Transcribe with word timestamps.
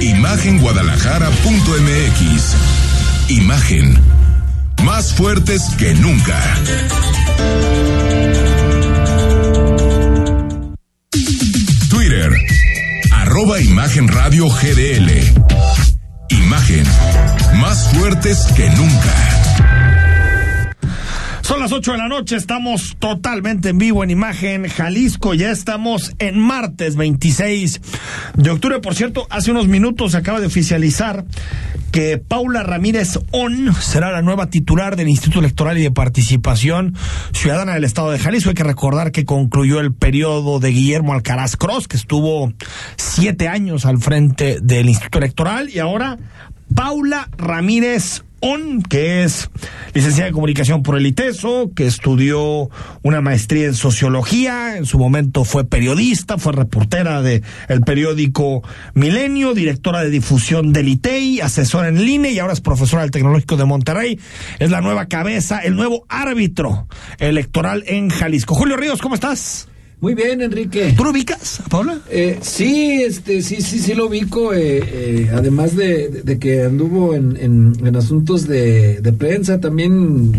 Imagenguadalajara.mx 0.00 2.56
Imagen 3.28 3.98
más 4.82 5.12
fuertes 5.12 5.62
que 5.78 5.92
nunca. 5.94 6.42
Twitter 11.90 12.32
arroba 13.12 13.60
Imagen 13.60 14.08
Radio 14.08 14.48
GDL. 14.48 15.10
Imagen 16.30 16.84
más 17.60 17.92
fuertes 17.92 18.38
que 18.56 18.70
nunca. 18.70 19.14
Son 21.42 21.58
las 21.58 21.72
8 21.72 21.92
de 21.92 21.98
la 21.98 22.06
noche, 22.06 22.36
estamos 22.36 22.96
totalmente 23.00 23.70
en 23.70 23.78
vivo 23.78 24.04
en 24.04 24.10
Imagen 24.10 24.68
Jalisco, 24.68 25.34
ya 25.34 25.50
estamos 25.50 26.12
en 26.20 26.38
martes 26.38 26.94
26 26.94 27.80
de 28.42 28.50
octubre. 28.50 28.80
Por 28.80 28.94
cierto, 28.94 29.26
hace 29.30 29.50
unos 29.50 29.68
minutos 29.68 30.14
acaba 30.14 30.40
de 30.40 30.46
oficializar 30.46 31.24
que 31.92 32.18
Paula 32.18 32.62
Ramírez 32.62 33.18
On 33.32 33.74
será 33.74 34.10
la 34.12 34.22
nueva 34.22 34.48
titular 34.48 34.96
del 34.96 35.08
Instituto 35.08 35.40
Electoral 35.40 35.76
y 35.78 35.82
de 35.82 35.90
Participación 35.90 36.94
Ciudadana 37.32 37.74
del 37.74 37.84
Estado 37.84 38.10
de 38.10 38.18
Jalisco. 38.18 38.50
Hay 38.50 38.54
que 38.54 38.64
recordar 38.64 39.12
que 39.12 39.24
concluyó 39.24 39.80
el 39.80 39.92
periodo 39.92 40.60
de 40.60 40.70
Guillermo 40.70 41.12
Alcaraz 41.12 41.56
Cross, 41.56 41.88
que 41.88 41.96
estuvo 41.96 42.52
siete 42.96 43.48
años 43.48 43.84
al 43.84 43.98
frente 43.98 44.58
del 44.62 44.88
Instituto 44.88 45.18
Electoral, 45.18 45.68
y 45.68 45.78
ahora 45.78 46.18
Paula 46.74 47.28
Ramírez 47.36 48.22
On, 48.40 48.82
que 48.82 49.22
es 49.22 49.50
licenciada 49.94 50.28
en 50.28 50.34
comunicación 50.34 50.82
por 50.82 50.96
el 50.96 51.06
ITESO, 51.06 51.72
que 51.74 51.86
estudió 51.86 52.70
una 53.02 53.20
maestría 53.20 53.66
en 53.66 53.74
sociología, 53.74 54.76
en 54.76 54.86
su 54.86 54.98
momento 54.98 55.44
fue 55.44 55.64
periodista, 55.64 56.38
fue 56.38 56.52
reportera 56.52 57.22
de 57.22 57.42
el 57.68 57.82
periódico 57.82 58.62
Milenio, 58.94 59.54
directora 59.54 60.02
de 60.02 60.10
difusión 60.10 60.72
del 60.72 60.88
ITEI, 60.88 61.40
asesora 61.40 61.88
en 61.88 62.04
línea 62.04 62.30
y 62.30 62.38
ahora 62.38 62.54
es 62.54 62.60
profesora 62.60 63.02
del 63.02 63.10
Tecnológico 63.10 63.56
de 63.56 63.64
Monterrey. 63.64 64.18
Es 64.58 64.70
la 64.70 64.80
nueva 64.80 65.06
cabeza, 65.06 65.58
el 65.60 65.76
nuevo 65.76 66.06
árbitro 66.08 66.86
electoral 67.18 67.84
en 67.86 68.08
Jalisco. 68.08 68.54
Julio 68.54 68.76
Ríos, 68.76 69.00
¿cómo 69.00 69.14
estás? 69.14 69.68
Muy 70.00 70.14
bien, 70.14 70.40
Enrique. 70.40 70.94
¿Tú 70.96 71.04
lo 71.04 71.10
ubicas, 71.10 71.62
Paula? 71.68 72.00
Eh, 72.08 72.38
sí, 72.40 73.02
este, 73.02 73.42
sí, 73.42 73.60
sí, 73.60 73.78
sí 73.78 73.94
lo 73.94 74.06
ubico. 74.06 74.54
Eh, 74.54 74.82
eh, 74.82 75.30
además 75.30 75.76
de, 75.76 76.08
de, 76.08 76.38
que 76.38 76.62
anduvo 76.62 77.14
en, 77.14 77.36
en, 77.36 77.74
en 77.84 77.96
asuntos 77.96 78.46
de, 78.46 79.02
de, 79.02 79.12
prensa, 79.12 79.60
también 79.60 80.32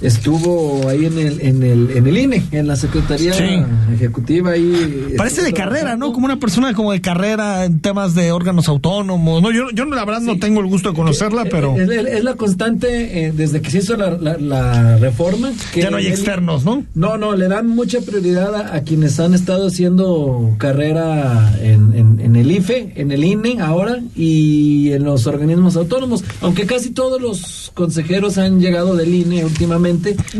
estuvo 0.00 0.88
ahí 0.88 1.06
en 1.06 1.18
el, 1.18 1.40
en 1.40 1.62
el, 1.62 1.90
en 1.90 2.06
el 2.06 2.18
INE, 2.18 2.44
en 2.50 2.66
la 2.66 2.76
Secretaría 2.76 3.32
sí. 3.32 3.62
Ejecutiva. 3.92 4.52
Ahí 4.52 5.14
Parece 5.16 5.42
de 5.42 5.52
carrera, 5.52 5.96
¿no? 5.96 6.12
Como 6.12 6.26
una 6.26 6.38
persona 6.38 6.74
como 6.74 6.92
de 6.92 7.00
carrera 7.00 7.64
en 7.64 7.80
temas 7.80 8.14
de 8.14 8.32
órganos 8.32 8.68
autónomos. 8.68 9.42
No, 9.42 9.50
yo, 9.50 9.70
yo 9.72 9.84
la 9.84 10.04
verdad 10.04 10.20
sí. 10.20 10.26
no 10.26 10.38
tengo 10.38 10.60
el 10.60 10.66
gusto 10.66 10.90
de 10.90 10.96
conocerla, 10.96 11.42
es, 11.42 11.48
pero... 11.50 11.76
Es, 11.78 11.88
es, 11.88 12.24
la 12.24 12.34
constante 12.34 13.26
eh, 13.26 13.32
desde 13.32 13.60
que 13.60 13.70
se 13.70 13.78
hizo 13.78 13.96
la, 13.96 14.10
la, 14.10 14.36
la 14.38 14.96
reforma. 14.98 15.52
Que 15.72 15.82
ya 15.82 15.90
no 15.90 15.98
hay 15.98 16.06
él, 16.06 16.12
externos, 16.12 16.64
¿no? 16.64 16.84
No, 16.94 17.16
no, 17.16 17.34
le 17.34 17.48
dan 17.48 17.68
mucha 17.68 18.00
prioridad 18.00 18.54
a, 18.54 18.76
a 18.76 18.82
quienes 18.82 19.18
han 19.20 19.34
estado 19.34 19.68
haciendo 19.68 20.54
carrera 20.58 21.56
en, 21.60 21.94
en, 21.94 22.20
en, 22.20 22.36
el 22.36 22.50
IFE, 22.50 22.92
en 22.96 23.12
el 23.12 23.24
INE 23.24 23.60
ahora 23.60 24.00
y 24.16 24.92
en 24.92 25.04
los 25.04 25.26
organismos 25.26 25.76
autónomos. 25.76 26.24
Aunque 26.40 26.66
casi 26.66 26.90
todos 26.90 27.20
los 27.20 27.72
consejeros 27.74 28.38
han 28.38 28.60
llegado 28.60 28.96
del 28.96 29.14
INE 29.14 29.44
últimamente 29.44 29.83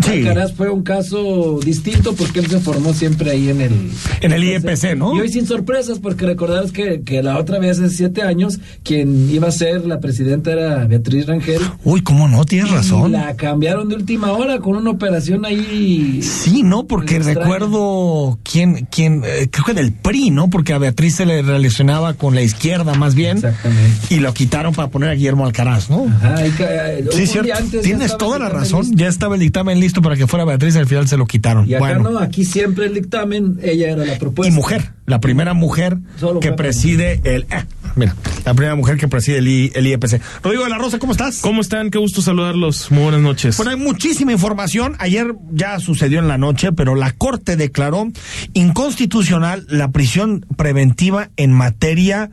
Sí. 0.03 0.27
Alcaraz 0.27 0.53
fue 0.55 0.71
un 0.71 0.83
caso 0.83 1.61
distinto 1.65 2.15
porque 2.15 2.41
él 2.41 2.47
se 2.47 2.61
formó 2.61 2.93
siempre 2.93 3.31
ahí 3.31 3.49
en 3.49 3.61
el... 3.61 3.91
En 4.21 4.33
el 4.33 4.45
IEPC, 4.45 4.97
¿no? 4.97 5.17
Y 5.17 5.21
hoy 5.21 5.29
sin 5.29 5.47
sorpresas 5.47 5.99
porque 5.99 6.27
recordarás 6.27 6.73
que, 6.73 7.03
que 7.03 7.23
la 7.23 7.39
otra 7.39 7.59
vez 7.59 7.79
hace 7.79 7.95
siete 7.95 8.23
años 8.23 8.59
quien 8.83 9.31
iba 9.31 9.49
a 9.49 9.53
ser 9.53 9.87
la 9.87 10.01
presidenta 10.01 10.53
era 10.53 10.85
Beatriz 10.87 11.27
Rangel. 11.27 11.61
Uy, 11.85 12.03
¿cómo 12.03 12.29
no? 12.29 12.45
Tienes 12.45 12.71
razón. 12.71 13.13
la 13.13 13.35
cambiaron 13.37 13.89
de 13.89 13.97
última 13.97 14.33
hora 14.33 14.59
con 14.59 14.77
una 14.77 14.91
operación 14.91 15.45
ahí... 15.45 16.23
Sí, 16.23 16.63
¿no? 16.63 16.87
Porque 16.87 17.19
recuerdo 17.19 18.39
quién, 18.43 18.87
quién, 18.91 19.23
eh, 19.25 19.49
creo 19.51 19.65
que 19.65 19.75
del 19.75 19.93
PRI, 19.93 20.31
¿no? 20.31 20.51
Porque 20.51 20.73
a 20.73 20.79
Beatriz 20.79 21.17
se 21.17 21.27
le 21.27 21.43
relacionaba 21.43 22.15
con 22.15 22.35
la 22.35 22.43
izquierda 22.43 22.95
más 22.95 23.15
bien. 23.15 23.39
Exactamente. 23.39 24.15
Y 24.15 24.21
lo 24.21 24.35
quitaron 24.35 24.75
para 24.75 24.89
poner 24.89 25.11
a 25.11 25.15
Guillermo 25.15 25.47
Alcaraz, 25.47 25.91
¿no? 25.91 26.07
Ajá, 26.07 26.47
y, 26.47 26.53
eh, 26.59 27.05
sí, 27.13 27.27
cierto. 27.27 27.53
Tienes 27.83 28.17
toda 28.17 28.39
la 28.39 28.49
razón. 28.49 28.97
Ya 28.97 29.09
estaba 29.09 29.34
el 29.35 29.41
dictamen 29.41 29.81
listo 29.81 30.03
para 30.03 30.17
que 30.17 30.27
fuera 30.27 30.45
Beatriz, 30.45 30.77
al 30.77 30.87
final 30.87 31.09
se 31.09 31.17
lo 31.17 31.27
quitaron. 31.27 31.69
Y 31.69 31.75
acá 31.75 31.85
bueno. 31.85 32.11
no, 32.11 32.19
aquí 32.19 32.45
siempre 32.45 32.87
el 32.87 32.95
dictamen, 32.95 33.59
ella 33.63 33.91
era 33.91 34.05
la 34.05 34.19
propuesta. 34.19 34.53
Y 34.53 34.55
mujer, 34.55 34.93
la 35.07 35.21
primera 35.21 35.55
mujer 35.55 35.99
Solo 36.19 36.41
que 36.41 36.53
preside 36.53 37.21
el... 37.25 37.43
Eh, 37.51 37.65
mira, 37.97 38.15
la 38.45 38.55
primera 38.55 38.75
mujer 38.75 38.97
que 38.97 39.09
preside 39.09 39.39
el, 39.39 39.49
I, 39.49 39.73
el 39.75 39.87
IEPC. 39.87 40.21
Rodrigo 40.43 40.65
de 40.65 40.71
la 40.71 40.79
Rosa, 40.79 40.99
¿cómo 40.99 41.13
estás? 41.13 41.39
¿Cómo 41.39 41.61
están? 41.61 41.91
Qué 41.91 41.99
gusto 41.99 42.23
saludarlos. 42.23 42.91
Muy 42.91 43.03
buenas 43.05 43.21
noches. 43.21 43.57
Bueno, 43.57 43.71
hay 43.71 43.77
muchísima 43.77 44.33
información. 44.33 44.97
Ayer 44.99 45.35
ya 45.53 45.79
sucedió 45.81 46.19
en 46.19 46.29
la 46.29 46.39
noche, 46.39 46.73
pero 46.73 46.95
la 46.95 47.13
Corte 47.13 47.57
declaró 47.57 48.09
inconstitucional 48.53 49.67
la 49.69 49.91
prisión 49.91 50.47
preventiva 50.57 51.31
en 51.37 51.53
materia 51.53 52.31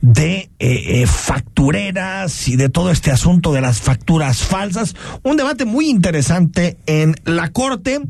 de 0.00 0.50
eh, 0.58 1.02
eh, 1.02 1.06
factureras 1.06 2.48
y 2.48 2.56
de 2.56 2.68
todo 2.68 2.90
este 2.90 3.10
asunto 3.10 3.52
de 3.52 3.60
las 3.60 3.80
facturas 3.80 4.38
falsas. 4.38 4.94
Un 5.22 5.36
debate 5.36 5.64
muy 5.64 5.88
interesante 5.88 6.76
en 6.86 7.14
la 7.24 7.50
Corte. 7.50 8.00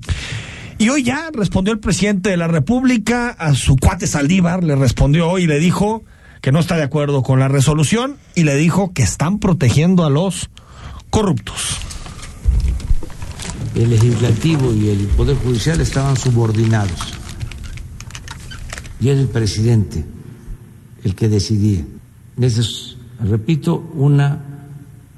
Y 0.79 0.89
hoy 0.89 1.05
ya 1.05 1.29
respondió 1.33 1.73
el 1.73 1.79
presidente 1.79 2.31
de 2.31 2.37
la 2.37 2.49
República 2.49 3.29
a 3.29 3.55
su 3.55 3.77
cuate 3.77 4.07
Saldívar, 4.07 4.65
le 4.65 4.75
respondió 4.75 5.29
hoy 5.29 5.45
y 5.45 5.47
le 5.47 5.61
dijo 5.61 6.03
que 6.43 6.51
no 6.51 6.59
está 6.59 6.77
de 6.77 6.83
acuerdo 6.83 7.23
con 7.23 7.39
la 7.39 7.47
resolución 7.47 8.19
y 8.35 8.43
le 8.43 8.57
dijo 8.57 8.93
que 8.93 9.05
están 9.05 9.39
protegiendo 9.39 10.05
a 10.05 10.11
los 10.11 10.51
corruptos. 11.09 11.79
El 13.77 13.91
legislativo 13.91 14.75
y 14.75 14.89
el 14.89 15.07
poder 15.07 15.37
judicial 15.37 15.81
estaban 15.81 16.17
subordinados. 16.17 17.15
Y 19.01 19.09
es 19.09 19.19
el 19.19 19.29
presidente 19.29 20.05
el 21.05 21.15
que 21.15 21.29
decidía. 21.29 21.85
Esa 22.41 22.61
es, 22.61 22.97
repito, 23.21 23.77
una 23.95 24.41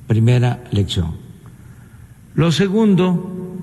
primera 0.06 0.62
lección. 0.72 1.16
Lo 2.34 2.52
segundo 2.52 3.56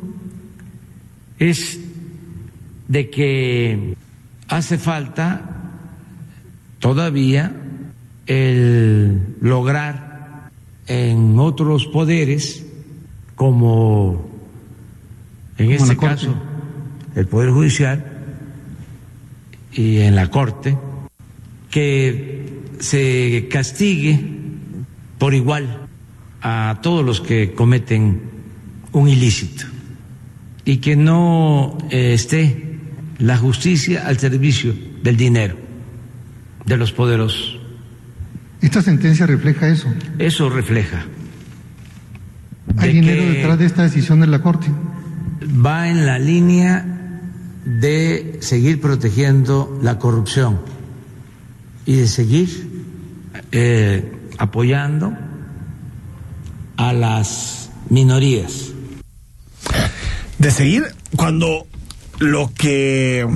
es 1.37 1.79
de 2.87 3.09
que 3.11 3.95
hace 4.47 4.79
falta 4.79 5.60
todavía 6.81 7.55
el 8.25 9.37
lograr 9.39 10.49
en 10.87 11.39
otros 11.39 11.85
poderes, 11.85 12.65
como 13.35 14.29
en 15.57 15.71
este 15.71 15.95
caso 15.95 16.35
el 17.15 17.27
Poder 17.27 17.51
Judicial 17.51 18.05
y 19.71 19.99
en 19.99 20.15
la 20.15 20.29
Corte, 20.29 20.77
que 21.69 22.49
se 22.79 23.47
castigue 23.49 24.19
por 25.17 25.33
igual 25.33 25.87
a 26.41 26.79
todos 26.81 27.05
los 27.05 27.21
que 27.21 27.53
cometen 27.53 28.21
un 28.91 29.07
ilícito 29.07 29.65
y 30.65 30.77
que 30.77 30.95
no 30.95 31.77
eh, 31.91 32.13
esté 32.13 32.79
la 33.19 33.37
justicia 33.37 34.07
al 34.07 34.17
servicio 34.17 34.73
del 35.03 35.15
dinero 35.15 35.60
de 36.65 36.77
los 36.77 36.91
poderosos. 36.91 37.59
¿Esta 38.61 38.81
sentencia 38.81 39.25
refleja 39.25 39.67
eso? 39.67 39.87
Eso 40.19 40.49
refleja. 40.49 41.05
¿Hay 42.77 42.89
de 42.89 43.01
dinero 43.01 43.23
detrás 43.23 43.59
de 43.59 43.65
esta 43.65 43.83
decisión 43.83 44.21
de 44.21 44.27
la 44.27 44.41
Corte? 44.41 44.67
Va 45.65 45.89
en 45.89 46.05
la 46.05 46.19
línea 46.19 46.85
de 47.65 48.37
seguir 48.41 48.79
protegiendo 48.79 49.79
la 49.81 49.99
corrupción 49.99 50.61
y 51.85 51.95
de 51.95 52.07
seguir 52.07 52.69
eh, 53.51 54.11
apoyando 54.37 55.13
a 56.77 56.93
las 56.93 57.71
minorías. 57.89 58.71
De 60.37 60.51
seguir 60.51 60.83
cuando 61.15 61.67
lo 62.19 62.51
que 62.53 63.27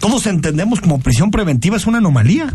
todos 0.00 0.26
entendemos 0.26 0.80
como 0.80 1.00
prisión 1.00 1.30
preventiva 1.30 1.76
es 1.76 1.86
una 1.86 1.98
anomalía. 1.98 2.52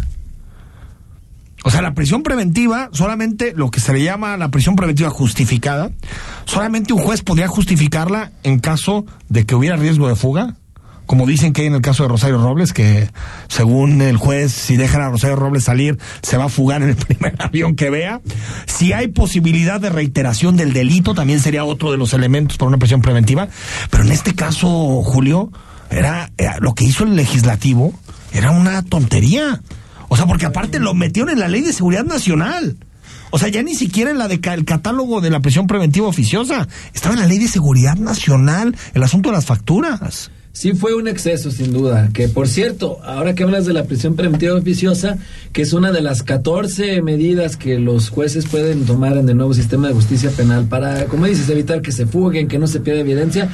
O 1.63 1.71
sea, 1.71 1.81
la 1.81 1.95
prisión 1.95 2.21
preventiva, 2.21 2.89
solamente 2.91 3.53
lo 3.55 3.71
que 3.71 3.79
se 3.79 3.91
le 3.91 4.03
llama 4.03 4.37
la 4.37 4.49
prisión 4.49 4.75
preventiva 4.75 5.09
justificada, 5.09 5.91
solamente 6.45 6.93
un 6.93 7.01
juez 7.01 7.23
podría 7.23 7.47
justificarla 7.47 8.31
en 8.43 8.59
caso 8.59 9.05
de 9.29 9.47
que 9.47 9.55
hubiera 9.55 9.75
riesgo 9.75 10.07
de 10.07 10.15
fuga, 10.15 10.57
como 11.05 11.25
dicen 11.25 11.53
que 11.53 11.61
hay 11.61 11.67
en 11.67 11.73
el 11.73 11.81
caso 11.81 12.03
de 12.03 12.09
Rosario 12.09 12.37
Robles, 12.37 12.73
que 12.73 13.09
según 13.47 14.01
el 14.01 14.17
juez, 14.17 14.51
si 14.51 14.75
dejan 14.75 15.01
a 15.01 15.09
Rosario 15.09 15.35
Robles 15.35 15.63
salir, 15.63 15.97
se 16.21 16.37
va 16.37 16.45
a 16.45 16.49
fugar 16.49 16.81
en 16.81 16.89
el 16.89 16.95
primer 17.07 17.35
avión 17.39 17.75
que 17.75 17.89
vea. 17.89 18.21
Si 18.65 18.93
hay 18.93 19.07
posibilidad 19.07 19.79
de 19.79 19.89
reiteración 19.89 20.57
del 20.57 20.73
delito, 20.73 21.13
también 21.13 21.39
sería 21.39 21.63
otro 21.63 21.91
de 21.91 21.97
los 21.97 22.13
elementos 22.13 22.57
para 22.57 22.69
una 22.69 22.77
prisión 22.77 23.01
preventiva. 23.01 23.47
Pero 23.89 24.03
en 24.03 24.11
este 24.11 24.35
caso, 24.35 25.01
Julio, 25.03 25.51
era, 25.89 26.31
era 26.37 26.57
lo 26.59 26.73
que 26.73 26.85
hizo 26.85 27.03
el 27.03 27.15
legislativo, 27.15 27.93
era 28.33 28.51
una 28.51 28.81
tontería. 28.83 29.61
O 30.09 30.15
sea, 30.17 30.25
porque 30.25 30.45
aparte 30.45 30.79
lo 30.79 30.93
metieron 30.93 31.31
en 31.31 31.39
la 31.39 31.47
ley 31.47 31.61
de 31.61 31.73
seguridad 31.73 32.05
nacional. 32.05 32.77
O 33.31 33.39
sea, 33.39 33.49
ya 33.49 33.63
ni 33.63 33.75
siquiera 33.75 34.11
en 34.11 34.17
la 34.17 34.27
de 34.27 34.39
el 34.53 34.65
catálogo 34.65 35.19
de 35.19 35.29
la 35.29 35.41
prisión 35.41 35.67
preventiva 35.67 36.07
oficiosa. 36.07 36.67
Estaba 36.93 37.15
en 37.15 37.21
la 37.21 37.27
ley 37.27 37.39
de 37.39 37.47
seguridad 37.47 37.97
nacional, 37.97 38.75
el 38.93 39.03
asunto 39.03 39.29
de 39.29 39.35
las 39.35 39.45
facturas. 39.45 40.31
Sí 40.53 40.71
fue 40.71 40.95
un 40.95 41.09
exceso, 41.09 41.51
sin 41.51 41.73
duda. 41.73 42.11
Que, 42.13 42.29
por 42.29 42.47
cierto, 42.47 42.99
ahora 43.03 43.35
que 43.35 43.43
hablas 43.43 43.65
de 43.65 43.73
la 43.73 43.83
prisión 43.83 44.15
preventiva 44.15 44.55
oficiosa, 44.55 45.17
que 45.51 45.63
es 45.63 45.73
una 45.73 45.91
de 45.91 46.01
las 46.01 46.23
14 46.23 47.01
medidas 47.01 47.57
que 47.57 47.77
los 47.77 48.07
jueces 48.07 48.45
pueden 48.45 48.85
tomar 48.85 49.17
en 49.17 49.27
el 49.27 49.35
nuevo 49.35 49.53
sistema 49.53 49.89
de 49.89 49.95
justicia 49.95 50.29
penal 50.29 50.65
para, 50.67 51.07
como 51.07 51.25
dices, 51.25 51.49
evitar 51.49 51.81
que 51.81 51.91
se 51.91 52.05
fuguen, 52.05 52.47
que 52.47 52.57
no 52.57 52.67
se 52.67 52.79
pierda 52.79 53.01
evidencia. 53.01 53.49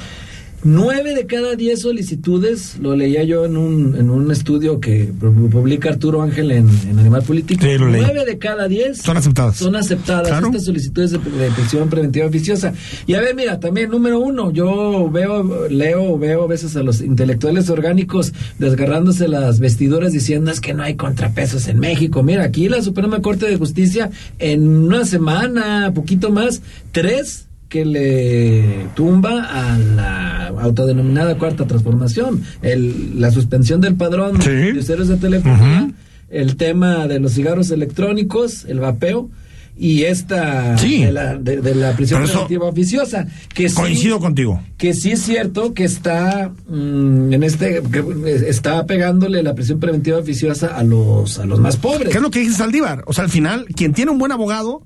Nueve 0.63 1.15
de 1.15 1.25
cada 1.25 1.55
diez 1.55 1.81
solicitudes, 1.81 2.77
lo 2.79 2.95
leía 2.95 3.23
yo 3.23 3.45
en 3.45 3.57
un, 3.57 3.95
en 3.95 4.11
un 4.11 4.29
estudio 4.31 4.79
que 4.79 5.11
publica 5.19 5.89
Arturo 5.89 6.21
Ángel 6.21 6.51
en, 6.51 6.69
Animal 6.99 7.23
Político. 7.23 7.65
Nueve 7.79 8.25
de 8.25 8.37
cada 8.37 8.67
diez 8.67 8.99
son 9.01 9.17
aceptadas. 9.17 9.57
Son 9.57 9.75
aceptadas 9.75 10.43
estas 10.43 10.65
solicitudes 10.65 11.11
de, 11.11 11.19
prisión 11.19 11.89
preventiva 11.89 12.27
oficiosa. 12.27 12.73
Y 13.07 13.15
a 13.15 13.21
ver, 13.21 13.33
mira, 13.35 13.59
también 13.59 13.89
número 13.89 14.19
uno, 14.19 14.51
yo 14.51 15.09
veo, 15.09 15.67
leo, 15.67 16.19
veo 16.19 16.43
a 16.43 16.47
veces 16.47 16.75
a 16.75 16.83
los 16.83 17.01
intelectuales 17.01 17.69
orgánicos 17.71 18.31
desgarrándose 18.59 19.27
las 19.27 19.59
vestiduras 19.59 20.13
diciendo 20.13 20.51
es 20.51 20.61
que 20.61 20.75
no 20.75 20.83
hay 20.83 20.95
contrapesos 20.95 21.67
en 21.69 21.79
México. 21.79 22.21
Mira, 22.21 22.43
aquí 22.43 22.69
la 22.69 22.83
Suprema 22.83 23.21
Corte 23.21 23.47
de 23.47 23.57
Justicia 23.57 24.11
en 24.37 24.67
una 24.67 25.05
semana, 25.05 25.91
poquito 25.95 26.29
más, 26.29 26.61
tres 26.91 27.47
que 27.71 27.85
le 27.85 28.87
tumba 28.95 29.45
a 29.45 29.77
la 29.77 30.47
autodenominada 30.47 31.37
cuarta 31.37 31.65
transformación, 31.65 32.43
el, 32.61 33.21
la 33.21 33.31
suspensión 33.31 33.79
del 33.79 33.95
padrón 33.95 34.37
de 34.39 34.77
usuarios 34.77 35.07
de 35.07 35.15
telefonía, 35.15 35.89
el 36.29 36.57
tema 36.57 37.07
de 37.07 37.21
los 37.21 37.31
cigarros 37.31 37.71
electrónicos, 37.71 38.65
el 38.65 38.81
vapeo 38.81 39.29
y 39.77 40.03
esta 40.03 40.75
de, 40.75 41.11
la, 41.13 41.37
de, 41.37 41.73
la 41.73 41.95
prisión 41.95 42.23
preventiva 42.23 42.65
oficiosa 42.65 43.25
que 43.53 43.71
coincido 43.71 44.19
contigo. 44.19 44.61
que 44.77 44.93
sí 44.93 45.11
es 45.11 45.21
cierto 45.21 45.73
que 45.73 45.85
está 45.85 46.51
mm, 46.67 47.31
en 47.31 47.41
este 47.41 47.81
que 47.89 48.03
está 48.49 48.85
pegándole 48.85 49.41
la 49.43 49.55
prisión 49.55 49.79
preventiva 49.79 50.17
oficiosa 50.17 50.75
a 50.75 50.83
los 50.83 51.39
a 51.39 51.45
los 51.45 51.61
más 51.61 51.77
pobres. 51.77 52.09
Qué 52.09 52.17
es 52.17 52.21
lo 52.21 52.31
que 52.31 52.41
dice 52.41 52.55
Saldívar 52.55 53.05
o 53.07 53.13
sea 53.13 53.23
al 53.23 53.29
final 53.29 53.65
quien 53.73 53.93
tiene 53.93 54.11
un 54.11 54.17
buen 54.17 54.33
abogado 54.33 54.85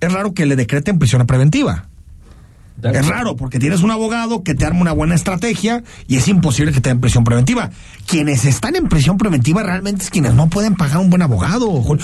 es 0.00 0.10
raro 0.10 0.32
que 0.32 0.46
le 0.46 0.56
decreten 0.56 0.98
prisión 0.98 1.26
preventiva 1.26 1.91
es 2.82 3.06
raro 3.06 3.36
porque 3.36 3.58
tienes 3.58 3.82
un 3.82 3.90
abogado 3.90 4.42
que 4.42 4.54
te 4.54 4.64
arma 4.64 4.80
una 4.80 4.92
buena 4.92 5.14
estrategia 5.14 5.82
y 6.08 6.16
es 6.16 6.28
imposible 6.28 6.72
que 6.72 6.80
te 6.80 6.90
den 6.90 7.00
prisión 7.00 7.24
preventiva. 7.24 7.70
Quienes 8.06 8.44
están 8.44 8.76
en 8.76 8.88
prisión 8.88 9.18
preventiva 9.18 9.62
realmente 9.62 10.04
es 10.04 10.10
quienes 10.10 10.34
no 10.34 10.48
pueden 10.48 10.74
pagar 10.74 10.98
un 10.98 11.10
buen 11.10 11.22
abogado. 11.22 11.70
O, 11.70 11.96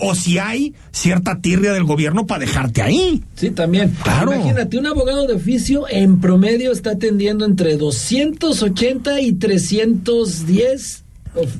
o 0.00 0.14
si 0.14 0.38
hay 0.38 0.74
cierta 0.92 1.40
tirria 1.40 1.72
del 1.72 1.84
gobierno 1.84 2.26
para 2.26 2.40
dejarte 2.40 2.82
ahí. 2.82 3.22
Sí, 3.34 3.50
también. 3.50 3.96
Claro. 4.02 4.34
Imagínate, 4.34 4.78
un 4.78 4.86
abogado 4.86 5.26
de 5.26 5.34
oficio 5.34 5.84
en 5.88 6.20
promedio 6.20 6.72
está 6.72 6.90
atendiendo 6.92 7.44
entre 7.44 7.76
280 7.76 9.20
y 9.20 9.32
310 9.34 11.04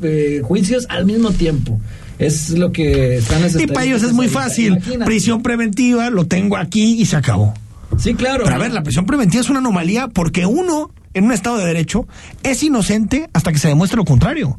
eh, 0.02 0.40
juicios 0.44 0.86
al 0.88 1.06
mismo 1.06 1.30
tiempo. 1.30 1.80
Es 2.18 2.50
lo 2.50 2.70
que 2.70 3.16
están 3.16 3.42
Y 3.60 3.66
para 3.66 3.84
ellos 3.84 4.02
es 4.02 4.12
muy 4.12 4.28
fácil. 4.28 4.78
Prisión 5.04 5.42
preventiva, 5.42 6.10
lo 6.10 6.26
tengo 6.26 6.56
aquí 6.56 7.00
y 7.00 7.06
se 7.06 7.16
acabó. 7.16 7.54
Sí, 7.98 8.14
claro. 8.14 8.44
Pero 8.44 8.56
a 8.56 8.58
ver, 8.58 8.72
la 8.72 8.82
prisión 8.82 9.06
preventiva 9.06 9.40
es 9.40 9.50
una 9.50 9.60
anomalía 9.60 10.08
porque 10.08 10.46
uno, 10.46 10.90
en 11.14 11.24
un 11.24 11.32
Estado 11.32 11.58
de 11.58 11.66
Derecho, 11.66 12.06
es 12.42 12.62
inocente 12.62 13.28
hasta 13.32 13.52
que 13.52 13.58
se 13.58 13.68
demuestre 13.68 13.96
lo 13.96 14.04
contrario. 14.04 14.58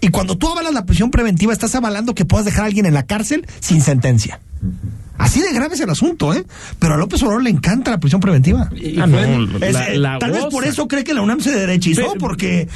Y 0.00 0.08
cuando 0.08 0.36
tú 0.36 0.48
avalas 0.48 0.74
la 0.74 0.84
prisión 0.84 1.10
preventiva, 1.10 1.52
estás 1.52 1.74
avalando 1.74 2.14
que 2.14 2.24
puedas 2.24 2.44
dejar 2.44 2.64
a 2.64 2.66
alguien 2.66 2.86
en 2.86 2.94
la 2.94 3.04
cárcel 3.04 3.46
sin 3.60 3.80
sentencia. 3.80 4.40
Así 5.18 5.40
de 5.40 5.52
grave 5.52 5.74
es 5.74 5.80
el 5.80 5.90
asunto, 5.90 6.34
¿eh? 6.34 6.44
Pero 6.78 6.94
a 6.94 6.96
López 6.96 7.22
Obrador 7.22 7.42
le 7.42 7.50
encanta 7.50 7.90
la 7.90 7.98
prisión 7.98 8.20
preventiva. 8.20 8.68
Ah, 8.70 9.06
eh, 9.60 10.00
tal 10.20 10.32
vez 10.32 10.44
por 10.50 10.64
eso 10.64 10.88
cree 10.88 11.04
que 11.04 11.14
la 11.14 11.22
UNAM 11.22 11.40
se 11.40 11.52
derechizó, 11.52 12.14
porque. 12.18 12.68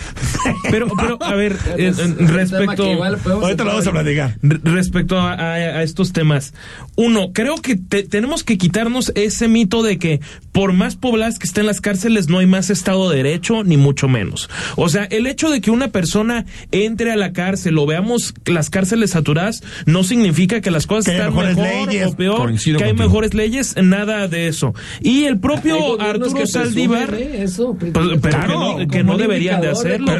Pero, 0.70 0.88
pero, 0.96 1.22
a 1.22 1.34
ver, 1.34 1.56
eh, 1.78 1.92
respecto. 2.18 2.84
Ahorita 2.84 3.64
lo 3.64 3.70
vamos 3.70 3.86
a 3.86 3.92
platicar. 3.92 4.38
Respecto 4.42 5.20
a, 5.20 5.82
estos 5.82 6.12
temas. 6.12 6.54
Uno, 6.96 7.32
creo 7.32 7.56
que 7.56 7.76
tenemos 7.76 8.44
que 8.44 8.58
quitarnos 8.58 9.12
ese 9.14 9.48
mito 9.48 9.82
de 9.82 9.98
que 9.98 10.20
por 10.52 10.72
más 10.72 10.96
pobladas 10.96 11.38
que 11.38 11.46
estén 11.46 11.66
las 11.66 11.80
cárceles 11.80 12.28
no 12.28 12.38
hay 12.38 12.46
más 12.46 12.70
Estado 12.70 13.10
de 13.10 13.16
Derecho, 13.16 13.64
ni 13.64 13.76
mucho 13.76 14.08
menos. 14.08 14.48
O 14.76 14.88
sea, 14.88 15.04
el 15.04 15.26
hecho 15.26 15.50
de 15.50 15.60
que 15.60 15.70
una 15.70 15.88
persona 15.88 16.46
entre 16.72 17.12
a 17.12 17.16
la 17.16 17.32
cárcel 17.32 17.78
o 17.78 17.86
veamos 17.86 18.34
las 18.46 18.70
cárceles 18.70 19.10
saturadas 19.10 19.62
no 19.86 20.04
significa 20.04 20.60
que 20.60 20.70
las 20.70 20.86
cosas 20.86 21.12
están 21.12 21.34
mejor 21.34 21.88
o 22.06 22.16
peor 22.16 22.29
que 22.78 22.84
hay 22.84 22.94
mejores 22.94 23.34
leyes, 23.34 23.74
nada 23.82 24.28
de 24.28 24.48
eso. 24.48 24.74
Y 25.00 25.24
el 25.24 25.38
propio 25.38 26.00
Arturo 26.00 26.46
Saldívar, 26.46 27.14
eso, 27.14 27.76
pues, 27.78 27.92
pero 28.20 28.76
que 28.90 29.04
no, 29.04 29.16
deberían 29.16 29.60
de 29.60 29.68
hacerlo. 29.68 30.12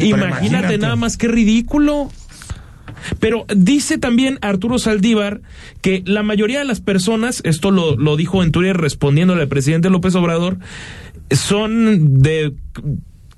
imagínate 0.00 0.78
nada 0.78 0.96
más 0.96 1.16
qué 1.16 1.28
ridículo. 1.28 2.10
Pero 3.18 3.46
dice 3.56 3.98
también 3.98 4.38
Arturo 4.42 4.78
Saldívar 4.78 5.40
que 5.80 6.04
la 6.06 6.22
mayoría 6.22 6.60
de 6.60 6.64
las 6.64 6.80
personas, 6.80 7.40
esto 7.44 7.72
lo, 7.72 7.96
lo 7.96 8.16
dijo 8.16 8.44
en 8.44 8.52
Twitter 8.52 8.76
respondiéndole 8.76 9.42
al 9.42 9.48
presidente 9.48 9.90
López 9.90 10.14
Obrador, 10.14 10.58
son 11.30 12.20
de 12.22 12.54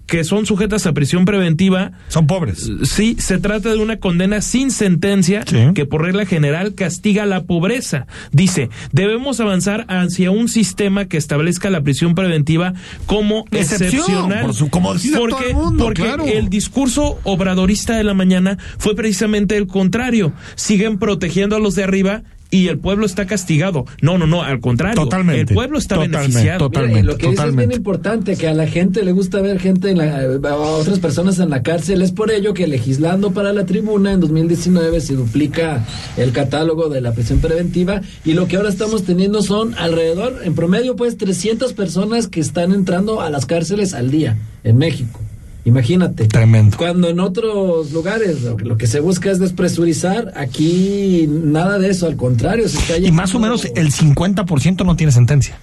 que 0.07 0.25
son 0.25 0.47
sujetas 0.47 0.87
a 0.87 0.93
prisión 0.93 1.25
preventiva. 1.25 1.93
Son 2.09 2.27
pobres. 2.27 2.71
Sí, 2.85 3.17
se 3.19 3.39
trata 3.39 3.71
de 3.71 3.79
una 3.79 3.99
condena 3.99 4.41
sin 4.41 4.71
sentencia 4.71 5.45
que 5.75 5.87
por 5.87 6.03
regla 6.03 6.27
general 6.27 6.75
castiga 6.75 7.27
la 7.27 7.45
pobreza. 7.45 8.07
Dice, 8.33 8.69
debemos 8.93 9.41
avanzar 9.41 9.87
hacia 9.89 10.31
un 10.31 10.49
sistema 10.49 11.07
que 11.07 11.17
establezca 11.17 11.71
la 11.71 11.83
prisión 11.83 12.15
preventiva 12.15 12.75
como 13.07 13.45
excepcional. 13.51 14.47
Por 14.47 14.71
como 14.71 14.95
porque, 15.17 15.49
el, 15.49 15.55
mundo, 15.55 15.85
porque 15.85 16.39
el 16.39 16.49
discurso 16.49 17.19
obradorista 17.25 17.97
de 17.97 18.05
la 18.05 18.15
mañana 18.15 18.59
fue 18.79 18.95
precisamente 18.95 19.57
el 19.57 19.67
contrario. 19.67 20.33
Siguen 20.55 20.99
protegiendo 20.99 21.57
a 21.57 21.61
los 21.61 21.75
de 21.75 21.85
arriba 21.85 22.23
y 22.55 22.69
el 22.69 22.79
pueblo 22.79 23.05
está 23.05 23.27
castigado. 23.27 23.85
No, 24.01 24.17
no, 24.17 24.29
no, 24.29 24.45
al 24.45 24.61
contrario. 24.61 25.03
Totalmente. 25.03 25.53
El 25.53 25.57
pueblo 25.57 25.77
está 25.77 25.99
beneficiado. 25.99 26.71
Totalmente. 26.71 27.03
lo 27.03 27.19
que 27.19 27.27
es 27.31 27.57
bien 27.57 27.73
importante, 27.73 28.37
que 28.37 28.47
a 28.47 28.55
la 28.55 28.69
gente 28.69 29.05
le 29.05 29.11
gusta 29.11 29.41
ver 29.41 29.59
gente, 29.59 29.91
en 29.91 29.99
la, 29.99 30.21
a 30.21 30.55
otras 30.55 31.01
personas 31.01 31.41
en 31.41 31.51
la 31.51 31.65
cárcel. 31.65 32.01
Es 32.01 32.13
por 32.13 32.31
ello 32.31 32.55
que 32.55 32.69
legislando 32.69 33.33
para 33.33 33.53
la 33.53 33.67
tribuna 33.67 34.13
en 34.13 34.21
2019 34.21 35.01
se 35.01 35.15
duplica 35.15 35.85
el 36.17 36.31
catálogo 36.31 36.89
de 36.89 37.01
la 37.01 37.13
prisión 37.13 37.41
preventiva 37.41 38.03
y 38.25 38.35
lo 38.35 38.47
que 38.47 38.57
ahora 38.57 38.69
estamos 38.69 39.03
teniendo 39.03 39.43
son 39.43 39.75
alrededor, 39.75 40.43
en 40.45 40.55
promedio, 40.55 40.95
pues 40.95 41.17
300 41.17 41.73
personas 41.73 42.29
que 42.29 42.39
están 42.39 42.71
entrando 42.71 43.21
a 43.21 43.31
las 43.31 43.47
cárceles 43.47 43.95
al 43.95 44.13
día 44.13 44.37
en 44.63 44.77
México. 44.77 45.24
Imagínate. 45.65 46.27
Tremendo. 46.27 46.77
Cuando 46.77 47.09
en 47.09 47.21
otros 47.21 47.93
lugares 47.93 48.43
lo, 48.43 48.77
que 48.77 48.87
se 48.87 49.01
busca 49.01 49.31
es 49.31 49.39
despresurizar, 49.39 50.33
aquí 50.37 51.27
nada 51.29 51.79
de 51.79 51.91
eso, 51.91 52.07
al 52.07 52.17
contrario, 52.17 52.69
se 52.69 52.79
está 52.79 52.99
Y 52.99 53.11
más 53.13 53.35
o 53.35 53.39
menos 53.39 53.65
el 53.75 53.93
50% 53.93 54.85
no 54.85 54.97
tiene 54.97 55.13
sentencia. 55.13 55.59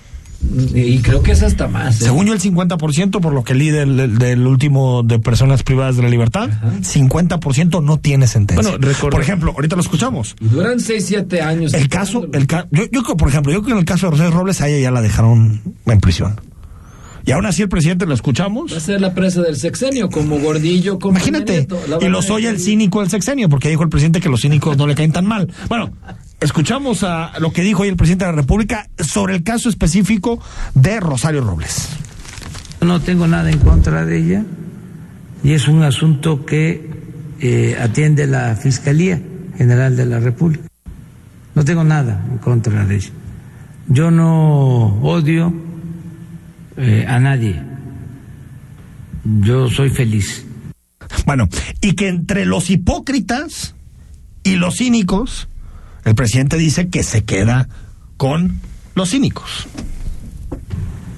Y 0.74 1.00
creo 1.00 1.22
que 1.22 1.32
es 1.32 1.44
hasta 1.44 1.68
más. 1.68 2.02
¿eh? 2.02 2.06
Según 2.06 2.26
yo, 2.26 2.34
el 2.34 2.40
50%, 2.40 3.22
por 3.22 3.32
lo 3.32 3.44
que 3.44 3.54
leí 3.54 3.70
del, 3.70 4.48
último 4.48 5.04
de 5.04 5.20
personas 5.20 5.62
privadas 5.62 5.98
de 5.98 6.04
la 6.04 6.10
libertad, 6.10 6.50
50% 6.82 7.84
no 7.84 8.00
tiene 8.00 8.28
sentencia. 8.28 8.72
Bueno, 8.72 9.10
por 9.12 9.22
ejemplo, 9.22 9.52
ahorita 9.52 9.76
lo 9.76 9.82
escuchamos. 9.82 10.36
Y 10.40 10.48
duran 10.48 10.80
6, 10.80 11.06
7 11.06 11.42
años. 11.42 11.74
El 11.74 11.90
caso, 11.90 12.28
el 12.34 12.48
yo, 12.48 12.86
yo, 12.92 13.18
por 13.18 13.30
ejemplo, 13.30 13.54
yo 13.54 13.60
creo 13.60 13.68
que 13.68 13.72
en 13.74 13.78
el 13.78 13.86
caso 13.86 14.10
de 14.10 14.18
José 14.18 14.32
Robles, 14.32 14.62
a 14.62 14.68
ella 14.68 14.80
ya 14.80 14.92
la 14.92 15.02
dejaron 15.02 15.62
en 15.86 16.00
prisión. 16.00 16.40
Y 17.26 17.32
aún 17.32 17.46
así 17.46 17.62
el 17.62 17.70
presidente 17.70 18.06
lo 18.06 18.14
escuchamos. 18.14 18.74
Va 18.74 18.78
a 18.78 18.80
ser 18.80 19.02
la 19.02 19.14
presa 19.14 19.42
del 19.42 19.56
sexenio, 19.56 20.10
como 20.10 20.40
Gordillo, 20.40 21.00
como 21.00 21.18
Imagínate, 21.18 21.68
y 22.02 22.06
lo 22.08 22.22
soy 22.22 22.48
el 22.48 22.60
cínico 22.60 23.02
del 23.02 23.10
sexenio, 23.10 23.50
porque 23.50 23.70
dijo 23.70 23.84
el 23.84 23.90
presidente 23.90 24.20
que 24.20 24.30
los 24.30 24.42
cínicos 24.42 24.78
no 24.78 24.88
le 24.88 24.96
caen 24.96 25.12
tan 25.12 25.26
mal. 25.26 25.52
Bueno, 25.70 25.92
escuchamos 26.40 27.04
a 27.04 27.34
lo 27.40 27.52
que 27.52 27.62
dijo 27.62 27.84
hoy 27.84 27.90
el 27.90 27.96
presidente 27.96 28.26
de 28.26 28.32
la 28.32 28.38
República 28.38 28.90
sobre 28.98 29.36
el 29.36 29.44
caso 29.44 29.70
específico 29.70 30.42
de 30.74 31.00
Rosario 31.00 31.42
Robles. 31.42 31.90
No 32.82 33.00
tengo 33.00 33.28
nada 33.28 33.52
en 33.52 33.60
contra 33.60 34.06
de 34.06 34.18
ella 34.18 34.44
y 35.44 35.54
es 35.54 35.68
un 35.68 35.84
asunto 35.84 36.46
que 36.46 36.90
eh, 37.40 37.78
atiende 37.80 38.26
la 38.26 38.56
Fiscalía 38.56 39.22
General 39.58 39.96
de 39.96 40.06
la 40.06 40.20
República. 40.20 40.64
No 41.54 41.64
tengo 41.64 41.84
nada 41.84 42.26
en 42.32 42.38
contra 42.40 42.86
de 42.86 42.96
ella. 42.96 43.10
Yo 43.88 44.10
no 44.10 45.00
odio 45.02 45.54
eh, 46.78 47.06
a 47.08 47.20
nadie. 47.20 47.62
Yo 49.24 49.70
soy 49.70 49.90
feliz. 49.90 50.46
Bueno, 51.26 51.48
y 51.82 51.94
que 51.94 52.08
entre 52.08 52.46
los 52.46 52.70
hipócritas 52.70 53.76
y 54.44 54.56
los 54.56 54.78
cínicos, 54.78 55.48
el 56.06 56.16
presidente 56.16 56.58
dice 56.58 56.90
que 56.90 57.04
se 57.04 57.24
queda 57.24 57.70
con 58.18 58.60
los 58.96 59.12
cínicos. 59.12 59.68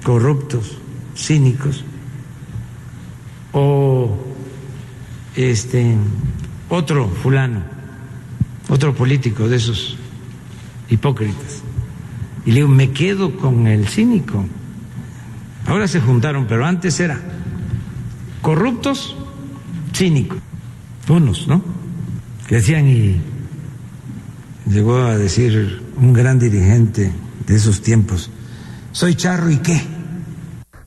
Corruptos, 0.04 0.78
cínicos. 1.16 1.84
O 3.54 4.18
este 5.36 5.96
otro 6.70 7.08
fulano, 7.08 7.62
otro 8.70 8.94
político 8.94 9.48
de 9.48 9.58
esos 9.58 9.98
hipócritas. 10.90 11.62
Y 12.46 12.52
le 12.52 12.56
digo, 12.56 12.68
me 12.68 12.92
quedo 12.92 13.38
con 13.38 13.68
el 13.68 13.88
cínico. 13.88 14.46
Ahora 15.68 15.88
se 15.88 16.02
juntaron, 16.02 16.46
pero 16.48 16.66
antes 16.66 17.00
era 17.00 17.20
corruptos, 18.42 19.16
cínicos. 19.94 20.38
Unos, 21.08 21.48
¿no? 21.48 21.64
Que 22.48 22.56
decían 22.56 22.88
y 22.88 23.22
llegó 24.70 24.98
a 24.98 25.18
decir 25.18 25.82
un 25.98 26.14
gran 26.14 26.40
dirigente 26.40 27.12
de 27.46 27.56
esos 27.56 27.82
tiempos, 27.82 28.30
soy 28.92 29.16
charro 29.16 29.50
y 29.50 29.58
qué. 29.58 29.82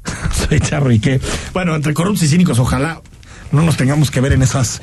Soy 0.33 0.61
charro 0.61 0.93
y 0.93 1.01
qué. 1.01 1.21
Bueno, 1.53 1.75
entre 1.75 1.93
corruptos 1.93 2.23
y 2.23 2.29
cínicos, 2.29 2.59
ojalá 2.61 3.03
no 3.51 3.63
nos 3.63 3.77
tengamos 3.77 4.11
que 4.13 4.21
ver 4.21 4.33
en 4.33 4.43
esas 4.43 4.81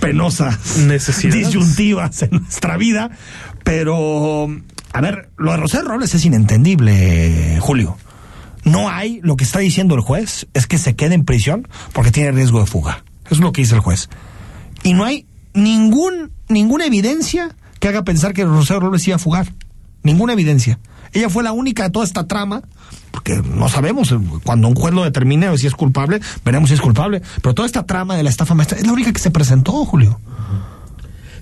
penosas 0.00 0.76
Necesidades. 0.78 1.46
disyuntivas 1.46 2.22
en 2.22 2.30
nuestra 2.32 2.76
vida. 2.76 3.10
Pero, 3.64 4.48
a 4.92 5.00
ver, 5.00 5.30
lo 5.38 5.52
de 5.52 5.56
Rosel 5.56 5.86
Robles 5.86 6.14
es 6.14 6.24
inentendible, 6.26 7.56
Julio. 7.60 7.96
No 8.66 8.90
hay, 8.90 9.20
lo 9.22 9.36
que 9.36 9.44
está 9.44 9.60
diciendo 9.60 9.94
el 9.94 10.00
juez 10.00 10.48
es 10.52 10.66
que 10.66 10.76
se 10.76 10.96
quede 10.96 11.14
en 11.14 11.24
prisión 11.24 11.68
porque 11.92 12.10
tiene 12.10 12.32
riesgo 12.32 12.58
de 12.58 12.66
fuga. 12.66 13.04
Eso 13.24 13.36
es 13.36 13.40
lo 13.40 13.52
que 13.52 13.62
dice 13.62 13.76
el 13.76 13.80
juez. 13.80 14.08
Y 14.82 14.92
no 14.92 15.04
hay 15.04 15.24
ningún, 15.54 16.32
ninguna 16.48 16.84
evidencia 16.84 17.54
que 17.78 17.86
haga 17.86 18.02
pensar 18.02 18.34
que 18.34 18.44
Rosel 18.44 18.80
Robles 18.80 19.06
iba 19.06 19.16
a 19.16 19.20
fugar. 19.20 19.52
Ninguna 20.02 20.32
evidencia. 20.32 20.80
Ella 21.12 21.30
fue 21.30 21.44
la 21.44 21.52
única 21.52 21.84
de 21.84 21.90
toda 21.90 22.04
esta 22.04 22.26
trama, 22.26 22.62
porque 23.12 23.36
no 23.36 23.68
sabemos, 23.68 24.12
cuando 24.44 24.66
un 24.66 24.74
juez 24.74 24.92
lo 24.92 25.04
determine 25.04 25.56
si 25.58 25.68
es 25.68 25.74
culpable, 25.74 26.20
veremos 26.44 26.68
si 26.68 26.74
es 26.74 26.80
culpable. 26.80 27.22
Pero 27.42 27.54
toda 27.54 27.66
esta 27.66 27.86
trama 27.86 28.16
de 28.16 28.24
la 28.24 28.30
estafa 28.30 28.54
maestra 28.54 28.78
es 28.78 28.86
la 28.86 28.92
única 28.92 29.12
que 29.12 29.20
se 29.20 29.30
presentó, 29.30 29.84
Julio. 29.84 30.20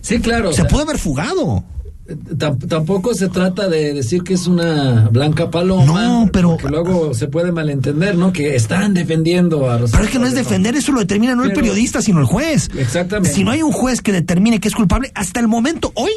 Sí, 0.02 0.20
claro. 0.20 0.52
Se 0.52 0.60
o 0.60 0.64
sea, 0.64 0.68
pudo 0.68 0.82
haber 0.82 0.98
fugado. 0.98 1.64
Tam- 2.06 2.58
tampoco 2.68 3.14
se 3.14 3.28
trata 3.28 3.68
de 3.68 3.94
decir 3.94 4.22
que 4.22 4.34
es 4.34 4.46
una 4.46 5.08
blanca 5.10 5.50
paloma. 5.50 6.04
No, 6.04 6.30
pero- 6.32 6.56
Que 6.56 6.68
luego 6.68 7.14
se 7.14 7.28
puede 7.28 7.52
malentender, 7.52 8.16
¿no? 8.16 8.32
Que 8.32 8.56
están 8.56 8.94
defendiendo 8.94 9.70
a 9.70 9.78
Rosario 9.78 9.92
Pero 9.92 10.04
es 10.04 10.10
que 10.10 10.18
no 10.18 10.26
es 10.26 10.34
defender, 10.34 10.74
eso 10.76 10.92
lo 10.92 11.00
determina 11.00 11.34
no 11.34 11.44
el 11.44 11.52
periodista, 11.52 12.02
sino 12.02 12.20
el 12.20 12.26
juez. 12.26 12.68
Exactamente. 12.76 13.34
Si 13.34 13.44
no 13.44 13.50
hay 13.50 13.62
un 13.62 13.72
juez 13.72 14.00
que 14.02 14.12
determine 14.12 14.60
que 14.60 14.68
es 14.68 14.74
culpable, 14.74 15.10
hasta 15.14 15.40
el 15.40 15.48
momento, 15.48 15.92
hoy, 15.94 16.12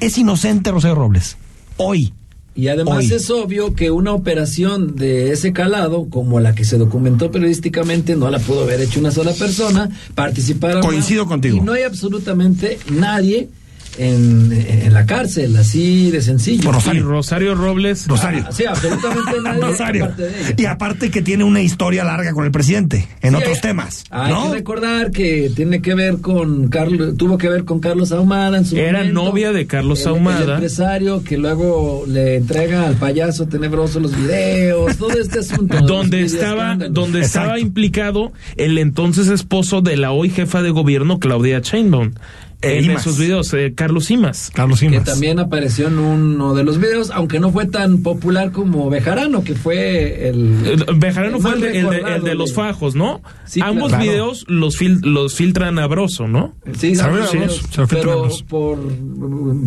es 0.00 0.18
inocente 0.18 0.70
Rosario 0.70 0.94
Robles. 0.96 1.36
Hoy. 1.76 2.12
Y 2.54 2.66
además 2.66 2.98
Hoy. 2.98 3.12
es 3.12 3.30
obvio 3.30 3.74
que 3.74 3.92
una 3.92 4.12
operación 4.12 4.96
de 4.96 5.30
ese 5.30 5.52
calado, 5.52 6.08
como 6.10 6.40
la 6.40 6.56
que 6.56 6.64
se 6.64 6.76
documentó 6.76 7.30
periodísticamente, 7.30 8.16
no 8.16 8.28
la 8.30 8.40
pudo 8.40 8.64
haber 8.64 8.80
hecho 8.80 8.98
una 8.98 9.12
sola 9.12 9.32
persona, 9.32 9.88
participaron. 10.16 10.82
Coincido 10.82 11.26
contigo. 11.26 11.56
Y 11.56 11.60
no 11.60 11.72
hay 11.72 11.84
absolutamente 11.84 12.80
nadie 12.90 13.48
en, 13.96 14.52
en 14.52 14.92
la 14.94 15.06
cárcel, 15.06 15.56
así 15.56 16.10
de 16.10 16.20
sencillo. 16.22 16.62
Por 16.64 16.74
Y 16.74 16.76
Rosario. 16.78 17.04
Rosario 17.06 17.54
Robles. 17.54 18.06
Rosario. 18.06 18.44
Ah, 18.46 18.52
sí, 18.52 18.64
absolutamente 18.66 19.30
nadie. 19.42 19.60
Rosario. 19.62 20.04
aparte 20.04 20.22
de 20.22 20.40
ella. 20.40 20.54
Y 20.56 20.64
aparte 20.66 21.10
que 21.10 21.22
tiene 21.22 21.44
una 21.44 21.62
historia 21.62 22.04
larga 22.04 22.32
con 22.32 22.44
el 22.44 22.50
presidente, 22.50 23.08
en 23.22 23.30
Sí, 23.30 23.36
otros 23.36 23.60
temas. 23.60 24.04
Hay 24.10 24.32
¿no? 24.32 24.48
que 24.50 24.58
recordar 24.58 25.10
que 25.10 25.50
tiene 25.54 25.80
que 25.82 25.94
ver 25.94 26.18
con 26.20 26.68
Carlos, 26.68 27.16
tuvo 27.16 27.38
que 27.38 27.48
ver 27.48 27.64
con 27.64 27.80
Carlos 27.80 28.12
Ahumada 28.12 28.58
en 28.58 28.64
su 28.64 28.76
Era 28.76 28.98
momento. 28.98 29.24
novia 29.24 29.52
de 29.52 29.66
Carlos 29.66 30.02
El- 30.02 30.08
Ahumada. 30.08 30.44
El 30.44 30.50
empresario 30.50 31.22
que 31.24 31.38
luego 31.38 32.04
le 32.06 32.36
entrega 32.36 32.86
al 32.86 32.96
payaso 32.96 33.46
tenebroso 33.46 34.00
los 34.00 34.16
videos, 34.16 34.96
todo 34.96 35.10
este 35.12 35.40
asunto. 35.40 35.80
donde 35.86 36.22
estaba 36.22 36.76
donde 36.76 37.20
Exacto. 37.20 37.20
estaba 37.40 37.60
implicado 37.60 38.32
el 38.56 38.78
entonces 38.78 39.28
esposo 39.28 39.80
de 39.80 39.96
la 39.96 40.12
hoy 40.12 40.30
jefa 40.30 40.62
de 40.62 40.70
gobierno 40.70 41.18
Claudia 41.18 41.60
Sheinbaum 41.60 42.08
Eh, 42.08 42.12
en 42.62 42.84
Imas. 42.84 43.02
esos 43.02 43.18
videos 43.18 43.52
eh, 43.54 43.72
Carlos 43.74 44.06
Simas 44.06 44.50
Carlos 44.52 44.80
que 44.80 44.88
Simas. 44.88 45.04
también 45.04 45.38
apareció 45.38 45.88
en 45.88 45.98
uno 45.98 46.54
de 46.54 46.64
los 46.64 46.78
videos, 46.78 47.10
aunque 47.10 47.38
no 47.40 47.50
fue 47.52 47.66
tan 47.66 47.98
popular 48.02 48.50
como 48.52 48.90
Bejarano, 48.90 49.44
que 49.44 49.54
fue 49.54 50.28
el... 50.28 50.56
Eh, 50.66 50.76
Bejarano 50.96 51.36
el 51.36 51.42
fue 51.42 51.52
el 51.54 51.60
de, 51.60 51.66
el 51.68 51.72
de- 51.72 51.80
recordado 51.90 52.16
el 52.16 52.22
de 52.24 52.34
los 52.34 52.52
fajos, 52.52 52.94
¿no? 52.94 53.22
Sí, 53.46 53.60
Ambos 53.62 53.88
claro. 53.90 54.04
videos 54.04 54.44
los 54.48 54.76
fil- 54.78 55.00
los 55.02 55.34
filtran 55.34 55.78
a 55.78 55.86
Broso, 55.86 56.26
¿no? 56.26 56.54
Sí, 56.78 56.94
se 56.94 57.04
filtró 57.04 57.86
pero 57.88 58.28
por 58.48 58.78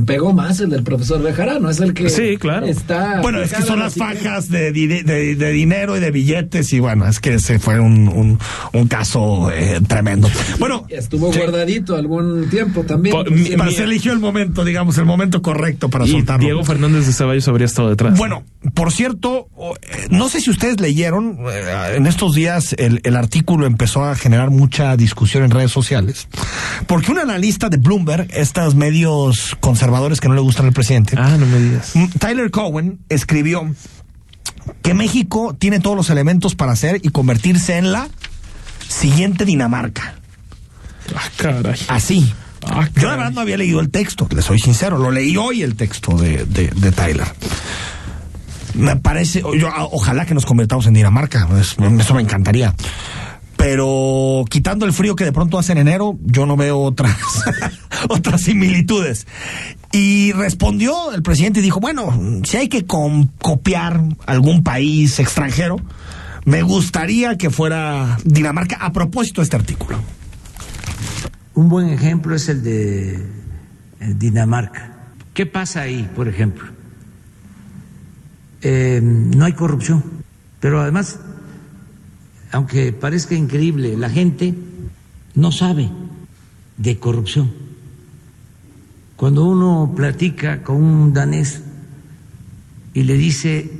pegó 0.05 0.33
más 0.33 0.59
el 0.59 0.69
del 0.69 0.83
profesor 0.83 1.21
Bejarano, 1.21 1.69
es 1.69 1.79
el 1.79 1.93
que 1.93 2.09
Sí, 2.09 2.37
claro. 2.37 2.65
está 2.65 3.21
Bueno, 3.21 3.41
es 3.41 3.53
que 3.53 3.61
son 3.63 3.79
las 3.79 3.95
fajas 3.95 4.49
de, 4.49 4.71
de- 4.71 5.35
de 5.35 5.51
dinero 5.51 5.95
y 5.97 5.99
de 5.99 6.11
billetes 6.11 6.73
y 6.73 6.79
bueno, 6.79 7.07
es 7.07 7.19
que 7.19 7.35
ese 7.35 7.59
fue 7.59 7.79
un, 7.79 8.07
un, 8.07 8.39
un 8.73 8.87
caso 8.87 9.51
eh, 9.51 9.79
tremendo. 9.87 10.29
Bueno, 10.59 10.85
Estuvo 10.89 11.31
sí, 11.31 11.39
guardadito 11.39 11.95
algún 11.95 12.49
tiempo 12.49 12.80
también. 12.85 13.15
Mi- 13.29 13.43
cierto. 13.43 13.57
para 13.57 13.71
se 13.71 13.83
eligió 13.83 14.13
el 14.13 14.19
momento, 14.19 14.63
digamos, 14.65 14.97
el 14.97 15.05
momento 15.05 15.41
correcto 15.41 15.89
para 15.89 16.05
Y 16.05 16.11
soltarlo. 16.11 16.43
Diego 16.45 16.63
Fernández 16.63 17.05
de 17.07 17.13
Ceballos 17.13 17.47
habría 17.47 17.65
estado 17.65 17.89
detrás. 17.89 18.17
Bueno, 18.17 18.43
por 18.73 18.91
cierto, 18.91 19.47
eh, 19.81 20.07
no 20.09 20.29
sé 20.29 20.41
si 20.41 20.49
ustedes 20.49 20.79
leyeron, 20.79 21.37
eh, 21.49 21.95
en 21.95 22.07
estos 22.07 22.33
días 22.35 22.73
el, 22.77 23.01
el 23.03 23.15
artículo 23.15 23.65
empezó 23.65 24.03
a 24.03 24.15
generar 24.15 24.49
mucha 24.49 24.95
discusión 24.97 25.43
en 25.43 25.51
redes 25.51 25.71
sociales, 25.71 26.27
porque 26.87 27.11
un 27.11 27.19
analista 27.19 27.69
de 27.69 27.77
Bloomberg, 27.77 28.27
estos 28.33 28.75
medios 28.75 29.55
conservadores 29.59 30.19
que 30.21 30.27
no 30.27 30.35
le 30.35 30.41
gustan 30.41 30.65
al 30.67 30.73
presidente, 30.73 31.15
Ah, 31.17 31.37
no 31.39 31.45
me 31.45 31.59
digas. 31.59 31.91
Mm, 31.95 32.05
Tyler 32.19 32.51
Cowen 32.51 32.99
escribió 33.09 33.73
que 34.83 34.93
México 34.93 35.55
tiene 35.57 35.79
todos 35.79 35.95
los 35.95 36.09
elementos 36.09 36.55
para 36.55 36.75
ser 36.75 36.99
y 37.03 37.09
convertirse 37.09 37.77
en 37.77 37.91
la 37.91 38.07
siguiente 38.87 39.45
Dinamarca. 39.45 40.15
Ah, 41.15 41.29
caray. 41.37 41.79
Así. 41.87 42.33
Ah, 42.63 42.87
Yo 42.95 43.01
caray. 43.01 43.17
verdad 43.17 43.31
no 43.31 43.41
había 43.41 43.57
leído 43.57 43.79
el 43.79 43.89
texto, 43.89 44.27
le 44.33 44.41
soy 44.41 44.59
sincero, 44.59 44.97
lo 44.97 45.11
leí 45.11 45.35
hoy 45.37 45.61
el 45.63 45.75
texto 45.75 46.15
de, 46.17 46.45
de, 46.45 46.67
de 46.67 46.91
Tyler. 46.91 47.27
Me 48.75 48.95
parece, 48.95 49.41
yo, 49.57 49.67
a- 49.67 49.85
ojalá 49.85 50.25
que 50.25 50.33
nos 50.33 50.45
convirtamos 50.45 50.85
en 50.87 50.93
Dinamarca, 50.93 51.47
es- 51.59 51.75
eso 51.99 52.13
me 52.13 52.21
encantaría. 52.21 52.73
Pero 53.57 54.43
quitando 54.49 54.85
el 54.87 54.93
frío 54.93 55.15
que 55.15 55.23
de 55.25 55.31
pronto 55.31 55.59
hace 55.59 55.73
en 55.73 55.77
enero, 55.79 56.17
yo 56.23 56.45
no 56.47 56.57
veo 56.57 56.79
otras, 56.79 57.15
otras 58.09 58.41
similitudes. 58.41 59.27
Y 59.91 60.31
respondió 60.31 61.11
el 61.13 61.21
presidente 61.21 61.59
y 61.59 61.63
dijo, 61.63 61.79
bueno, 61.79 62.17
si 62.43 62.57
hay 62.57 62.69
que 62.69 62.85
copiar 62.85 64.01
algún 64.25 64.63
país 64.63 65.19
extranjero, 65.19 65.75
me 66.45 66.63
gustaría 66.63 67.37
que 67.37 67.49
fuera 67.51 68.17
Dinamarca 68.23 68.77
a 68.77 68.93
propósito 68.93 69.41
de 69.41 69.43
este 69.43 69.57
artículo. 69.57 69.99
Un 71.53 71.67
buen 71.67 71.89
ejemplo 71.89 72.35
es 72.35 72.47
el 72.47 72.63
de 72.63 73.15
eh, 73.15 73.19
Dinamarca. 74.17 74.95
¿Qué 75.33 75.45
pasa 75.45 75.81
ahí, 75.81 76.09
por 76.15 76.27
ejemplo? 76.27 76.65
Eh, 78.61 79.01
no 79.03 79.45
hay 79.45 79.53
corrupción, 79.53 80.03
pero 80.59 80.81
además, 80.81 81.19
aunque 82.51 82.93
parezca 82.93 83.35
increíble, 83.35 83.97
la 83.97 84.09
gente 84.09 84.53
no 85.35 85.51
sabe 85.51 85.89
de 86.77 86.99
corrupción. 86.99 87.51
Cuando 89.17 89.45
uno 89.45 89.93
platica 89.95 90.63
con 90.63 90.77
un 90.77 91.13
danés 91.13 91.61
y 92.93 93.03
le 93.03 93.15
dice 93.15 93.71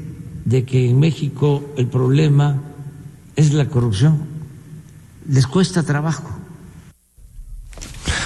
de 0.46 0.66
que 0.66 0.90
en 0.90 1.00
México 1.00 1.74
el 1.78 1.88
problema 1.88 2.62
es 3.36 3.54
la 3.54 3.68
corrupción, 3.68 4.20
les 5.28 5.48
cuesta 5.48 5.84
trabajo. 5.84 6.41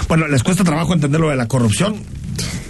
Bueno, 0.08 0.28
les 0.28 0.44
cuesta 0.44 0.64
trabajo 0.64 0.94
entender 0.94 1.20
lo 1.20 1.30
de 1.30 1.36
la 1.36 1.48
corrupción. 1.48 1.96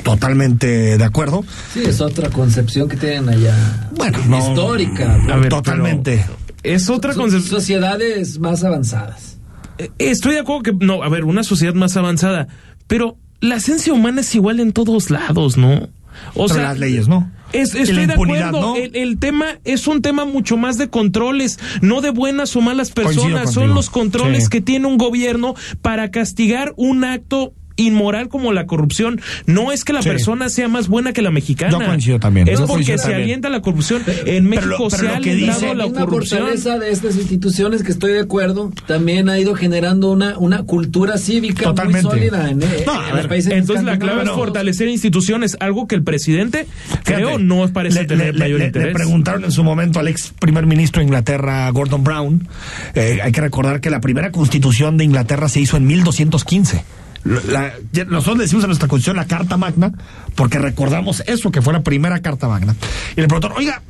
Totalmente 0.04 0.98
de 0.98 1.04
acuerdo. 1.04 1.44
Sí, 1.74 1.82
es 1.86 2.00
otra 2.01 2.30
concepción 2.30 2.88
que 2.88 2.96
tienen 2.98 3.27
allá. 3.30 3.89
Bueno, 3.96 4.20
no- 4.27 4.38
histórica. 4.50 5.15
A 5.32 5.38
ver, 5.38 5.50
Totalmente. 5.50 6.24
Es 6.63 6.89
otra 6.89 7.13
concepción. 7.13 7.50
sociedades 7.60 8.39
más 8.39 8.63
avanzadas. 8.63 9.38
Eh, 9.77 9.89
Estoy 10.00 10.34
de 10.36 10.39
acuerdo 10.39 10.63
que, 10.63 10.74
no, 10.86 11.04
a 11.04 11.10
ver, 11.10 11.24
una 11.24 11.44
sociedad 11.44 11.74
más 11.74 11.98
avanzada, 11.98 12.48
pero 12.88 13.18
la 13.42 13.56
esencia 13.56 13.94
humana 13.94 14.22
es 14.22 14.34
igual 14.36 14.60
en 14.60 14.72
todos 14.74 15.10
lados, 15.10 15.58
¿no? 15.58 15.89
O 16.36 16.48
Pero 16.48 16.62
las 16.63 16.80
leyes, 16.80 17.08
¿no? 17.08 17.30
Es, 17.62 17.75
estoy 17.75 18.05
de 18.05 18.13
acuerdo. 18.13 18.51
¿no? 18.62 18.75
El, 18.75 18.95
el 18.95 19.19
tema 19.19 19.59
es 19.63 19.88
un 19.88 20.01
tema 20.01 20.25
mucho 20.25 20.57
más 20.57 20.77
de 20.77 20.89
controles, 20.89 21.59
no 21.81 22.01
de 22.01 22.09
buenas 22.09 22.55
o 22.55 22.62
malas 22.62 22.91
personas. 22.91 23.53
Son 23.53 23.74
los 23.74 23.89
controles 23.89 24.45
Sí. 24.45 24.50
que 24.50 24.62
tiene 24.62 24.88
un 24.88 24.97
gobierno 24.97 25.55
para 25.81 26.12
castigar 26.12 26.74
un 26.77 27.03
acto 27.03 27.53
inmoral 27.77 28.29
como 28.29 28.53
la 28.53 28.65
corrupción. 28.65 29.20
No 29.46 29.72
es 29.72 29.84
que 29.84 29.94
la 29.94 30.01
Sí. 30.01 30.10
persona 30.10 30.50
sea 30.50 30.67
más 30.67 30.88
buena 30.88 31.13
que 31.13 31.22
la 31.22 31.32
mexicana. 31.32 31.72
Yo 31.72 31.86
coincido 31.86 32.20
también. 32.20 32.48
Es 32.48 32.62
porque 32.62 32.84
se 32.86 32.96
también. 32.98 33.22
alienta 33.22 33.50
la 33.50 33.62
corrupción. 33.62 34.01
En 34.25 34.46
México 34.46 34.67
lo- 34.67 34.77
pero 34.89 34.89
se 34.89 35.08
ha 35.10 35.20
que 35.20 35.32
alentado 35.32 35.60
dice- 35.62 35.75
la 35.75 35.84
corrupción. 35.89 36.39
fortaleza 36.41 36.79
de 36.79 36.91
estas 36.91 37.15
instituciones 37.17 37.84
que 37.84 37.91
estoy 37.91 38.13
de 38.13 38.20
acuerdo 38.22 38.72
también 38.88 39.29
ha 39.29 39.39
ido 39.39 39.55
generando 39.55 40.12
una, 40.12 40.38
una 40.38 40.63
cultura 40.63 41.17
cívica 41.17 41.63
Totalmente. 41.63 42.03
muy 42.08 42.12
sólida 42.17 42.50
en, 42.50 42.62
eh, 42.63 42.84
No, 42.86 43.08
en 43.10 43.15
ver, 43.15 43.27
países 43.27 43.51
Entonces 43.53 43.86
la 43.86 43.98
clave 44.00 44.24
es 44.24 44.29
fortalecer 44.29 44.88
instituciones, 44.88 45.58
algo 45.60 45.88
que 45.88 45.96
el 45.96 46.03
presidente 46.03 46.67
creo 47.03 47.39
no 47.39 47.67
parece 47.74 48.01
le- 48.01 48.05
tener 48.08 48.34
le- 48.36 48.39
mayor 48.39 48.60
le- 48.60 48.65
interés. 48.67 48.88
Le 48.89 48.94
preguntaron 48.94 49.44
en 49.44 49.51
su 49.51 49.63
momento 49.63 50.00
al 50.00 50.08
ex 50.08 50.34
primer 50.39 50.65
ministro 50.65 51.00
de 51.01 51.05
Inglaterra, 51.05 51.70
Gordon 51.72 52.03
Brown. 52.03 52.48
eh, 52.94 53.20
hay 53.24 53.32
que 53.32 53.41
recordar 53.41 53.82
que 53.82 53.89
la 53.89 54.00
primera 54.01 54.32
constitución 54.32 54.98
de 54.98 55.03
Inglaterra 55.03 55.50
se 55.50 55.60
hizo 55.60 55.77
en 55.77 55.86
1215. 55.88 56.84
La- 57.25 57.74
nosotros 58.08 58.38
le 58.38 58.44
decimos 58.44 58.63
a 58.63 58.67
nuestra 58.67 58.88
constitución 58.88 59.17
la 59.17 59.25
Carta 59.25 59.58
Magna 59.58 59.91
porque 60.36 60.60
recordamos 60.60 61.24
eso, 61.25 61.51
que 61.51 61.62
fue 61.62 61.74
la 61.74 61.82
primera 61.82 62.20
Carta 62.22 62.48
Magna. 62.48 62.75
Y 63.17 63.22
le 63.22 63.27
preguntaron, 63.27 63.58
oiga, 63.58 63.82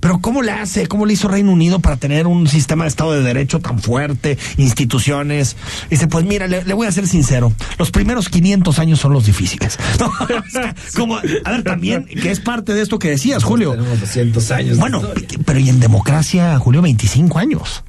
pero 0.00 0.18
¿cómo 0.20 0.42
le 0.42 0.50
hace, 0.52 0.86
cómo 0.86 1.06
le 1.06 1.14
hizo 1.14 1.28
Reino 1.28 1.50
Unido 1.50 1.78
para 1.78 1.96
tener 1.96 2.26
un 2.26 2.46
sistema 2.46 2.84
de 2.84 2.88
Estado 2.88 3.12
de 3.12 3.22
Derecho 3.22 3.60
tan 3.60 3.78
fuerte, 3.78 4.36
instituciones? 4.58 5.56
dice, 5.88 6.08
pues 6.08 6.24
mira, 6.26 6.46
le, 6.46 6.62
le 6.64 6.74
voy 6.74 6.86
a 6.86 6.92
ser 6.92 7.06
sincero, 7.06 7.52
los 7.78 7.90
primeros 7.90 8.28
500 8.28 8.78
años 8.78 9.00
son 9.00 9.12
los 9.12 9.24
difíciles. 9.26 9.78
No, 9.98 10.06
o 10.20 10.50
sea, 10.50 10.74
como, 10.96 11.16
a 11.16 11.50
ver, 11.50 11.62
también, 11.62 12.04
que 12.04 12.30
es 12.30 12.40
parte 12.40 12.74
de 12.74 12.82
esto 12.82 12.98
que 12.98 13.08
decías, 13.10 13.44
Julio. 13.44 13.70
Tenemos 13.72 14.00
200 14.00 14.50
años. 14.50 14.76
Bueno, 14.78 15.00
pero 15.46 15.58
y 15.58 15.68
en 15.70 15.80
democracia, 15.80 16.58
Julio, 16.58 16.82
25 16.82 17.38
años. 17.38 17.84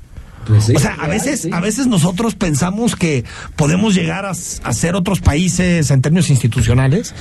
Pues 0.45 0.65
sí, 0.65 0.73
o 0.75 0.79
sea, 0.79 0.95
a 0.99 1.07
veces, 1.07 1.41
sí. 1.41 1.49
a 1.51 1.59
veces 1.59 1.87
nosotros 1.87 2.35
pensamos 2.35 2.95
que 2.95 3.23
podemos 3.55 3.95
llegar 3.95 4.25
a, 4.25 4.31
a 4.31 4.73
ser 4.73 4.95
otros 4.95 5.19
países 5.19 5.89
en 5.91 6.01
términos 6.01 6.29
institucionales, 6.29 7.13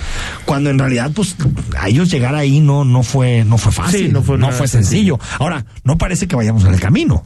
cuando 0.45 0.71
en 0.71 0.79
realidad, 0.79 1.11
pues, 1.15 1.37
a 1.79 1.89
ellos 1.89 2.11
llegar 2.11 2.35
ahí 2.35 2.61
no, 2.61 2.85
no 2.85 3.03
fue, 3.03 3.45
no 3.45 3.59
fue 3.59 3.73
fácil, 3.73 4.07
Sí, 4.07 4.09
no 4.13 4.23
fue 4.23 4.39
nada 4.39 4.67
sencillo. 4.67 5.19
Ahora, 5.39 5.65
no 5.85 5.99
parece 5.99 6.27
que 6.27 6.37
vayamos 6.37 6.65
en 6.65 6.75
el 6.75 6.81
camino, 6.81 7.25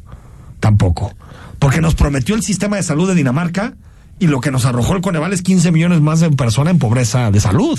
tampoco, 0.60 1.14
porque 1.58 1.80
nos 1.80 1.94
prometió 1.94 2.34
el 2.34 2.42
sistema 2.42 2.76
de 2.76 2.82
salud 2.82 3.08
de 3.08 3.14
Dinamarca 3.14 3.74
y 4.18 4.26
lo 4.26 4.40
que 4.40 4.50
nos 4.50 4.64
arrojó 4.64 4.94
el 4.94 5.00
Coneval 5.00 5.32
es 5.32 5.42
15 5.42 5.70
millones 5.72 6.00
más 6.00 6.20
de 6.20 6.30
personas 6.30 6.72
en 6.72 6.78
pobreza 6.78 7.30
de 7.30 7.40
salud. 7.40 7.78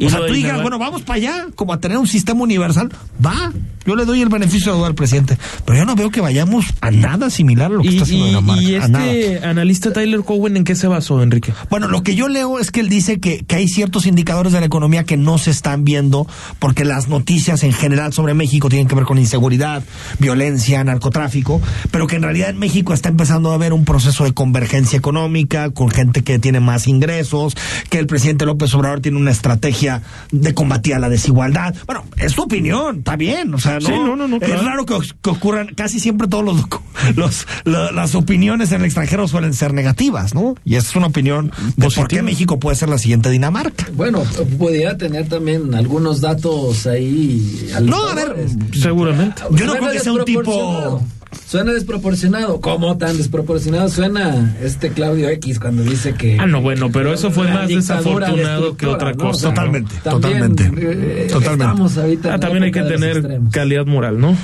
Y 0.00 0.06
O 0.06 0.10
sea, 0.10 0.26
tú 0.26 0.32
digas, 0.32 0.60
bueno, 0.62 0.78
vamos 0.78 1.02
para 1.02 1.18
allá, 1.18 1.46
como 1.54 1.72
a 1.72 1.78
tener 1.78 1.98
un 1.98 2.08
sistema 2.08 2.40
universal, 2.42 2.90
va. 3.24 3.52
Yo 3.86 3.96
le 3.96 4.04
doy 4.04 4.20
el 4.20 4.28
beneficio 4.28 4.72
de 4.72 4.78
duda 4.78 4.88
al 4.88 4.94
presidente, 4.94 5.38
pero 5.64 5.78
yo 5.78 5.84
no 5.86 5.94
veo 5.96 6.10
que 6.10 6.20
vayamos 6.20 6.66
a 6.82 6.90
nada 6.90 7.30
similar 7.30 7.70
a 7.72 7.74
lo 7.76 7.80
que 7.82 7.88
Y, 7.88 7.90
está 7.92 8.02
haciendo 8.04 8.26
y- 8.26 8.28
Dinamarca. 8.28 8.62
y 8.62 8.74
este 8.74 9.40
analista 9.44 9.92
Tyler 9.92 10.20
Cowen, 10.20 10.56
¿en 10.58 10.64
qué 10.64 10.74
se 10.74 10.86
basó, 10.86 11.22
Enrique? 11.22 11.52
Bueno, 11.70 11.88
lo 11.88 12.02
que 12.02 12.14
yo 12.14 12.28
leo 12.28 12.58
es 12.58 12.70
que 12.70 12.80
él 12.80 12.88
dice 12.90 13.20
que, 13.20 13.38
que 13.44 13.56
hay 13.56 13.68
ciertos 13.68 14.04
indicadores 14.06 14.52
de 14.52 14.60
la 14.60 14.66
economía 14.66 15.04
que 15.04 15.16
no 15.16 15.38
se 15.38 15.50
están 15.50 15.84
viendo 15.84 16.26
porque 16.58 16.84
las 16.84 17.08
noticias 17.08 17.62
en 17.62 17.72
general 17.72 18.12
sobre 18.12 18.34
México 18.34 18.68
tienen 18.68 18.86
que 18.86 18.94
ver 18.94 19.04
con 19.04 19.16
inseguridad, 19.18 19.82
violencia, 20.18 20.84
narcotráfico, 20.84 21.60
pero 21.90 22.06
que 22.06 22.16
en 22.16 22.22
realidad 22.22 22.50
en 22.50 22.58
México 22.58 22.92
está 22.92 23.08
empezando 23.08 23.50
a 23.50 23.54
haber 23.54 23.72
un 23.72 23.86
proceso 23.86 24.24
de 24.24 24.32
convergencia 24.32 24.98
económica 24.98 25.70
con 25.70 25.90
gente 25.90 26.22
que 26.22 26.38
tiene 26.38 26.60
más 26.60 26.86
ingresos, 26.86 27.56
que 27.88 27.98
el 27.98 28.06
presidente 28.06 28.44
López 28.44 28.72
Obrador 28.74 29.00
tiene 29.00 29.16
una 29.18 29.30
estrategia 29.30 29.89
de 30.30 30.54
combatir 30.54 30.94
a 30.94 30.98
la 30.98 31.08
desigualdad. 31.08 31.74
Bueno, 31.86 32.04
es 32.16 32.32
su 32.32 32.42
opinión, 32.42 32.98
está 32.98 33.16
bien, 33.16 33.52
o 33.54 33.58
sea, 33.58 33.74
no, 33.74 33.86
Sí, 33.86 33.92
no, 33.92 34.16
no, 34.16 34.28
no, 34.28 34.36
es 34.36 34.42
claro. 34.42 34.62
raro 34.62 34.86
que, 34.86 34.96
que 35.22 35.30
ocurran, 35.30 35.68
casi 35.74 36.00
siempre 36.00 36.28
todos 36.28 36.44
los, 36.44 36.64
los 37.16 37.46
la- 37.64 37.90
las 37.92 38.14
opiniones 38.14 38.72
en 38.72 38.80
el 38.80 38.86
extranjero 38.86 39.26
suelen 39.28 39.54
ser 39.54 39.72
negativas, 39.74 40.34
¿no? 40.34 40.54
Y 40.64 40.76
esa 40.76 40.90
es 40.90 40.96
una 40.96 41.06
opinión 41.08 41.52
de 41.76 41.88
por 41.90 42.08
qué. 42.08 42.22
México 42.22 42.58
puede 42.60 42.76
ser 42.76 42.88
la 42.88 42.98
siguiente 42.98 43.30
Dinamarca. 43.30 43.86
Bueno, 43.94 44.22
pudiera 44.58 44.96
tener 44.98 45.28
también 45.28 45.74
algunos 45.74 46.20
datos 46.20 46.86
ahí. 46.86 47.70
No, 47.82 48.08
a 48.08 48.14
ver, 48.14 48.46
Seguramente. 48.72 49.42
Yo 49.52 49.66
no 49.66 49.74
creo 49.76 49.90
que 49.92 50.00
sea 50.00 50.12
un 50.12 50.24
tipo-. 50.24 51.02
Suena 51.46 51.72
desproporcionado. 51.72 52.60
¿Cómo 52.60 52.96
tan 52.96 53.16
desproporcionado 53.16 53.88
suena 53.88 54.56
este 54.62 54.90
Claudio 54.90 55.28
X 55.30 55.58
cuando 55.58 55.82
dice 55.82 56.14
que. 56.14 56.38
Ah, 56.40 56.46
no, 56.46 56.60
bueno, 56.60 56.90
pero 56.92 57.12
eso 57.12 57.30
fue 57.30 57.48
más 57.50 57.68
desafortunado 57.68 58.76
que 58.76 58.86
otra 58.86 59.14
cosa. 59.14 59.48
Totalmente, 59.48 59.94
también, 60.02 60.54
totalmente, 60.54 61.24
eh, 61.24 61.28
totalmente. 61.30 62.00
Ahorita 62.00 62.28
en 62.28 62.34
Ah, 62.34 62.40
también 62.40 62.64
hay 62.64 62.72
que 62.72 62.82
tener 62.82 63.40
calidad 63.50 63.86
moral, 63.86 64.20
¿no? 64.20 64.36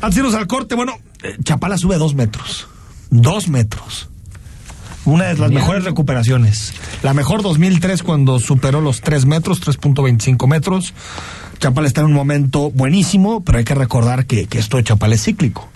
Antes 0.00 0.14
de 0.14 0.20
irnos 0.20 0.34
al 0.34 0.46
corte, 0.46 0.74
bueno, 0.74 0.98
eh, 1.22 1.36
Chapala 1.42 1.78
sube 1.78 1.96
dos 1.96 2.14
metros. 2.14 2.68
Dos 3.10 3.48
metros. 3.48 4.08
Una 5.04 5.24
de 5.24 5.38
las 5.38 5.50
mejores 5.50 5.84
recuperaciones. 5.84 6.74
La 7.02 7.12
mejor 7.12 7.42
2003 7.42 8.04
cuando 8.04 8.38
superó 8.38 8.80
los 8.80 9.00
3 9.00 9.26
metros, 9.26 9.60
3.25 9.60 10.46
metros. 10.46 10.94
Chapala 11.58 11.88
está 11.88 12.02
en 12.02 12.08
un 12.08 12.12
momento 12.12 12.70
buenísimo, 12.70 13.42
pero 13.42 13.58
hay 13.58 13.64
que 13.64 13.74
recordar 13.74 14.26
que, 14.26 14.46
que 14.46 14.58
esto 14.58 14.76
de 14.76 14.84
Chapala 14.84 15.16
es 15.16 15.24
cíclico. 15.24 15.71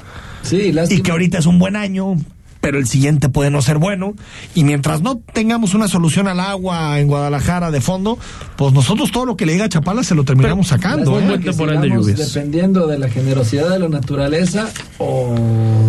Sí, 0.46 0.72
y 0.90 1.00
que 1.02 1.10
ahorita 1.10 1.38
es 1.38 1.46
un 1.46 1.58
buen 1.58 1.76
año, 1.76 2.16
pero 2.60 2.78
el 2.78 2.86
siguiente 2.86 3.28
puede 3.28 3.50
no 3.50 3.62
ser 3.62 3.78
bueno. 3.78 4.14
Y 4.54 4.64
mientras 4.64 5.02
no 5.02 5.20
tengamos 5.32 5.74
una 5.74 5.88
solución 5.88 6.28
al 6.28 6.40
agua 6.40 7.00
en 7.00 7.08
Guadalajara 7.08 7.70
de 7.70 7.80
fondo, 7.80 8.18
pues 8.56 8.72
nosotros 8.72 9.12
todo 9.12 9.26
lo 9.26 9.36
que 9.36 9.46
le 9.46 9.52
diga 9.52 9.66
a 9.66 9.68
Chapala 9.68 10.02
se 10.02 10.14
lo 10.14 10.24
terminamos 10.24 10.68
sacando. 10.68 11.12
un 11.12 11.22
¿eh? 11.22 11.26
buen 11.26 11.40
que 11.40 11.50
temporal 11.50 11.76
de 11.76 11.82
sigamos 11.82 12.06
lluvias. 12.06 12.34
Dependiendo 12.34 12.86
de 12.86 12.98
la 12.98 13.08
generosidad 13.08 13.70
de 13.70 13.78
la 13.78 13.88
naturaleza 13.88 14.68
o 14.98 15.34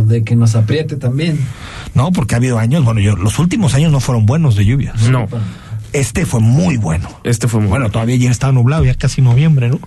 de 0.06 0.24
que 0.24 0.36
nos 0.36 0.56
apriete 0.56 0.98
también. 0.98 1.40
No, 1.94 2.12
porque 2.12 2.36
ha 2.36 2.38
habido 2.38 2.60
años, 2.60 2.84
bueno, 2.84 3.00
yo, 3.00 3.16
los 3.16 3.40
últimos 3.40 3.74
años 3.74 3.92
no 3.92 4.00
fueron 4.00 4.26
buenos 4.26 4.56
de 4.56 4.66
lluvias. 4.66 5.10
No. 5.10 5.28
Este 5.94 6.26
fue 6.26 6.42
muy 6.42 6.78
bueno. 6.78 7.10
Este 7.24 7.48
fue 7.48 7.60
muy 7.60 7.70
Bueno, 7.70 7.90
todavía 7.90 8.16
ayer 8.16 8.30
estaba 8.30 8.54
nublado, 8.54 8.86
ya 8.86 8.94
casi 8.94 9.22
noviembre, 9.22 9.70
¿no? 9.70 9.80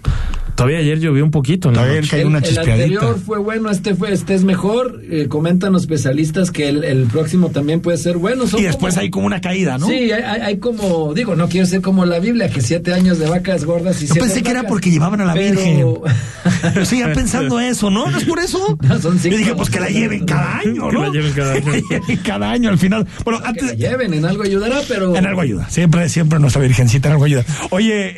Todavía 0.55 0.79
ayer 0.79 0.99
llovió 1.01 1.25
un 1.25 1.31
poquito. 1.31 1.71
Todavía 1.73 1.97
noche. 2.01 2.09
cayó 2.11 2.23
El, 2.23 2.29
una 2.29 2.39
el 2.39 2.45
chispeadita. 2.45 2.75
anterior 2.75 3.19
fue 3.25 3.39
bueno, 3.39 3.71
este 3.71 3.95
fue, 3.95 4.13
este 4.13 4.35
es 4.35 4.45
mejor. 4.45 5.01
Eh, 5.11 5.27
comentan 5.29 5.73
los 5.73 5.83
especialistas 5.83 6.51
que 6.51 6.69
el, 6.69 6.85
el 6.85 7.05
próximo 7.05 7.51
también 7.51 7.81
puede 7.81 7.99
ser 7.99 8.17
bueno. 8.19 8.47
Son 8.47 8.61
Y 8.61 8.65
después 8.65 8.95
como- 8.95 9.03
hay 9.03 9.11
como 9.11 9.27
una 9.27 9.41
caída, 9.41 9.79
¿no? 9.79 9.87
Sí, 9.87 9.95
hay, 9.95 10.13
hay- 10.13 10.41
hay 10.43 10.59
como, 10.59 11.15
digo, 11.15 11.35
no 11.37 11.49
quiero 11.49 11.67
ser 11.67 11.81
como 11.81 12.05
la 12.07 12.19
Biblia, 12.19 12.49
que 12.51 12.61
siete 12.61 12.93
años 12.93 13.19
de 13.19 13.29
vacas 13.29 13.65
gordas 13.65 13.97
y 14.03 14.07
Yo 14.07 14.15
siete 14.15 14.21
pensé 14.29 14.43
que 14.43 14.51
era 14.51 14.65
porque 14.65 14.91
llevaban 14.91 15.21
a 15.21 15.25
la 15.25 15.35
pero- 15.35 15.61
Virgen. 15.61 15.87
Pero 16.75 16.85
sigan 16.85 17.13
pensando 17.15 17.59
eso, 17.59 17.91
¿no? 17.91 18.11
¿No 18.11 18.19
es 18.19 18.25
por 18.25 18.39
eso? 18.39 18.77
No, 18.83 19.01
son 19.01 19.15
Yo 19.15 19.23
cinco. 19.23 19.37
dije, 19.37 19.55
pues 19.55 19.71
que 19.71 19.81
la 19.81 19.89
lleven 19.89 20.27
cada 20.27 20.59
año, 20.59 20.89
Que 20.89 20.95
¿no? 20.95 21.05
la 21.07 21.11
lleven 21.11 21.33
cada 21.33 21.53
año. 21.55 21.63
Que 22.07 22.19
cada 22.19 22.51
año 22.51 22.69
al 22.71 22.79
final. 22.79 23.07
Bueno, 23.25 23.39
que 23.41 23.45
la 23.45 23.49
antes. 23.51 23.77
lleven, 23.79 24.13
en 24.15 24.25
algo 24.27 24.43
ayudará, 24.43 24.81
pero... 24.89 25.17
En 25.17 25.27
algo 25.27 25.41
ayuda. 25.41 25.69
Siempre, 25.71 26.09
siempre 26.09 26.39
nuestra 26.39 26.61
virgencita 26.61 27.09
en 27.09 27.13
algo 27.13 27.25
ayuda. 27.25 27.45
Oye, 27.71 28.09
eh, 28.11 28.15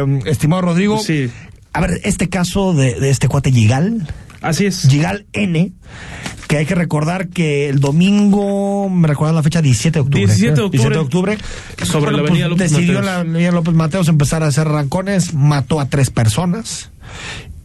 eh, 0.00 0.20
estimado 0.26 0.62
Rodrigo. 0.62 0.98
Sí. 0.98 1.28
A 1.78 1.86
ver, 1.86 2.00
este 2.04 2.28
caso 2.28 2.74
de, 2.74 2.94
de 2.98 3.10
este 3.10 3.28
cuate 3.28 3.52
Gigal, 3.52 4.06
Así 4.40 4.66
es. 4.66 4.82
Gigal 4.88 5.26
N, 5.32 5.72
que 6.46 6.56
hay 6.58 6.66
que 6.66 6.74
recordar 6.74 7.28
que 7.28 7.68
el 7.68 7.80
domingo, 7.80 8.88
me 8.88 9.08
recuerdan 9.08 9.34
la 9.34 9.42
fecha, 9.42 9.60
17 9.62 9.94
de 9.98 10.00
octubre. 10.00 10.26
17 10.26 10.54
de 10.54 10.60
octubre. 10.62 10.70
17 10.70 10.94
de 10.94 11.00
octubre. 11.00 11.38
Sobre 11.84 12.12
la 12.12 12.18
avenida 12.20 12.48
López 12.48 12.70
Decidió 12.70 12.94
Mateos. 12.94 13.04
la 13.06 13.20
avenida 13.20 13.50
López 13.52 13.74
Mateos 13.74 14.08
empezar 14.08 14.42
a 14.42 14.46
hacer 14.46 14.66
rancones, 14.68 15.34
mató 15.34 15.80
a 15.80 15.88
tres 15.88 16.10
personas. 16.10 16.90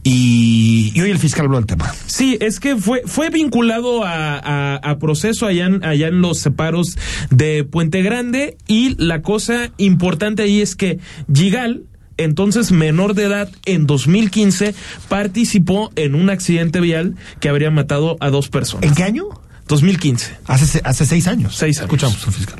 Y, 0.06 0.92
y 0.94 1.00
hoy 1.00 1.10
el 1.10 1.18
fiscal 1.18 1.46
habló 1.46 1.56
del 1.56 1.66
tema. 1.66 1.90
Sí, 2.06 2.36
es 2.40 2.60
que 2.60 2.76
fue, 2.76 3.02
fue 3.06 3.30
vinculado 3.30 4.04
a, 4.04 4.36
a- 4.38 4.76
a 4.76 4.98
proceso 4.98 5.46
allá 5.46 5.64
en, 5.66 5.82
allá 5.82 6.08
en 6.08 6.20
los 6.20 6.38
separos 6.40 6.98
de 7.30 7.64
Puente 7.64 8.02
Grande 8.02 8.58
y 8.66 8.96
la 9.02 9.22
cosa 9.22 9.70
importante 9.78 10.42
ahí 10.42 10.60
es 10.60 10.76
que 10.76 10.98
Gigal, 11.32 11.84
entonces 12.16 12.72
menor 12.72 13.14
de 13.14 13.24
edad, 13.24 13.48
en 13.66 13.86
2015 13.86 14.74
participó 15.08 15.90
en 15.96 16.14
un 16.14 16.30
accidente 16.30 16.80
vial 16.80 17.16
que 17.40 17.48
habría 17.48 17.70
matado 17.70 18.16
a 18.20 18.30
dos 18.30 18.48
personas. 18.48 18.88
¿En 18.88 18.94
qué 18.94 19.02
año? 19.04 19.24
2015. 19.68 20.36
Hace, 20.46 20.80
hace 20.84 21.06
seis 21.06 21.26
años. 21.26 21.56
Seis 21.56 21.78
años. 21.78 21.86
Escuchamos 21.92 22.26
al 22.26 22.32
fiscal. 22.32 22.58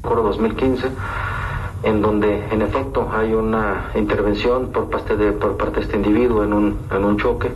Coro 0.00 0.22
2015, 0.22 0.86
en 1.84 2.00
donde 2.02 2.44
en 2.50 2.62
efecto 2.62 3.10
hay 3.14 3.32
una 3.32 3.90
intervención 3.94 4.72
por 4.72 4.90
parte 4.90 5.16
de, 5.16 5.32
por 5.32 5.56
parte 5.56 5.76
de 5.80 5.82
este 5.86 5.96
individuo 5.96 6.44
en 6.44 6.52
un, 6.52 6.78
en 6.90 7.04
un 7.04 7.18
choque. 7.18 7.50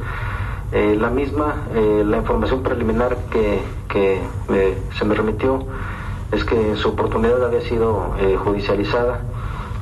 Eh, 0.73 0.97
la 1.01 1.11
misma, 1.11 1.55
eh, 1.75 2.05
la 2.07 2.19
información 2.19 2.63
preliminar 2.63 3.17
que, 3.33 3.61
que 3.89 4.21
me- 4.49 4.75
se 4.99 5.05
me 5.05 5.15
remitió 5.15 5.67
es 6.33 6.45
que 6.45 6.75
su 6.77 6.89
oportunidad 6.89 7.45
había 7.45 7.61
sido 7.63 8.15
eh, 8.21 8.37
judicializada, 8.37 9.21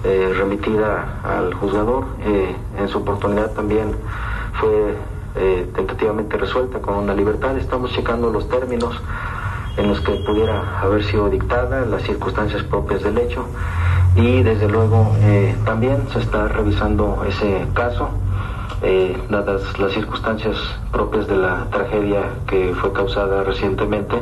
eh, 0.04 0.34
remitida 0.36 1.20
al 1.24 1.54
juzgador. 1.54 2.04
Eh, 2.26 2.54
en 2.78 2.88
su 2.88 2.98
oportunidad 2.98 3.52
también 3.52 3.96
fue 4.60 4.94
eh, 5.36 5.66
tentativamente 5.74 6.36
resuelta 6.36 6.78
con 6.80 6.96
una 6.96 7.14
libertad. 7.14 7.56
Estamos 7.56 7.90
checando 7.92 8.28
los 8.28 8.46
términos 8.50 9.00
en 9.78 9.88
los 9.88 10.00
que 10.02 10.12
pudiera 10.26 10.80
haber 10.82 11.04
sido 11.04 11.30
dictada, 11.30 11.86
las 11.86 12.02
circunstancias 12.02 12.62
propias 12.64 13.02
del 13.02 13.16
hecho 13.16 13.46
y 14.14 14.42
desde 14.42 14.68
luego 14.68 15.10
también 15.64 16.06
se 16.12 16.20
está 16.20 16.46
revisando 16.46 17.24
ese 17.26 17.66
caso, 17.74 18.10
eh, 18.82 19.16
dadas 19.30 19.76
las 19.80 19.92
circunstancias 19.92 20.56
propias 20.92 21.26
de 21.26 21.38
la 21.38 21.66
tragedia 21.72 22.20
que 22.46 22.74
fue 22.74 22.92
causada 22.92 23.42
recientemente 23.42 24.16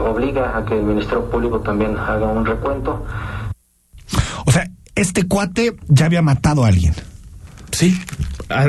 obliga 0.00 0.56
a 0.56 0.64
que 0.64 0.78
el 0.78 0.84
Ministerio 0.84 1.24
Público 1.24 1.60
también 1.60 1.98
haga 1.98 2.26
un 2.26 2.46
recuento. 2.46 3.02
Este 4.98 5.24
cuate 5.24 5.76
ya 5.88 6.06
había 6.06 6.22
matado 6.22 6.64
a 6.64 6.68
alguien. 6.68 6.92
Sí, 7.72 7.98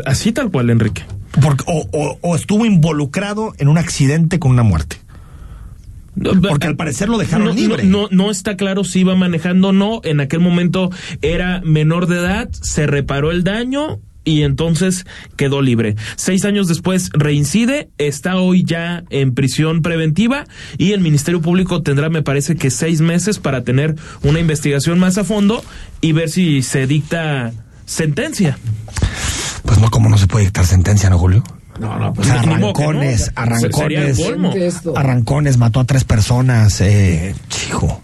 así 0.05 0.31
tal 0.31 0.51
cual, 0.51 0.69
Enrique. 0.69 1.03
Porque, 1.41 1.63
o, 1.67 1.87
o- 1.91 2.17
o 2.21 2.35
estuvo 2.35 2.65
involucrado 2.65 3.53
en 3.57 3.67
un 3.67 3.77
accidente 3.77 4.39
con 4.39 4.51
una 4.51 4.63
muerte. 4.63 4.97
Porque 6.49 6.67
al 6.67 6.75
parecer 6.75 7.07
lo 7.07 7.17
dejaron 7.17 7.47
no, 7.47 7.53
libre. 7.53 7.83
No, 7.83 8.03
no, 8.03 8.07
no 8.25 8.31
está 8.31 8.57
claro 8.57 8.83
si 8.83 8.99
iba 9.01 9.15
manejando 9.15 9.69
o 9.69 9.71
no. 9.71 10.01
En 10.03 10.19
aquel 10.19 10.39
momento 10.41 10.89
era 11.21 11.61
menor 11.63 12.07
de 12.07 12.17
edad, 12.17 12.49
se 12.51 12.87
reparó 12.87 13.31
el 13.31 13.43
daño 13.43 13.99
y 14.23 14.43
entonces 14.43 15.05
quedó 15.35 15.61
libre. 15.61 15.95
Seis 16.15 16.45
años 16.45 16.67
después 16.67 17.09
reincide, 17.13 17.89
está 17.97 18.37
hoy 18.37 18.63
ya 18.63 19.03
en 19.09 19.33
prisión 19.33 19.81
preventiva 19.81 20.45
y 20.77 20.91
el 20.91 21.01
Ministerio 21.01 21.41
Público 21.41 21.81
tendrá, 21.81 22.09
me 22.09 22.21
parece 22.21 22.55
que 22.55 22.69
seis 22.69 23.01
meses 23.01 23.39
para 23.39 23.63
tener 23.63 23.95
una 24.21 24.39
investigación 24.39 24.99
más 24.99 25.17
a 25.17 25.23
fondo 25.23 25.63
y 26.01 26.11
ver 26.11 26.29
si 26.29 26.61
se 26.61 26.87
dicta 26.87 27.51
sentencia. 27.85 28.57
Pues 29.65 29.79
no, 29.79 29.89
como 29.89 30.09
no 30.09 30.17
se 30.17 30.27
puede 30.27 30.45
dictar 30.45 30.65
sentencia, 30.65 31.09
¿no, 31.09 31.17
Julio? 31.17 31.43
No, 31.79 31.97
no, 31.97 32.09
O 32.09 32.13
pues 32.13 32.27
sea, 32.27 32.41
no. 32.41 32.53
arrancones, 32.53 33.31
arrancones, 33.35 34.19
arrancones, 34.95 35.57
mató 35.57 35.79
a 35.79 35.85
tres 35.85 36.03
personas, 36.03 36.81
eh, 36.81 37.33
hijo. 37.67 37.98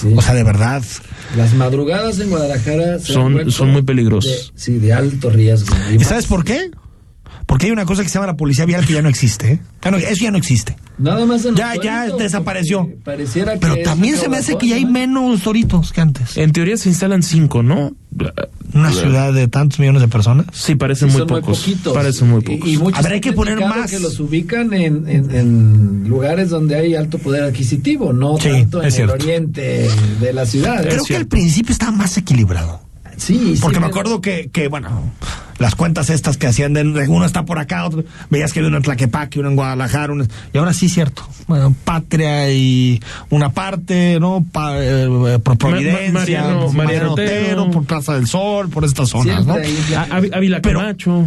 Sí. 0.00 0.12
O 0.16 0.22
sea, 0.22 0.34
de 0.34 0.44
verdad. 0.44 0.82
Las 1.36 1.54
madrugadas 1.54 2.18
en 2.20 2.30
Guadalajara 2.30 2.98
Son- 3.00 3.50
son 3.50 3.70
muy 3.70 3.82
peligrosas. 3.82 4.30
de- 4.32 4.60
sí, 4.60 4.78
de 4.78 4.92
alto 4.92 5.28
riesgo. 5.30 5.74
Y 5.90 5.94
¿Y 5.94 5.98
más- 5.98 6.06
sabes 6.08 6.26
por 6.26 6.44
qué? 6.44 6.70
Porque 7.46 7.66
hay 7.66 7.72
una 7.72 7.84
cosa 7.86 8.02
que 8.02 8.08
se 8.08 8.14
llama 8.14 8.26
la 8.26 8.36
policía 8.36 8.64
vial 8.66 8.86
que 8.86 8.92
ya 8.92 9.02
no 9.02 9.08
existe. 9.08 9.52
¿eh? 9.52 9.60
No- 9.90 9.96
eso 9.96 10.22
ya 10.22 10.30
no 10.30 10.38
existe. 10.38 10.76
Nada 10.98 11.24
más 11.26 11.44
en 11.44 11.54
Ya, 11.54 11.74
los 11.76 11.84
ya 11.84 12.06
desapareció. 12.08 12.90
Pareciera 13.04 13.54
que 13.54 13.60
Pero 13.60 13.76
también 13.84 14.16
se 14.16 14.28
me 14.28 14.36
hace 14.36 14.58
que 14.58 14.66
ya 14.68 14.76
hay 14.76 14.84
menos 14.84 15.42
toritos 15.42 15.92
que 15.92 16.00
antes. 16.00 16.36
En 16.36 16.52
teoría 16.52 16.76
se 16.76 16.88
instalan 16.88 17.22
cinco, 17.22 17.62
¿no? 17.62 17.92
Una 18.74 18.90
ciudad 18.92 19.32
de 19.32 19.46
tantos 19.48 19.78
millones 19.78 20.02
de 20.02 20.08
personas. 20.08 20.46
Sí, 20.52 20.74
parecen 20.74 21.08
Sí, 21.10 21.12
muy 21.12 21.20
son 21.20 21.28
muy 21.30 21.40
pocos. 21.40 21.58
poquitos. 21.60 21.94
parecen 21.94 22.28
muy 22.30 22.40
Y- 22.40 22.44
pocos. 22.56 22.68
Y, 22.68 22.76
muchos 22.78 22.98
A 22.98 23.02
ver, 23.02 23.12
hay 23.12 23.16
han 23.18 23.20
que 23.22 23.32
poner 23.32 23.60
más. 23.60 23.90
que 23.90 24.00
los 24.00 24.18
ubican 24.18 24.72
en, 24.74 25.08
en- 25.08 25.34
en 25.34 26.08
lugares 26.08 26.50
donde 26.50 26.74
hay 26.76 26.94
alto 26.96 27.18
poder 27.18 27.44
adquisitivo, 27.44 28.12
no 28.12 28.36
Sí, 28.38 28.48
tanto 28.50 28.82
en 28.82 28.88
es 28.88 28.94
cierto. 28.94 29.14
el 29.14 29.22
oriente 29.22 29.88
de 30.20 30.32
la 30.32 30.46
ciudad. 30.46 30.82
Creo 30.82 31.04
que 31.04 31.16
al 31.16 31.26
principio 31.26 31.72
estaba 31.72 31.92
más 31.92 32.16
equilibrado. 32.16 32.80
Sí, 33.16 33.54
sí, 33.54 33.60
Porque 33.60 33.78
me 33.80 33.86
acuerdo 33.86 34.20
que, 34.20 34.50
que, 34.52 34.68
bueno, 34.68 35.12
las 35.58 35.74
cuentas 35.74 36.10
estas 36.10 36.36
que 36.36 36.46
hacían 36.46 36.72
de 36.72 36.82
uno 37.08 37.24
está 37.24 37.44
por 37.44 37.58
acá, 37.58 37.84
otro, 37.84 38.04
veías 38.30 38.52
que 38.52 38.60
había 38.60 38.68
uno 38.68 38.76
en 38.78 38.82
Tlaquepaque, 38.84 39.40
uno 39.40 39.48
en 39.50 39.56
Guadalajara, 39.56 40.12
uno- 40.12 40.24
y 40.52 40.58
ahora 40.58 40.72
sí 40.72 40.86
es 40.86 40.94
cierto. 40.94 41.26
Bueno, 41.46 41.74
Patria 41.84 42.50
y 42.52 43.02
una 43.30 43.50
parte, 43.50 44.18
¿no? 44.20 44.44
Pa- 44.52 44.74
eh, 44.78 45.38
por 45.42 45.56
Providencia, 45.58 46.12
Ma- 46.12 46.20
Mariano- 46.20 46.60
por 46.66 46.74
Mariano 46.74 47.12
Otero. 47.12 47.70
por 47.70 47.84
Plaza 47.84 48.14
del 48.14 48.26
Sol, 48.26 48.68
por 48.68 48.84
estas 48.84 49.08
zonas, 49.08 49.44
Siempre 49.44 49.68
¿no? 49.96 50.14
Ávila- 50.36 50.60
Pero, 50.62 50.80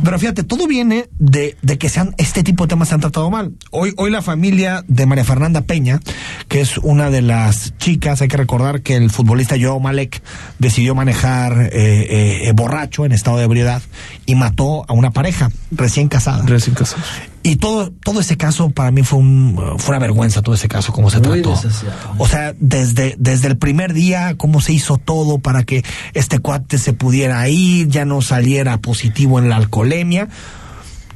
pero 0.04 0.20
fíjate, 0.20 0.44
todo 0.44 0.68
viene 0.68 1.08
de, 1.20 1.58
de 1.62 1.78
que 1.78 1.90
sean 1.90 2.14
este 2.18 2.44
tipo 2.44 2.66
de 2.66 2.70
temas 2.70 2.90
se 2.90 2.96
han 2.96 3.02
tratado 3.02 3.30
mal. 3.30 3.52
Hoy, 3.72 3.94
hoy 3.98 4.12
la 4.12 4.22
familia 4.22 4.84
de 4.88 5.06
María 5.06 5.24
Fernanda 5.24 5.62
Peña, 5.62 6.00
que 6.48 6.62
es 6.62 6.78
una 6.78 7.10
de 7.10 7.22
las 7.22 7.78
chicas, 7.78 8.22
hay 8.22 8.28
que 8.28 8.38
recordar 8.38 8.82
que 8.82 8.96
el 8.96 9.10
futbolista 9.10 9.56
Joe 9.60 9.80
Malek 9.80 10.22
decidió 10.60 10.94
manejar 10.96 11.54
eh, 11.64 11.70
eh, 11.74 12.42
eh, 12.48 12.52
borracho 12.54 13.06
en 13.06 13.12
estado 13.12 13.38
de 13.38 13.44
ebriedad 13.46 13.82
y 14.26 14.36
mató 14.36 14.86
a 14.88 14.94
una 14.94 15.12
pareja 15.12 15.50
recién 15.72 16.08
casada. 16.08 16.44
Recién 16.46 16.76
casados. 16.76 17.04
Y 17.44 17.56
todo, 17.56 17.92
todo 17.92 18.20
ese 18.22 18.38
caso 18.38 18.70
para 18.70 18.92
mí 18.92 19.04
fue 19.04 19.20
un, 19.20 19.60
fue 19.78 19.96
una 19.96 20.00
vergüenza 20.00 20.42
todo 20.42 20.54
ese 20.56 20.68
caso, 20.68 20.94
cómo 20.94 21.10
se 21.10 21.20
Muy 21.20 21.42
trató. 21.42 21.50
desasiado. 21.56 21.96
O 22.20 22.28
sea, 22.28 22.54
desde, 22.60 23.16
desde 23.18 23.48
el 23.48 23.58
primer 23.58 23.94
día, 23.94 24.36
cómo 24.38 24.62
se 24.62 24.74
hizo 24.74 24.98
todo 24.98 25.40
para 25.40 25.64
que 25.64 25.84
este 26.14 26.40
cuate 26.40 26.78
se 26.78 26.94
pudiera 26.94 27.48
ir, 27.50 27.88
ya 27.88 28.06
no 28.06 28.22
saliera 28.22 28.78
positivo 28.78 29.40
en 29.40 29.50
la 29.50 29.56
alcoholemia. 29.56 30.30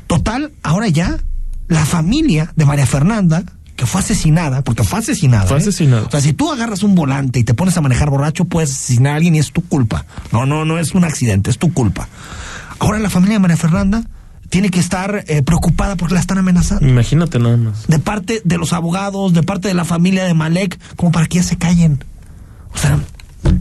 Total, 0.08 0.52
ahora 0.64 0.88
ya, 0.88 1.18
la 1.68 1.86
familia 1.86 2.52
de 2.56 2.66
María 2.66 2.86
Fernanda, 2.88 3.44
que 3.76 3.86
fue 3.86 4.02
asesinada, 4.02 4.64
porque 4.64 4.84
fue 4.84 5.00
asesinada. 5.00 5.46
Fue 5.46 5.58
¿eh? 5.58 5.62
asesinada. 5.62 6.08
O 6.08 6.12
sea, 6.12 6.22
si 6.22 6.34
tú 6.34 6.52
agarras 6.52 6.82
un 6.84 6.96
volante 6.96 7.40
y 7.40 7.44
te 7.44 7.54
pones 7.54 7.78
a 7.78 7.82
manejar 7.82 8.10
borracho, 8.10 8.46
puedes 8.46 8.72
asesinar 8.72 9.14
a 9.14 9.16
alguien 9.18 9.36
y 9.36 9.40
es 9.40 9.52
tu 9.52 9.62
culpa. 9.62 10.06
No, 10.32 10.46
no, 10.46 10.66
no 10.66 10.80
es 10.80 10.94
un 10.94 11.04
accidente, 11.04 11.50
es 11.52 11.58
tu 11.58 11.74
culpa. 11.74 12.08
Ahora 12.80 13.00
la 13.00 13.10
familia 13.10 13.36
de 13.36 13.40
María 13.40 13.58
Fernanda 13.58 14.04
tiene 14.50 14.70
que 14.70 14.80
estar 14.80 15.24
eh, 15.28 15.42
preocupada 15.44 15.96
porque 15.96 16.14
la 16.14 16.20
están 16.20 16.38
amenazando 16.38 16.88
Imagínate 16.88 17.40
nada 17.40 17.58
más. 17.58 17.88
de 17.88 18.00
parte 18.00 18.42
de 18.46 18.58
los 18.58 18.74
abogados, 18.74 19.34
de 19.34 19.44
parte 19.44 19.68
de 19.68 19.74
la 19.74 19.86
familia 19.86 20.24
de 20.26 20.34
Malek, 20.34 20.80
como 20.96 21.12
para 21.12 21.26
que 21.28 21.38
ya 21.38 21.44
se 21.44 21.58
callen. 21.58 22.04
O 22.74 22.78
sea, 22.78 23.00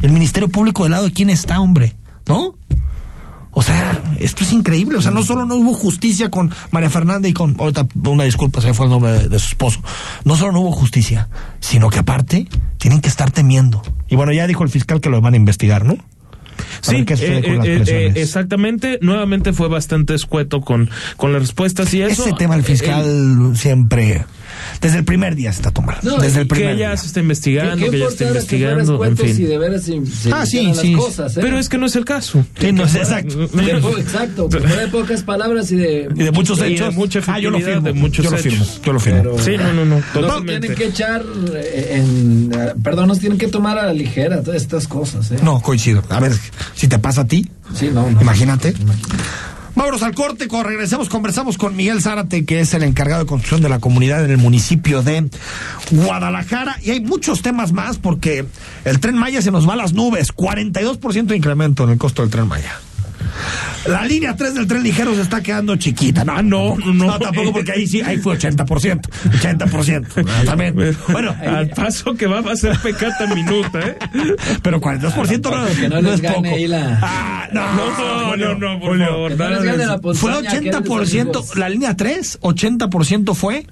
el 0.03 0.13
Ministerio 0.13 0.49
Público 0.49 0.83
del 0.83 0.93
lado 0.93 1.05
de 1.05 1.13
quién 1.13 1.31
está, 1.31 1.61
hombre, 1.61 1.95
¿no? 2.27 2.55
O 3.57 3.63
sea, 3.63 4.03
esto 4.19 4.43
es 4.43 4.53
increíble. 4.53 4.99
O 4.99 5.03
sea, 5.03 5.13
no 5.13 5.23
solo 5.23 5.45
no 5.47 5.55
hubo 5.55 5.75
justicia 5.75 6.29
con 6.29 6.53
María 6.73 6.91
Fernanda 6.91 7.29
y 7.29 7.33
con. 7.33 7.55
Ahorita, 7.59 7.87
una 8.05 8.25
disculpa, 8.25 8.61
se 8.61 8.75
fue 8.75 8.87
el 8.87 8.91
nombre 8.91 9.13
de, 9.13 9.29
de 9.29 9.39
su 9.39 9.47
esposo. 9.49 9.81
No 10.25 10.35
solo 10.37 10.51
no 10.53 10.61
hubo 10.61 10.73
justicia, 10.73 11.29
sino 11.61 11.89
que 11.89 12.01
aparte 12.01 12.49
tienen 12.79 13.01
que 13.01 13.09
estar 13.09 13.31
temiendo. 13.31 13.81
Y 14.09 14.17
bueno, 14.17 14.33
ya 14.33 14.49
dijo 14.49 14.65
el 14.65 14.71
fiscal 14.71 15.01
que 15.01 15.09
lo 15.09 15.21
van 15.21 15.35
a 15.35 15.37
investigar, 15.37 15.85
¿no? 15.85 15.97
Sí, 16.81 17.05
qué 17.05 17.17
sucede 17.17 17.39
eh, 17.39 17.43
con 17.43 17.59
las 17.59 17.67
eh, 17.67 17.77
presiones. 17.77 18.17
eh, 18.17 18.21
exactamente. 18.23 18.99
Nuevamente 19.03 19.53
fue 19.53 19.69
bastante 19.69 20.15
escueto 20.15 20.61
con, 20.61 20.91
con 21.17 21.33
las 21.33 21.43
respuestas 21.43 21.93
y 21.95 22.03
eso. 22.03 22.25
Ese 22.27 22.33
tema 22.37 22.57
Eh, 22.57 22.63
fiscal 22.63 23.53
siempre. 23.57 24.25
Desde 24.81 24.99
el 24.99 25.05
primer 25.05 25.35
día 25.35 25.53
se 25.53 25.59
está 25.61 25.71
tomando. 25.71 26.01
No, 26.03 26.19
desde 26.19 26.41
el 26.41 26.47
y 26.47 26.49
que 26.49 26.55
primer 26.55 26.77
ya 26.77 26.89
día. 26.89 26.97
se 26.97 27.07
está 27.07 27.21
investigando, 27.21 27.77
¿Qué- 27.77 27.85
qué 27.85 27.91
que 27.91 27.99
ya 27.99 28.05
está 28.07 28.25
que 28.25 28.31
investigando, 28.31 28.93
en 28.93 28.99
cuento 28.99 29.23
Si 29.27 29.35
fin. 29.35 29.49
de 29.49 29.59
veras 29.59 29.83
se, 29.83 30.07
se 30.07 30.33
Ah, 30.33 30.45
sí, 30.47 30.73
sí. 30.75 30.93
las 30.95 31.05
cosas, 31.05 31.37
¿eh? 31.37 31.41
Pero 31.43 31.59
es 31.59 31.69
que 31.69 31.79
no 31.79 31.87
es 31.87 31.97
el 31.97 32.05
caso. 32.05 32.45
Sí, 32.61 32.73
no, 32.73 32.85
es 32.85 32.95
exacto. 32.95 33.39
De 33.49 33.77
po- 33.81 33.97
exacto, 33.99 34.49
de 34.49 34.89
pocas 34.89 35.23
palabras 35.23 35.71
y 35.73 35.77
de... 35.77 36.09
Y 36.15 36.23
de 36.25 36.31
muchos 36.33 36.59
Y 36.59 36.63
de 36.63 36.69
hechos. 36.75 36.95
mucha 36.95 37.21
ah, 37.27 37.39
yo 37.39 37.51
lo 37.51 37.59
firmo. 37.61 37.81
de 37.83 37.93
muchos 37.93 38.25
yo 38.25 38.31
lo 38.31 38.37
hechos. 38.39 38.53
firmo. 38.53 38.67
Yo 38.85 38.93
lo 38.93 39.01
firmo. 39.01 39.23
Pero- 39.23 39.39
Sí, 39.39 39.57
no, 39.57 39.73
no, 39.73 39.85
no. 39.85 39.97
No 39.97 40.03
Totalmente. 40.13 40.61
tienen 40.69 40.77
que 40.79 40.85
echar 40.87 41.23
eh, 41.55 41.89
en... 41.99 42.51
eh, 42.55 42.73
Perdón, 42.83 43.09
nos 43.09 43.19
tienen 43.21 43.39
que 43.39 43.49
tomar 43.49 43.79
a 43.79 43.87
la 43.87 43.93
ligera 43.95 44.43
todas 44.43 44.61
estas 44.61 44.87
cosas, 44.89 45.31
¿eh? 45.33 45.37
No, 45.43 45.61
coincido. 45.61 46.03
A 46.09 46.21
ver, 46.21 46.33
si 46.75 46.89
te 46.89 46.99
pasa 46.99 47.23
a 47.23 47.27
ti, 47.27 47.49
Sí, 47.75 47.91
no, 47.93 48.11
no. 48.11 48.21
imagínate. 48.21 48.75
Vámonos 49.75 50.03
al 50.03 50.15
corte, 50.15 50.47
cuando 50.47 50.69
regresemos 50.69 51.09
conversamos 51.09 51.59
con 51.59 51.75
Miguel 51.75 52.01
Zárate, 52.01 52.45
que 52.45 52.61
es 52.61 52.75
el 52.75 52.85
encargado 52.85 53.23
de 53.23 53.27
construcción 53.27 53.61
de 53.61 53.69
la 53.69 53.81
comunidad 53.81 54.25
en 54.25 54.31
el 54.31 54.39
municipio 54.39 55.03
de 55.03 55.29
Guadalajara. 55.91 56.79
Y 56.83 56.91
hay 56.91 57.01
muchos 57.01 57.43
temas 57.43 57.73
más 57.73 57.99
porque 57.99 58.47
el 58.85 59.01
tren 59.01 59.17
Maya 59.17 59.43
se 59.43 59.51
nos 59.51 59.69
va 59.69 59.73
a 59.73 59.77
las 59.77 59.93
nubes. 59.93 60.35
42% 60.35 61.27
de 61.27 61.37
incremento 61.37 61.85
en 61.85 61.91
el 61.91 61.99
costo 61.99 62.23
del 62.23 62.31
tren 62.31 62.47
Maya. 62.47 62.79
La 63.87 64.05
línea 64.07 64.35
3 64.35 64.55
del 64.55 64.67
tren 64.67 64.83
ligero 64.83 65.15
se 65.15 65.21
está 65.23 65.43
quedando 65.43 65.77
chiquita. 65.77 66.25
No, 66.25 66.43
no, 66.43 66.77
no, 66.77 66.93
no 66.93 67.19
tampoco 67.19 67.53
porque 67.53 67.73
ahí 67.73 67.87
sí, 67.87 68.01
ahí 68.01 68.17
fue 68.19 68.39
80%. 68.39 69.01
80%. 69.41 70.27
Ah, 70.29 70.43
También. 70.45 70.75
Bueno, 71.09 71.35
Al 71.47 71.69
paso 71.69 72.15
que 72.15 72.27
va, 72.27 72.41
va 72.41 72.53
a 72.53 72.57
ser 72.57 72.79
pecata 72.79 73.27
minuta, 73.35 73.81
¿eh? 73.81 73.97
pero 74.63 74.81
42% 74.81 75.51
no, 75.51 75.67
Que 75.81 75.89
no 75.89 75.97
no 75.97 76.03
les 76.03 76.15
es 76.15 76.21
gane 76.23 76.35
poco. 76.37 76.49
ahí 76.49 76.67
la- 76.67 76.99
Ah, 77.03 77.49
no, 77.53 77.75
No, 77.75 78.31
Julio, 78.31 78.55
no, 78.55 78.75
no, 78.75 78.81
por 78.81 78.89
Julio. 78.91 79.07
favor. 79.07 79.31
No 79.33 79.37
Fue 79.89 80.01
ponzoña 80.01 80.51
aquel 80.51 80.65
de 80.65 80.73
sus 80.73 80.81
80%, 80.87 81.21
amigos. 81.21 81.57
la 81.57 81.69
línea 81.69 81.97
3, 81.97 82.39
80% 82.41 83.35
fue 83.35 83.67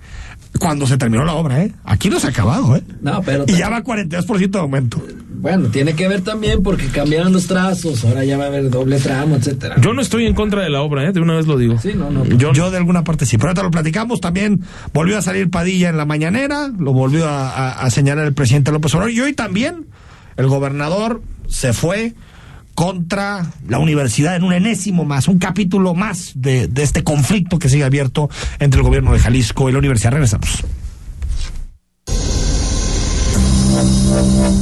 cuando 0.62 0.87
se 0.87 0.96
terminó 0.96 1.25
la 1.25 1.35
obra, 1.35 1.62
¿eh? 1.62 1.72
Aquí 1.85 2.09
no 2.09 2.20
se 2.20 2.29
ha 2.29 2.31
acabado, 2.31 2.77
¿eh? 2.77 2.83
No, 3.01 3.20
pero... 3.22 3.44
Y 3.48 3.53
ya 3.57 3.68
va 3.68 3.83
42% 3.83 4.51
de 4.51 4.59
aumento. 4.59 5.03
Bueno, 5.35 5.68
tiene 5.70 5.94
que 5.94 6.07
ver 6.07 6.20
también 6.22 6.62
porque 6.62 6.87
cambiaron 6.87 7.33
los 7.33 7.48
trazos, 7.48 8.05
ahora 8.05 8.25
ya 8.25 8.38
va 8.38 8.44
a 8.44 8.46
haber 8.46 8.70
doble 8.70 9.01
tramo, 9.01 9.35
etcétera. 9.35 9.75
Yo 9.81 9.92
no 9.92 10.01
estoy 10.01 10.27
en 10.27 10.35
contra 10.35 10.62
de 10.62 10.70
la 10.70 10.83
obra, 10.83 11.05
¿eh? 11.09 11.12
De 11.12 11.20
una 11.20 11.35
vez 11.35 11.46
lo 11.48 11.59
digo. 11.59 11.79
Sí, 11.81 11.90
no, 11.96 12.11
no. 12.11 12.25
Yo, 12.25 12.53
Yo 12.53 12.70
de 12.70 12.77
alguna 12.77 13.03
parte 13.03 13.27
sí, 13.27 13.37
pero 13.38 13.48
ahorita 13.48 13.64
lo 13.64 13.70
platicamos. 13.72 14.20
También 14.20 14.61
volvió 14.94 15.18
a 15.18 15.22
salir 15.22 15.51
Padilla 15.51 15.88
en 15.88 15.96
la 15.96 16.05
mañanera, 16.05 16.68
lo 16.79 16.92
volvió 16.92 17.29
a, 17.29 17.48
a- 17.51 17.72
a 17.83 17.90
señalar 17.90 18.25
el 18.27 18.35
presidente 18.35 18.70
López 18.70 18.94
Obrador. 18.94 19.11
Y 19.12 19.20
hoy 19.20 19.33
también 19.33 19.87
el 20.37 20.46
gobernador 20.46 21.22
se 21.48 21.72
fue 21.72 22.14
contra 22.74 23.46
la 23.68 23.78
universidad 23.78 24.37
en 24.37 24.44
un 24.44 24.52
enésimo 24.52 25.04
más, 25.04 25.28
un 25.28 25.38
capítulo 25.38 25.94
más 25.94 26.32
de, 26.35 26.70
este 26.76 27.04
conflicto 27.04 27.58
que 27.58 27.68
sigue 27.68 27.85
abierto 27.85 28.30
entre 28.58 28.80
el 28.80 28.85
gobierno 28.85 29.12
de 29.12 29.18
Jalisco 29.18 29.68
y 29.68 29.72
la 29.72 29.78
universidad. 29.78 30.12
Regresamos. 30.12 30.64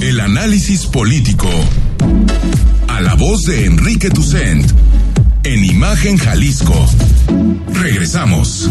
El 0.00 0.20
análisis 0.20 0.86
político. 0.86 1.48
A 2.88 3.00
la 3.00 3.14
voz 3.14 3.42
de 3.42 3.66
Enrique 3.66 4.10
Tucent. 4.10 4.70
En 5.44 5.64
Imagen 5.64 6.16
Jalisco. 6.16 6.86
Regresamos. 7.72 8.70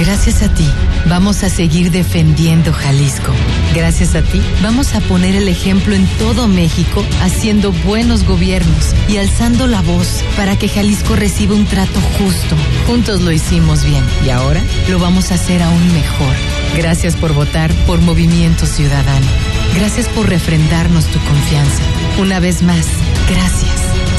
Gracias 0.00 0.42
a 0.42 0.48
ti, 0.54 0.66
vamos 1.06 1.42
a 1.42 1.48
seguir 1.48 1.90
defendiendo 1.90 2.72
Jalisco. 2.72 3.32
Gracias 3.74 4.14
a 4.14 4.22
ti, 4.22 4.40
vamos 4.62 4.94
a 4.94 5.00
poner 5.00 5.34
el 5.34 5.48
ejemplo 5.48 5.94
en 5.94 6.06
todo 6.18 6.46
México, 6.46 7.04
haciendo 7.20 7.72
buenos 7.72 8.24
gobiernos 8.24 8.94
y 9.08 9.16
alzando 9.16 9.66
la 9.66 9.82
voz 9.82 10.22
para 10.36 10.56
que 10.56 10.68
Jalisco 10.68 11.16
reciba 11.16 11.56
un 11.56 11.66
trato 11.66 12.00
justo. 12.16 12.56
Juntos 12.86 13.22
lo 13.22 13.32
hicimos 13.32 13.84
bien 13.84 14.04
y 14.24 14.30
ahora 14.30 14.62
lo 14.88 15.00
vamos 15.00 15.32
a 15.32 15.34
hacer 15.34 15.62
aún 15.62 15.92
mejor. 15.92 16.34
Gracias 16.76 17.16
por 17.16 17.34
votar 17.34 17.72
por 17.86 18.00
Movimiento 18.00 18.66
Ciudadano. 18.66 19.26
Gracias 19.74 20.06
por 20.08 20.28
refrendarnos 20.28 21.06
tu 21.06 21.18
confianza. 21.20 21.82
Una 22.20 22.38
vez 22.38 22.62
más, 22.62 22.86
gracias. 23.28 23.74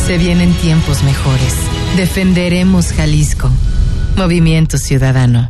Se 0.06 0.18
vienen 0.18 0.54
tiempos 0.56 1.04
mejores. 1.04 1.54
Defenderemos 1.96 2.92
Jalisco. 2.92 3.50
Movimiento 4.18 4.78
Ciudadano. 4.78 5.50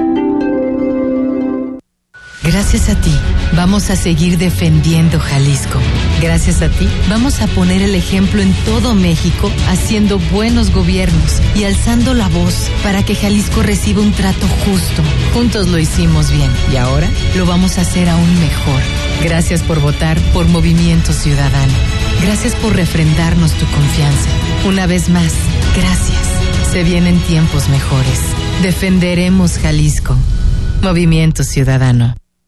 Gracias 2.51 2.89
a 2.89 2.99
ti, 2.99 3.13
vamos 3.55 3.89
a 3.89 3.95
seguir 3.95 4.37
defendiendo 4.37 5.21
Jalisco. 5.21 5.79
Gracias 6.21 6.61
a 6.61 6.67
ti, 6.67 6.85
vamos 7.09 7.39
a 7.39 7.47
poner 7.47 7.81
el 7.81 7.95
ejemplo 7.95 8.41
en 8.41 8.51
todo 8.65 8.93
México, 8.93 9.49
haciendo 9.69 10.19
buenos 10.19 10.71
gobiernos 10.73 11.41
y 11.55 11.63
alzando 11.63 12.13
la 12.13 12.27
voz 12.27 12.69
para 12.83 13.03
que 13.03 13.15
Jalisco 13.15 13.63
reciba 13.63 14.01
un 14.01 14.11
trato 14.11 14.45
justo. 14.65 15.01
Juntos 15.33 15.69
lo 15.69 15.79
hicimos 15.79 16.29
bien 16.29 16.51
y 16.73 16.75
ahora 16.75 17.09
lo 17.37 17.45
vamos 17.45 17.77
a 17.77 17.81
hacer 17.81 18.09
aún 18.09 18.39
mejor. 18.41 18.81
Gracias 19.23 19.61
por 19.61 19.79
votar 19.79 20.19
por 20.33 20.45
Movimiento 20.49 21.13
Ciudadano. 21.13 21.73
Gracias 22.21 22.53
por 22.55 22.75
refrendarnos 22.75 23.53
tu 23.53 23.65
confianza. 23.67 24.29
Una 24.67 24.87
vez 24.87 25.07
más, 25.07 25.31
gracias. 25.73 26.19
Se 26.73 26.83
vienen 26.83 27.17
tiempos 27.21 27.69
mejores. 27.69 28.19
Defenderemos 28.61 29.57
Jalisco. 29.57 30.17
Movimiento 30.81 31.45
Ciudadano. 31.45 32.20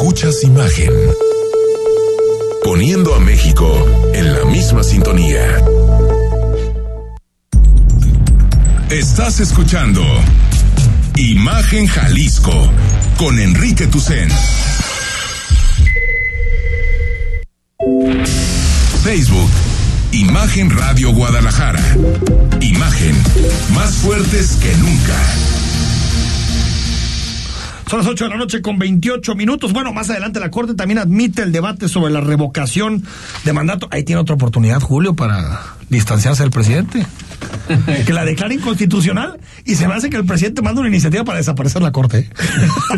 Escuchas 0.00 0.42
imagen. 0.44 0.90
Poniendo 2.64 3.14
a 3.14 3.20
México 3.20 3.86
en 4.14 4.32
la 4.32 4.46
misma 4.46 4.82
sintonía. 4.82 5.62
Estás 8.88 9.40
escuchando 9.40 10.02
Imagen 11.16 11.86
Jalisco 11.86 12.50
con 13.18 13.38
Enrique 13.38 13.88
Tucen. 13.88 14.30
Facebook, 19.04 19.50
Imagen 20.12 20.70
Radio 20.70 21.12
Guadalajara. 21.12 21.84
Imagen, 22.62 23.14
más 23.74 23.96
fuertes 23.96 24.52
que 24.62 24.74
nunca. 24.78 25.59
Son 27.90 27.98
las 27.98 28.06
8 28.06 28.22
de 28.22 28.30
la 28.30 28.36
noche 28.36 28.62
con 28.62 28.78
28 28.78 29.34
minutos. 29.34 29.72
Bueno, 29.72 29.92
más 29.92 30.08
adelante 30.10 30.38
la 30.38 30.52
Corte 30.52 30.74
también 30.74 30.98
admite 30.98 31.42
el 31.42 31.50
debate 31.50 31.88
sobre 31.88 32.12
la 32.12 32.20
revocación 32.20 33.02
de 33.44 33.52
mandato. 33.52 33.88
Ahí 33.90 34.04
tiene 34.04 34.20
otra 34.20 34.36
oportunidad, 34.36 34.80
Julio, 34.80 35.16
para 35.16 35.60
distanciarse 35.88 36.44
del 36.44 36.52
presidente. 36.52 37.04
Que 38.06 38.12
la 38.12 38.24
declare 38.24 38.54
inconstitucional 38.54 39.38
y 39.64 39.76
se 39.76 39.86
me 39.86 39.94
hace 39.94 40.10
que 40.10 40.16
el 40.16 40.24
presidente 40.24 40.60
manda 40.60 40.80
una 40.80 40.88
iniciativa 40.88 41.24
para 41.24 41.38
desaparecer 41.38 41.82
la 41.82 41.92
Corte. 41.92 42.28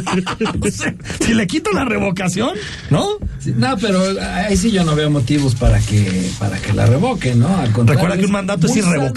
Sé, 0.71 0.97
si 1.21 1.35
le 1.35 1.47
quito 1.47 1.73
la 1.73 1.85
revocación, 1.85 2.51
¿no? 2.91 3.07
Sí, 3.39 3.53
no, 3.57 3.77
pero 3.77 4.03
ahí 4.21 4.57
sí 4.57 4.71
yo 4.71 4.85
no 4.85 4.95
veo 4.95 5.11
motivos 5.11 5.55
para 5.55 5.79
que 5.79 6.31
para 6.39 6.59
que 6.59 6.73
la 6.73 6.87
revoquen, 6.87 7.41
¿no? 7.41 7.55
Al 7.57 7.73
Recuerda 7.73 8.17
que 8.17 8.25
un 8.25 8.33
mandato 8.33 8.67
es 8.67 8.75
sano. 8.83 9.13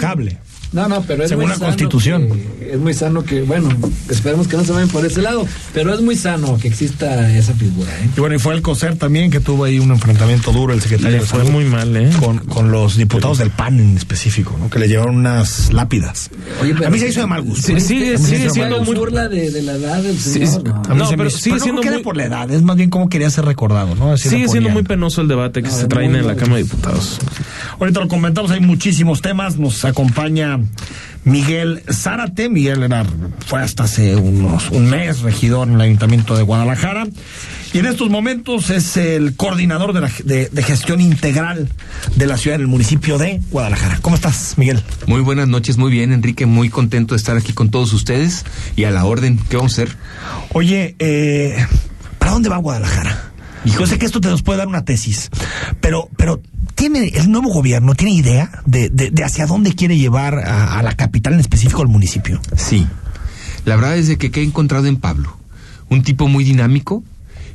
No, 0.72 0.88
no, 0.88 1.02
pero 1.02 1.22
es 1.22 1.28
Según 1.30 1.44
muy 1.44 1.50
la 1.52 1.58
sano 1.58 1.66
Constitución. 1.68 2.28
que- 2.28 2.56
es 2.72 2.78
muy 2.80 2.92
sano 2.94 3.22
que, 3.24 3.42
bueno, 3.42 3.68
esperemos 4.10 4.48
que 4.48 4.56
no 4.56 4.64
se 4.64 4.72
vayan 4.72 4.88
por 4.88 5.06
ese 5.06 5.22
lado, 5.22 5.46
pero 5.72 5.94
es 5.94 6.00
muy 6.02 6.16
sano 6.16 6.58
que 6.58 6.66
exista 6.68 7.30
esa 7.36 7.54
figura, 7.54 7.90
¿eh? 8.02 8.08
Y 8.16 8.20
bueno, 8.20 8.34
y 8.34 8.38
fue 8.40 8.54
el 8.54 8.62
COSER 8.62 8.96
también 8.96 9.30
que 9.30 9.38
tuvo 9.40 9.64
ahí 9.64 9.78
un 9.78 9.90
enfrentamiento 9.92 10.52
duro 10.52 10.74
el 10.74 10.80
secretario 10.80 11.12
Le 11.18 11.22
de 11.22 11.26
fue 11.26 11.44
muy 11.44 11.64
mal, 11.64 11.96
¿eh? 11.96 12.10
con, 12.18 12.38
con 12.40 12.72
los 12.72 12.96
diputados 12.96 13.38
del 13.38 13.50
PAN 13.50 13.78
en 13.78 13.96
específico, 13.96 14.56
¿no? 14.58 14.68
Que 14.68 14.80
le 14.80 14.88
llevaron 14.88 15.16
unas 15.16 15.72
lápidas. 15.72 16.30
Oye, 16.60 16.74
pero- 16.74 16.88
a 16.88 16.90
mí 16.90 16.98
se 16.98 17.08
hizo 17.08 17.20
de 17.20 17.26
mal 17.26 17.42
gusto. 17.42 17.66
Sí, 17.68 17.72
¿eh? 17.74 17.80
sigue- 17.80 18.18
sigue 18.18 18.50
siendo 18.50 18.82
muy- 18.82 18.96
burla 18.96 19.28
de, 19.28 19.50
de 19.52 19.62
la 19.62 19.74
edad 19.74 20.02
del 20.02 20.18
Sí, 20.18 20.32
señor. 20.46 20.48
sí. 20.48 20.58
¿no? 20.88 20.94
No, 20.96 21.04
se 21.06 21.12
me 21.12 21.18
pero 21.18 21.30
sigue 21.30 21.56
no 21.56 21.62
siendo 21.62 21.80
queda 21.82 21.92
muy- 21.94 22.02
por 22.02 22.16
la 22.16 22.24
edad, 22.24 22.50
es 22.50 22.62
más 22.62 22.76
bien 22.76 22.90
cómo 22.90 23.08
quería 23.08 23.30
ser 23.30 23.44
recordado, 23.44 23.94
¿no? 23.94 24.12
Así 24.12 24.28
Sigue 24.28 24.48
siendo 24.48 24.70
muy 24.70 24.82
penoso 24.82 25.20
el 25.22 25.28
debate 25.28 25.62
que 25.62 25.68
No, 25.68 25.74
se 25.76 25.86
traen 25.86 26.14
en 26.16 26.26
la. 26.26 26.34
Cámara 26.36 26.56
de 26.56 26.64
Diputados. 26.64 27.18
Ahorita 27.78 28.00
lo 28.00 28.08
comentamos, 28.08 28.50
hay 28.50 28.60
muchísimos 28.60 29.22
temas. 29.22 29.56
Nos 29.58 29.84
acompaña 29.84 30.55
Miguel 31.24 31.82
Zárate. 31.90 32.48
Miguel 32.48 32.82
era, 32.82 33.04
fue 33.46 33.60
hasta 33.60 33.84
hace 33.84 34.16
unos, 34.16 34.70
un 34.70 34.88
mes 34.88 35.20
regidor 35.20 35.68
en 35.68 35.74
el 35.74 35.80
Ayuntamiento 35.80 36.36
de 36.36 36.42
Guadalajara. 36.42 37.06
Y 37.72 37.78
en 37.78 37.86
estos 37.86 38.08
momentos 38.08 38.70
es 38.70 38.96
el 38.96 39.36
coordinador 39.36 39.92
de, 39.92 40.00
la, 40.00 40.10
de, 40.24 40.48
de 40.48 40.62
gestión 40.62 41.00
integral 41.00 41.68
de 42.14 42.26
la 42.26 42.38
ciudad 42.38 42.54
en 42.54 42.62
el 42.62 42.68
municipio 42.68 43.18
de 43.18 43.40
Guadalajara. 43.50 43.98
¿Cómo 44.00 44.16
estás, 44.16 44.54
Miguel? 44.56 44.82
Muy 45.06 45.20
buenas 45.20 45.48
noches, 45.48 45.76
muy 45.76 45.90
bien, 45.90 46.12
Enrique, 46.12 46.46
muy 46.46 46.70
contento 46.70 47.14
de 47.14 47.18
estar 47.18 47.36
aquí 47.36 47.52
con 47.52 47.70
todos 47.70 47.92
ustedes 47.92 48.44
y 48.76 48.84
a 48.84 48.90
la 48.90 49.04
orden, 49.04 49.38
¿qué 49.50 49.56
vamos 49.56 49.78
a 49.78 49.82
hacer? 49.82 49.96
Oye, 50.52 50.94
eh, 50.98 51.66
¿para 52.18 52.32
dónde 52.32 52.48
va 52.48 52.56
Guadalajara? 52.58 53.32
Yo 53.64 53.84
sé 53.86 53.98
que 53.98 54.06
esto 54.06 54.20
te 54.20 54.28
nos 54.28 54.42
puede 54.42 54.58
dar 54.58 54.68
una 54.68 54.84
tesis, 54.84 55.28
pero, 55.80 56.08
pero 56.16 56.40
¿tiene 56.76 57.08
el 57.08 57.30
nuevo 57.32 57.52
gobierno, 57.52 57.96
tiene 57.96 58.14
idea 58.14 58.62
de, 58.64 58.88
de, 58.88 59.24
hacia 59.24 59.46
dónde 59.46 59.74
quiere 59.74 59.98
llevar 59.98 60.38
a, 60.38 60.78
a 60.78 60.82
la 60.84 60.94
capital, 60.94 61.34
en 61.34 61.40
específico 61.40 61.82
al 61.82 61.88
municipio? 61.88 62.40
Sí. 62.56 62.86
La 63.64 63.74
verdad 63.74 63.96
es 63.96 64.06
de 64.06 64.16
que, 64.16 64.30
que 64.30 64.42
he 64.42 64.44
encontrado 64.44 64.86
en 64.86 64.96
Pablo, 64.96 65.36
un 65.88 66.04
tipo 66.04 66.28
muy 66.28 66.44
dinámico, 66.44 67.02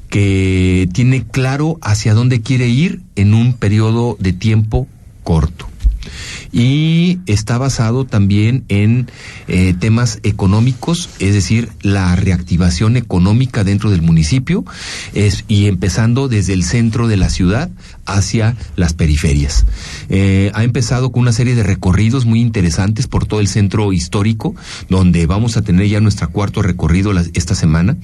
que 0.09 0.89
tiene 0.91 1.23
claro 1.23 1.79
hacia 1.81 2.13
dónde 2.13 2.41
quiere 2.41 2.67
ir 2.67 3.01
en 3.15 3.33
un 3.33 3.53
periodo 3.53 4.17
de 4.19 4.33
tiempo 4.33 4.87
corto 5.23 5.70
y 6.51 7.19
está 7.25 7.57
basado 7.57 8.05
también 8.05 8.63
en 8.67 9.07
eh, 9.47 9.73
temas 9.77 10.19
económicos, 10.23 11.09
es 11.19 11.33
decir, 11.33 11.69
la 11.81 12.15
reactivación 12.15 12.97
económica 12.97 13.63
dentro 13.63 13.89
del 13.89 14.01
municipio 14.01 14.65
y 15.47 15.67
empezando 15.67 16.27
desde 16.27 16.53
el 16.53 16.63
centro 16.63 17.07
de 17.07 17.17
la 17.17 17.29
ciudad 17.29 17.69
hacia 18.05 18.55
las 18.75 18.93
periferias. 18.93 19.65
Eh, 20.09 20.51
ha 20.53 20.63
empezado 20.63 21.11
con 21.11 21.21
una 21.21 21.33
serie 21.33 21.55
de 21.55 21.63
recorridos 21.63 22.25
muy 22.25 22.41
interesantes 22.41 23.07
por 23.07 23.25
todo 23.25 23.39
el 23.39 23.47
centro 23.47 23.93
histórico, 23.93 24.55
donde 24.89 25.25
vamos 25.25 25.57
a 25.57 25.61
tener 25.61 25.87
ya 25.87 26.01
nuestro 26.01 26.29
cuarto 26.29 26.61
recorrido 26.61 27.11
esta 27.33 27.55
semana 27.55 27.97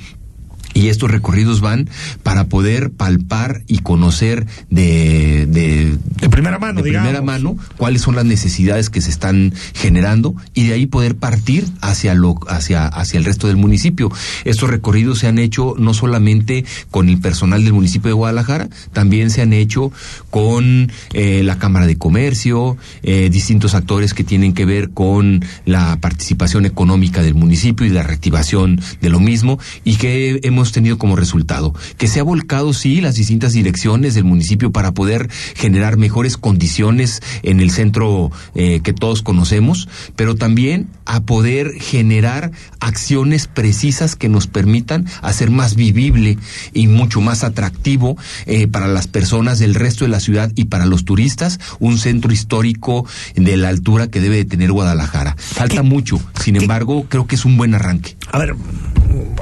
y 0.74 0.90
estos 0.90 1.10
recorridos 1.10 1.62
van 1.62 1.90
para 2.24 2.46
poder 2.46 2.92
palpar 2.92 3.64
y 3.68 3.80
conocer 3.80 4.46
de, 4.70 5.46
de, 5.48 5.98
de 6.20 6.30
primera 6.30 6.60
mano, 6.60 6.82
de 6.82 6.92
primera 6.92 7.22
mano 7.22 7.58
cuáles 7.78 8.02
son 8.02 8.16
las 8.16 8.26
necesidades 8.26 8.90
que 8.90 9.02
se 9.02 9.10
están 9.10 9.54
generando 9.74 10.36
y 10.54 10.68
de 10.68 10.74
ahí 10.74 10.86
poder 10.86 11.16
partir 11.16 11.66
hacia 11.82 12.14
lo 12.14 12.40
hacia 12.48 12.88
hacia 12.88 13.18
el 13.18 13.26
resto 13.26 13.48
del 13.48 13.58
municipio. 13.58 14.12
Estos 14.46 14.70
recorridos 14.70 15.20
se 15.20 15.28
han 15.28 15.40
hecho 15.40 15.76
no 15.78 15.94
solamente 15.94 16.66
con 16.92 17.10
el 17.10 17.20
personal 17.20 17.64
del 17.64 17.74
municipio 17.74 18.10
de 18.10 18.14
Guadalajara, 18.14 18.70
también 18.94 19.30
se 19.30 19.42
han 19.42 19.54
hecho 19.54 19.92
con 20.30 20.92
eh, 21.14 21.42
la 21.44 21.58
Cámara 21.58 21.88
de 21.88 21.98
Comercio, 21.98 22.78
eh, 23.04 23.30
distintos 23.32 23.76
actores 23.76 24.14
que 24.14 24.24
tienen 24.24 24.54
que 24.54 24.66
ver 24.66 24.90
con 24.92 25.44
la 25.66 25.98
participación 26.00 26.66
económica 26.66 27.22
del 27.22 27.36
municipio 27.36 27.86
y 27.86 27.90
la 27.90 28.04
reactivación 28.04 28.82
de 29.02 29.10
lo 29.10 29.20
mismo 29.20 29.60
y 29.84 29.96
que 29.96 30.40
hemos 30.44 30.57
tenido 30.66 30.98
como 30.98 31.16
resultado? 31.16 31.74
Que 31.98 32.08
se 32.08 32.20
ha 32.20 32.24
volcado, 32.24 32.74
sí, 32.74 33.02
las 33.02 33.16
distintas 33.16 33.54
direcciones 33.54 34.16
del 34.16 34.24
municipio 34.24 34.72
para 34.72 34.94
poder 34.94 35.30
generar 35.56 35.98
mejores 35.98 36.38
condiciones 36.38 37.22
en 37.44 37.60
el 37.60 37.72
centro 37.72 38.32
eh, 38.56 38.82
que 38.82 38.94
todos 38.94 39.22
conocemos, 39.22 39.88
pero 40.16 40.36
también 40.36 40.88
a 41.08 41.22
poder 41.22 41.72
generar 41.80 42.52
acciones 42.80 43.48
precisas 43.48 44.16
que 44.16 44.30
nos 44.30 44.48
permitan 44.48 45.06
hacer 45.22 45.50
más 45.50 45.76
vivible 45.76 46.38
y 46.74 46.88
mucho 46.88 47.22
más 47.22 47.44
atractivo 47.44 48.18
eh, 48.46 48.68
para 48.68 48.88
las 48.88 49.08
personas 49.08 49.58
del 49.60 49.74
resto 49.74 50.06
de 50.06 50.10
la 50.10 50.20
ciudad 50.20 50.52
y 50.56 50.66
para 50.66 50.86
los 50.86 51.06
turistas 51.06 51.60
un 51.80 51.98
centro 51.98 52.32
histórico 52.32 53.06
de 53.36 53.58
la 53.58 53.70
altura 53.70 54.08
que 54.08 54.22
debe 54.22 54.36
de 54.36 54.46
tener 54.46 54.72
Guadalajara. 54.72 55.36
Falta 55.38 55.82
mucho, 55.82 56.20
sin 56.42 56.58
embargo, 56.58 57.06
creo 57.08 57.26
que 57.26 57.36
es 57.36 57.46
un 57.46 57.58
buen 57.58 57.74
arranque. 57.74 58.18
A 58.32 58.38
ver, 58.38 58.56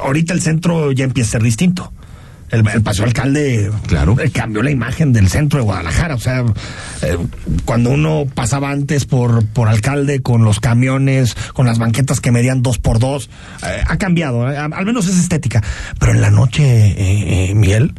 ahorita 0.01 0.33
el 0.33 0.41
centro 0.41 0.91
ya 0.91 1.03
empieza 1.03 1.29
a 1.29 1.31
ser 1.33 1.43
distinto. 1.43 1.91
El, 2.55 2.67
el 2.67 2.81
paseo 2.81 3.05
alcalde 3.05 3.71
claro. 3.87 4.15
eh, 4.19 4.31
cambió 4.31 4.63
la 4.63 4.71
imagen 4.71 5.13
del 5.13 5.27
centro 5.29 5.59
de 5.59 5.65
Guadalajara. 5.65 6.15
O 6.15 6.19
sea, 6.19 6.43
eh, 7.01 7.17
cuando 7.65 7.91
uno 7.91 8.25
pasaba 8.33 8.71
antes 8.71 9.05
por, 9.05 9.45
por 9.47 9.67
alcalde 9.67 10.21
con 10.21 10.43
los 10.43 10.59
camiones, 10.59 11.35
con 11.53 11.65
las 11.65 11.77
banquetas 11.77 12.21
que 12.21 12.31
medían 12.31 12.61
dos 12.61 12.79
por 12.79 12.99
dos, 12.99 13.29
eh, 13.63 13.81
ha 13.85 13.97
cambiado. 13.97 14.51
eh, 14.51 14.57
al 14.57 14.85
menos 14.85 15.07
es 15.07 15.17
estética. 15.17 15.61
Pero 15.99 16.13
en 16.13 16.21
la 16.21 16.31
noche, 16.31 17.53
Miguel. 17.55 17.93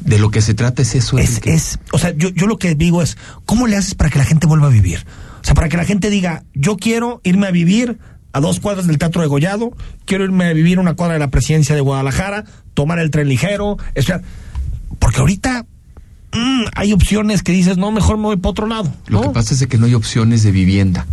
De 0.00 0.18
lo 0.18 0.30
que 0.30 0.42
se 0.42 0.52
trata 0.52 0.82
es 0.82 0.94
eso. 0.94 1.16
Es, 1.16 1.40
es, 1.44 1.78
o 1.90 1.98
sea, 1.98 2.12
yo, 2.14 2.28
yo 2.28 2.46
lo 2.46 2.58
que 2.58 2.74
digo 2.74 3.00
es, 3.00 3.16
¿cómo 3.46 3.66
le 3.66 3.76
haces 3.76 3.94
para 3.94 4.10
que 4.10 4.18
la 4.18 4.26
gente 4.26 4.46
vuelva 4.46 4.66
a 4.66 4.70
vivir? 4.70 4.98
O 5.40 5.44
sea, 5.44 5.54
para 5.54 5.70
que 5.70 5.78
la 5.78 5.86
gente 5.86 6.10
diga, 6.10 6.42
yo 6.52 6.76
quiero 6.76 7.22
irme 7.24 7.46
a 7.46 7.50
vivir 7.50 7.98
a 8.34 8.40
dos 8.40 8.58
cuadras 8.58 8.88
del 8.88 8.98
Teatro 8.98 9.22
de 9.22 9.28
Gollado, 9.28 9.70
quiero 10.04 10.24
irme 10.24 10.46
a 10.46 10.52
vivir 10.52 10.80
una 10.80 10.94
cuadra 10.94 11.14
de 11.14 11.20
la 11.20 11.30
presidencia 11.30 11.76
de 11.76 11.80
Guadalajara, 11.80 12.44
tomar 12.74 12.98
el 12.98 13.12
tren 13.12 13.28
ligero, 13.28 13.78
sea, 13.96 14.22
porque 14.98 15.20
ahorita 15.20 15.64
mm, 16.32 16.64
hay 16.74 16.92
opciones 16.92 17.44
que 17.44 17.52
dices, 17.52 17.76
no, 17.76 17.92
mejor 17.92 18.16
me 18.16 18.24
voy 18.24 18.36
para 18.36 18.50
otro 18.50 18.66
lado. 18.66 18.92
Lo 19.06 19.22
que 19.22 19.28
pasa 19.28 19.54
es 19.54 19.64
que 19.68 19.78
no 19.78 19.86
hay 19.86 19.94
opciones 19.94 20.42
de 20.42 20.50
vivienda. 20.50 21.06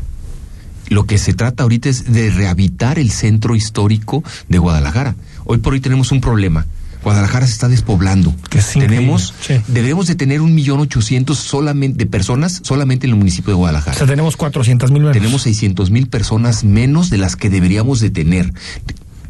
Lo 0.89 1.05
que 1.05 1.19
se 1.19 1.35
trata 1.35 1.61
ahorita 1.61 1.89
es 1.89 2.11
de 2.11 2.31
rehabilitar 2.31 2.97
el 2.97 3.11
centro 3.11 3.55
histórico 3.55 4.23
de 4.49 4.57
Guadalajara. 4.57 5.15
Hoy 5.45 5.59
por 5.59 5.73
hoy 5.73 5.79
tenemos 5.79 6.11
un 6.11 6.21
problema. 6.21 6.65
Guadalajara 7.03 7.47
se 7.47 7.53
está 7.53 7.67
despoblando. 7.67 8.33
tenemos, 8.73 9.33
sí. 9.41 9.55
debemos 9.67 10.07
de 10.07 10.15
tener 10.15 10.41
un 10.41 10.53
millón 10.53 10.79
ochocientos 10.79 11.39
solamente 11.39 11.97
de 11.97 12.05
personas 12.05 12.61
solamente 12.63 13.07
en 13.07 13.13
el 13.13 13.17
municipio 13.17 13.53
de 13.53 13.57
Guadalajara. 13.57 13.95
O 13.95 13.97
sea, 13.97 14.07
tenemos 14.07 14.37
cuatrocientas 14.37 14.91
mil 14.91 15.01
menos. 15.01 15.17
Tenemos 15.17 15.41
seiscientos 15.41 15.89
mil 15.89 16.07
personas 16.07 16.63
menos 16.63 17.09
de 17.09 17.17
las 17.17 17.35
que 17.35 17.49
deberíamos 17.49 17.99
de 17.99 18.09
tener. 18.09 18.53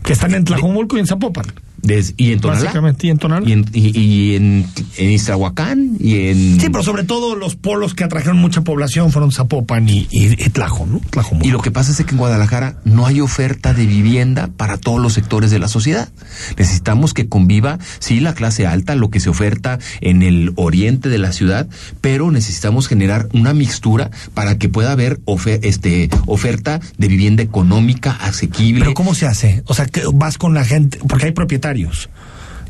Que 0.03 0.13
están 0.13 0.33
en 0.33 0.43
Tlajumulco 0.45 0.97
y 0.97 0.99
en 0.99 1.07
Zapopan. 1.07 1.45
Des, 1.81 2.13
y 2.17 2.31
en 2.31 2.39
Tonalá. 2.39 2.61
Básicamente, 2.61 3.07
y 3.07 3.09
en 3.09 3.17
Tonalá. 3.17 3.47
Y 3.47 3.51
en, 3.53 3.65
y, 3.73 3.99
y 3.99 4.35
en, 4.35 4.67
en 4.97 5.11
Iztahuacán 5.11 5.97
y 5.99 6.27
en... 6.27 6.59
Sí, 6.59 6.69
pero 6.69 6.83
sobre 6.83 7.03
todo 7.03 7.35
los 7.35 7.55
polos 7.55 7.93
que 7.93 8.03
atrajeron 8.03 8.37
mucha 8.37 8.61
población 8.61 9.11
fueron 9.11 9.31
Zapopan 9.31 9.89
y, 9.89 10.07
y, 10.11 10.33
y 10.33 10.49
Tlajo, 10.49 10.85
¿no? 10.85 11.01
Y 11.41 11.51
lo 11.51 11.61
que 11.61 11.71
pasa 11.71 11.91
es 11.91 12.05
que 12.05 12.11
en 12.11 12.17
Guadalajara 12.17 12.77
no 12.85 13.05
hay 13.05 13.21
oferta 13.21 13.73
de 13.73 13.85
vivienda 13.85 14.49
para 14.55 14.77
todos 14.77 15.01
los 15.01 15.13
sectores 15.13 15.51
de 15.51 15.59
la 15.59 15.67
sociedad. 15.67 16.09
Necesitamos 16.57 17.13
que 17.13 17.27
conviva, 17.27 17.79
sí, 17.99 18.19
la 18.19 18.33
clase 18.33 18.67
alta, 18.67 18.95
lo 18.95 19.09
que 19.09 19.19
se 19.19 19.29
oferta 19.29 19.79
en 20.01 20.21
el 20.21 20.53
oriente 20.55 21.09
de 21.09 21.17
la 21.17 21.31
ciudad, 21.31 21.67
pero 22.01 22.31
necesitamos 22.31 22.87
generar 22.87 23.27
una 23.33 23.53
mixtura 23.53 24.11
para 24.33 24.57
que 24.57 24.69
pueda 24.69 24.91
haber 24.91 25.19
ofer 25.25 25.59
este, 25.63 26.09
oferta 26.25 26.79
de 26.97 27.07
vivienda 27.07 27.43
económica, 27.43 28.11
asequible. 28.11 28.81
Pero 28.81 28.93
¿cómo 28.93 29.15
se 29.15 29.27
hace? 29.27 29.63
O 29.65 29.73
sea, 29.73 29.85
que 29.85 30.03
vas 30.13 30.37
con 30.37 30.53
la 30.53 30.63
gente, 30.63 30.99
porque 31.07 31.25
hay 31.25 31.31
propietarios. 31.31 31.70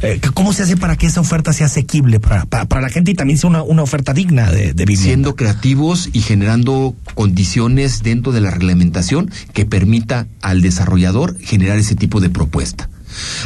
Eh, 0.04 0.20
¿Cómo 0.34 0.52
se 0.52 0.64
hace 0.64 0.78
para 0.78 0.96
que 0.96 1.06
esa 1.06 1.22
oferta 1.22 1.54
sea 1.54 1.68
asequible 1.68 2.20
para, 2.20 2.46
para, 2.46 2.82
la 2.82 2.90
gente 2.90 3.12
y 3.12 3.14
también 3.14 3.38
sea 3.38 3.50
una, 3.50 3.62
una 3.62 3.84
oferta 3.84 4.14
digna 4.14 4.50
de, 4.50 4.74
de 4.74 4.86
vivienda? 4.86 5.04
Siendo 5.04 5.36
creativos 5.36 6.10
y 6.12 6.22
generando 6.22 6.96
condiciones 7.14 8.02
dentro 8.02 8.32
de 8.32 8.42
la 8.42 8.50
reglamentación 8.50 9.30
que 9.54 9.66
permita 9.66 10.26
al 10.42 10.62
desarrollador 10.62 11.38
generar 11.40 11.78
ese 11.78 11.96
tipo 11.96 12.20
de 12.20 12.32
propuesta. 12.32 12.90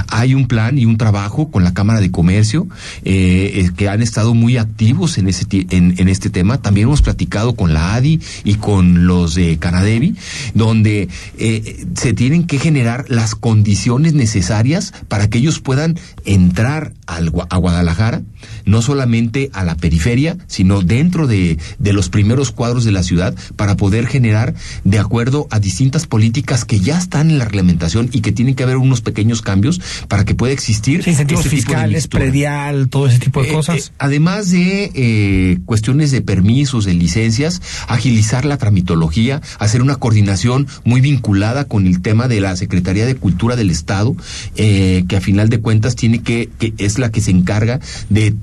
Hay 0.10 0.34
un 0.34 0.48
plan 0.48 0.78
y 0.78 0.86
un 0.86 0.98
trabajo 0.98 1.52
con 1.52 1.64
la 1.64 1.74
Cámara 1.74 2.02
de 2.02 2.12
Comercio 2.12 2.68
eh, 3.04 3.70
que 3.76 3.90
han 3.90 4.02
estado 4.02 4.34
muy 4.34 4.58
activos 4.58 5.18
en, 5.18 5.28
ese 5.28 5.46
en, 5.50 6.08
este 6.10 6.30
tema. 6.30 6.62
También 6.62 6.88
hemos 6.88 7.02
platicado 7.02 7.56
con 7.56 7.74
la 7.74 7.96
ADI 7.96 8.20
y 8.44 8.56
con 8.56 9.08
los 9.08 9.36
de 9.36 9.58
Canadevi, 9.58 10.16
donde 10.54 11.10
eh, 11.38 11.86
se 11.96 12.14
tienen 12.14 12.46
que 12.46 12.60
generar 12.60 13.06
las 13.10 13.36
condiciones 13.36 14.14
necesarias 14.14 14.94
para 15.08 15.30
que 15.30 15.38
ellos 15.38 15.60
puedan 15.60 15.98
entrar 16.26 16.94
a 17.08 17.58
Guadalajara, 17.58 18.22
no 18.66 18.82
solamente 18.82 19.50
a 19.54 19.64
la 19.64 19.76
periferia, 19.76 20.38
sino 20.48 20.82
dentro 20.82 21.28
de, 21.28 21.58
de 21.80 21.94
los 21.94 22.10
primeros 22.10 22.52
cuadros 22.52 22.84
de 22.86 22.92
la 22.92 23.04
ciudad, 23.04 23.36
para 23.56 23.78
poder 23.78 24.08
generar 24.08 24.54
de 24.84 25.00
acuerdo 25.00 25.48
a 25.52 25.60
distintas 25.60 26.08
políticas 26.08 26.66
que 26.66 26.80
ya 26.80 26.98
están 26.98 27.30
en 27.30 27.40
la 27.40 27.46
reglamentación 27.46 28.10
y 28.12 28.22
que 28.22 28.32
tienen 28.32 28.56
que 28.56 28.64
haber 28.64 28.78
unos 28.78 29.02
pequeños 29.02 29.42
cambios 29.42 29.82
para 30.08 30.26
que 30.26 30.36
pueda 30.36 30.54
existir 30.54 31.04
sí, 31.04 31.12
incentivos 31.12 31.46
este 31.46 31.56
fiscales, 31.56 32.08
predial, 32.08 32.90
todo 32.90 33.08
ese 33.08 33.20
tipo 33.20 33.42
de 33.42 33.50
eh, 33.50 33.54
cosas. 33.54 33.78
Eh, 33.78 33.92
además 34.00 34.52
de 34.52 34.92
eh, 34.94 35.58
cuestiones 35.66 36.12
de 36.12 36.22
permisos, 36.22 36.86
de 36.86 36.94
licencias, 36.94 37.62
agilizar 37.88 38.46
la 38.46 38.58
tramitología, 38.58 39.42
hacer 39.60 39.82
una 39.82 39.96
coordinación 39.96 40.68
muy 40.84 41.02
vinculada 41.02 41.66
con 41.66 41.88
el 41.88 42.02
tema 42.02 42.28
de 42.28 42.42
la 42.42 42.56
Secretaría 42.56 43.06
de 43.06 43.16
Cultura 43.16 43.56
del 43.56 43.70
Estado, 43.70 44.16
que 44.56 45.16
a 45.16 45.22
final 45.22 45.50
de 45.50 45.60
cuentas 45.60 45.96
tiene 45.96 46.22
que, 46.22 46.50
que 46.60 46.74
es 46.78 47.00
la 47.00 47.12
que 47.12 47.22
se 47.22 47.32
encarga 47.32 47.80
de 48.10 48.36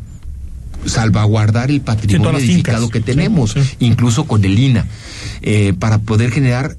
salvaguardar 0.87 1.71
el 1.71 1.81
patrimonio 1.81 2.40
sí, 2.40 2.51
edificado 2.51 2.88
que 2.88 3.01
tenemos, 3.01 3.53
sí, 3.53 3.62
sí. 3.62 3.77
incluso 3.81 4.25
con 4.25 4.45
el 4.45 4.59
INA, 4.59 4.87
eh, 5.42 5.75
para 5.79 5.99
poder 5.99 6.31
generar 6.31 6.77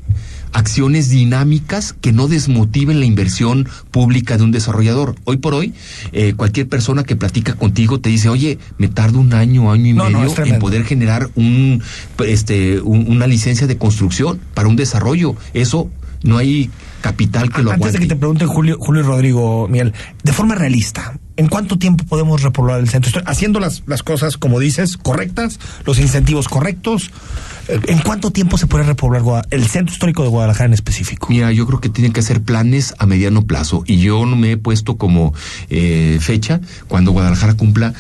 acciones 0.53 1.09
dinámicas 1.09 1.93
que 1.93 2.11
no 2.11 2.27
desmotiven 2.27 2.99
la 2.99 3.05
inversión 3.05 3.67
pública 3.91 4.37
de 4.37 4.43
un 4.43 4.51
desarrollador. 4.51 5.15
Hoy 5.25 5.37
por 5.37 5.53
hoy, 5.53 5.73
eh, 6.11 6.33
cualquier 6.35 6.69
persona 6.69 7.03
que 7.03 7.15
platica 7.15 7.55
contigo 7.55 7.99
te 7.99 8.09
dice, 8.09 8.29
oye, 8.29 8.59
me 8.77 8.87
tardo 8.87 9.19
un 9.19 9.33
año, 9.33 9.71
año 9.71 9.87
y 9.87 9.93
no, 9.93 10.05
medio 10.05 10.33
no, 10.37 10.45
en 10.45 10.59
poder 10.59 10.85
generar 10.85 11.29
un, 11.35 11.81
este, 12.25 12.79
un, 12.81 13.09
una 13.09 13.27
licencia 13.27 13.67
de 13.67 13.77
construcción 13.77 14.39
para 14.53 14.67
un 14.67 14.75
desarrollo. 14.75 15.35
Eso 15.53 15.89
no 16.21 16.37
hay 16.37 16.69
capital 17.01 17.51
que 17.51 17.61
lo 17.61 17.71
aguante. 17.71 17.87
Antes 17.87 17.93
de 17.93 18.07
que 18.07 18.13
te 18.13 18.15
pregunte 18.15 18.45
Julio, 18.45 18.77
Julio 18.79 19.01
y 19.01 19.05
Rodrigo, 19.05 19.67
Miel, 19.67 19.93
de 20.23 20.31
forma 20.31 20.55
realista, 20.55 21.19
¿en 21.37 21.47
cuánto 21.47 21.77
tiempo 21.77 22.03
podemos 22.05 22.41
repoblar 22.41 22.79
el 22.79 22.89
centro? 22.89 23.09
Estoy 23.09 23.23
haciendo 23.25 23.59
las, 23.59 23.83
las 23.87 24.03
cosas, 24.03 24.37
como 24.37 24.59
dices, 24.59 24.97
correctas, 24.97 25.59
los 25.85 25.99
incentivos 25.99 26.47
correctos. 26.47 27.11
¿En 27.67 27.99
cuánto 27.99 28.31
tiempo 28.31 28.57
se 28.57 28.67
puede 28.67 28.83
repoblar 28.83 29.23
el 29.49 29.67
centro 29.67 29.93
histórico 29.93 30.23
de 30.23 30.29
Guadalajara 30.29 30.65
en 30.65 30.73
específico? 30.73 31.27
Mira, 31.29 31.51
yo 31.53 31.65
creo 31.65 31.79
que 31.79 31.89
tienen 31.89 32.11
que 32.11 32.19
hacer 32.19 32.41
planes 32.41 32.93
a 32.97 33.05
mediano 33.05 33.43
plazo 33.43 33.83
y 33.87 33.99
yo 33.99 34.25
no 34.25 34.35
me 34.35 34.51
he 34.51 34.57
puesto 34.57 34.97
como 34.97 35.33
eh, 35.69 36.17
fecha 36.19 36.59
cuando 36.87 37.11
Guadalajara 37.11 37.53
cumpla 37.53 37.93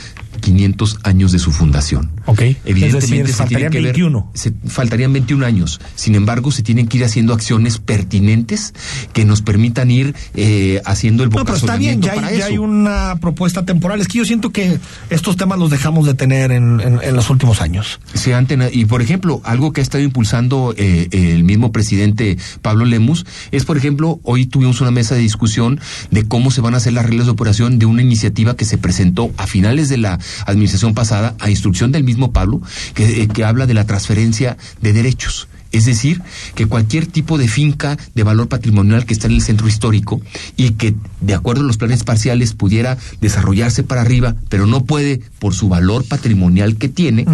500 0.43 0.99
años 1.03 1.31
de 1.31 1.39
su 1.39 1.51
fundación. 1.51 2.11
Ok. 2.25 2.41
Evidentemente 2.65 2.97
es 2.97 3.09
decir, 3.09 3.27
se 3.27 3.33
faltarían 3.33 3.71
que 3.71 3.77
ver- 3.77 3.85
21. 3.93 4.29
se- 4.33 4.53
faltarían 4.67 5.13
21 5.13 5.45
años. 5.45 5.79
Sin 5.95 6.15
embargo, 6.15 6.51
se 6.51 6.61
tienen 6.63 6.87
que 6.87 6.97
ir 6.97 7.05
haciendo 7.05 7.33
acciones 7.33 7.77
pertinentes 7.79 8.73
que 9.13 9.25
nos 9.25 9.41
permitan 9.41 9.89
ir 9.89 10.13
eh, 10.35 10.81
haciendo 10.85 11.23
el 11.23 11.29
No, 11.29 11.43
pero 11.45 11.57
está 11.57 11.77
bien, 11.77 12.01
ya 12.01 12.13
hay 12.13 12.57
una 12.57 13.15
propuesta 13.21 13.65
temporal. 13.65 14.01
Es 14.01 14.07
que 14.07 14.17
yo 14.19 14.25
siento 14.25 14.51
que 14.51 14.79
estos 15.09 15.37
temas 15.37 15.57
los 15.57 15.69
dejamos 15.71 16.05
de 16.05 16.13
tener 16.13 16.51
en, 16.51 16.79
en- 16.81 16.99
en 17.01 17.15
los 17.15 17.29
últimos 17.29 17.61
años. 17.61 17.99
se 18.13 18.33
han 18.35 18.45
tenido- 18.47 18.69
y 18.71 18.85
por 18.85 19.01
ejemplo, 19.01 19.41
algo 19.45 19.71
que 19.73 19.81
ha 19.81 19.83
estado 19.83 20.03
impulsando 20.03 20.73
eh, 20.77 21.07
el 21.11 21.43
mismo 21.43 21.71
presidente 21.71 22.37
Pablo 22.61 22.85
Lemus 22.85 23.25
es, 23.51 23.65
por 23.65 23.77
ejemplo, 23.77 24.19
hoy 24.23 24.45
tuvimos 24.45 24.81
una 24.81 24.91
mesa 24.91 25.15
de 25.15 25.21
discusión 25.21 25.79
de 26.11 26.25
cómo 26.27 26.51
se 26.51 26.61
van 26.61 26.73
a 26.73 26.77
hacer 26.77 26.93
las 26.93 27.05
reglas 27.05 27.25
de 27.27 27.31
operación 27.31 27.79
de 27.79 27.85
una 27.85 28.01
iniciativa 28.01 28.55
que 28.55 28.65
se 28.65 28.77
presentó 28.77 29.31
a 29.37 29.47
finales 29.47 29.87
de 29.89 29.97
la 29.97 30.19
administración 30.45 30.93
pasada 30.93 31.35
a 31.39 31.49
instrucción 31.49 31.91
del 31.91 32.03
mismo 32.03 32.31
Pablo, 32.31 32.61
que, 32.93 33.23
eh, 33.23 33.27
que 33.27 33.43
habla 33.43 33.65
de 33.65 33.73
la 33.73 33.85
transferencia 33.85 34.57
de 34.81 34.93
derechos. 34.93 35.47
Es 35.73 35.85
decir, 35.85 36.21
que 36.53 36.67
cualquier 36.67 37.07
tipo 37.07 37.39
de 37.39 37.47
finca 37.47 37.97
de 38.13 38.21
valor 38.23 38.47
patrimonial 38.47 39.05
que 39.07 39.13
está 39.13 39.25
en 39.25 39.33
el 39.33 39.41
centro 39.41 39.67
histórico 39.67 40.21
y 40.55 40.71
que, 40.71 40.93
de 41.19 41.33
acuerdo 41.33 41.63
a 41.63 41.65
los 41.65 41.77
planes 41.77 42.03
parciales, 42.03 42.53
pudiera 42.53 42.95
desarrollarse 43.21 43.81
para 43.81 44.01
arriba, 44.01 44.35
pero 44.49 44.67
no 44.67 44.85
puede 44.85 45.21
por 45.39 45.55
su 45.55 45.69
valor 45.69 46.05
patrimonial 46.05 46.77
que 46.77 46.89
tiene, 46.89 47.25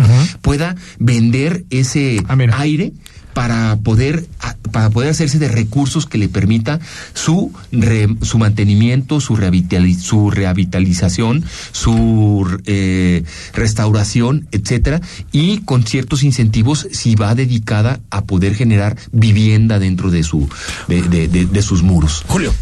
pueda 0.41 0.77
vender 0.99 1.65
ese 1.69 2.23
aire 2.53 2.93
para 3.39 3.77
poder 3.77 4.25
a- 4.41 4.55
para 4.73 4.89
poder 4.89 5.11
hacerse 5.11 5.39
de 5.39 5.47
recursos 5.47 6.05
que 6.05 6.17
le 6.17 6.27
permita 6.27 6.81
su 7.13 7.53
re- 7.71 8.13
su 8.21 8.37
mantenimiento, 8.37 9.21
su 9.21 9.37
revitali- 9.37 9.97
su 9.97 10.29
rehabilitación, 10.29 11.45
su 11.71 12.45
eh, 12.65 13.23
restauración, 13.53 14.47
etcétera, 14.51 14.99
y 15.31 15.59
con 15.59 15.83
ciertos 15.85 16.23
incentivos 16.23 16.87
si 16.91 17.15
va 17.15 17.33
dedicada 17.33 18.01
a 18.09 18.25
poder 18.25 18.55
generar 18.55 18.97
vivienda 19.13 19.79
dentro 19.79 20.11
de 20.11 20.23
su 20.23 20.49
de, 20.89 21.01
de- 21.03 21.27
de- 21.29 21.45
de 21.45 21.61
sus 21.61 21.81
muros. 21.81 22.23
Julio. 22.27 22.53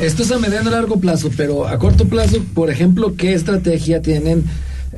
Esto 0.00 0.22
es 0.22 0.30
a 0.32 0.38
mediano 0.38 0.68
y 0.68 0.72
largo 0.72 1.00
plazo, 1.00 1.30
pero 1.34 1.66
a 1.66 1.78
corto 1.78 2.06
plazo, 2.08 2.42
por 2.54 2.68
ejemplo, 2.70 3.14
¿qué 3.16 3.32
estrategia 3.32 4.02
tienen? 4.02 4.44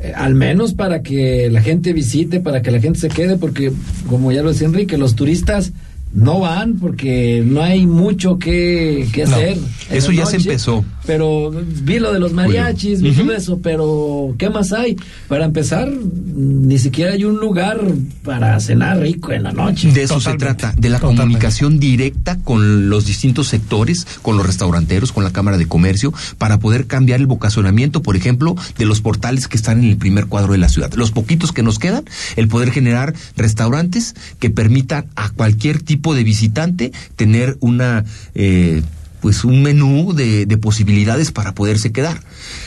Eh, 0.02 0.12
al 0.14 0.34
menos 0.34 0.74
para 0.74 1.02
que 1.02 1.48
la 1.50 1.60
gente 1.60 1.92
visite, 1.92 2.40
para 2.40 2.62
que 2.62 2.70
la 2.70 2.80
gente 2.80 2.98
se 2.98 3.08
quede, 3.08 3.36
porque 3.36 3.72
como 4.08 4.32
ya 4.32 4.42
lo 4.42 4.52
decía 4.52 4.66
Enrique, 4.66 4.98
los 4.98 5.14
turistas 5.14 5.72
no 6.12 6.40
van 6.40 6.78
porque 6.78 7.42
no 7.44 7.62
hay 7.62 7.86
mucho 7.86 8.38
que, 8.38 9.06
hacer. 9.22 9.58
eso 9.90 10.12
ya 10.12 10.26
se 10.26 10.36
empezó. 10.36 10.84
Pero 11.08 11.50
vi 11.50 11.98
lo 12.00 12.12
de 12.12 12.18
los 12.18 12.34
mariachis, 12.34 13.00
vi 13.00 13.12
todo 13.12 13.32
eso, 13.32 13.60
pero 13.62 14.34
¿qué 14.36 14.50
más 14.50 14.74
hay? 14.74 14.94
Para 15.26 15.46
empezar, 15.46 15.90
ni 15.90 16.78
siquiera 16.78 17.14
hay 17.14 17.24
un 17.24 17.36
lugar 17.36 17.80
para 18.22 18.60
cenar 18.60 19.00
rico 19.00 19.32
en 19.32 19.44
la 19.44 19.52
noche. 19.52 19.90
De 19.90 20.02
eso 20.02 20.20
se 20.20 20.34
trata, 20.34 20.74
de 20.76 20.90
la 20.90 21.00
comunicación 21.00 21.80
directa 21.80 22.36
con 22.44 22.90
los 22.90 23.06
distintos 23.06 23.48
sectores, 23.48 24.06
con 24.20 24.36
los 24.36 24.44
restauranteros, 24.44 25.10
con 25.10 25.24
la 25.24 25.32
Cámara 25.32 25.56
de 25.56 25.64
Comercio, 25.64 26.12
para 26.36 26.58
poder 26.58 26.86
cambiar 26.86 27.20
el 27.20 27.26
vocacionamiento, 27.26 28.02
por 28.02 28.14
ejemplo, 28.14 28.54
de 28.76 28.84
los 28.84 29.00
portales 29.00 29.48
que 29.48 29.56
están 29.56 29.82
en 29.82 29.88
el 29.88 29.96
primer 29.96 30.26
cuadro 30.26 30.52
de 30.52 30.58
la 30.58 30.68
ciudad. 30.68 30.92
Los 30.92 31.10
poquitos 31.10 31.52
que 31.52 31.62
nos 31.62 31.78
quedan, 31.78 32.04
el 32.36 32.48
poder 32.48 32.70
generar 32.70 33.14
restaurantes 33.34 34.14
que 34.40 34.50
permitan 34.50 35.06
a 35.16 35.30
cualquier 35.30 35.80
tipo 35.80 36.14
de 36.14 36.22
visitante 36.22 36.92
tener 37.16 37.56
una... 37.60 38.04
eh, 38.34 38.82
pues 39.20 39.44
un 39.44 39.62
menú 39.62 40.12
de, 40.14 40.46
de 40.46 40.58
posibilidades 40.58 41.32
para 41.32 41.54
poderse 41.54 41.92
quedar, 41.92 42.20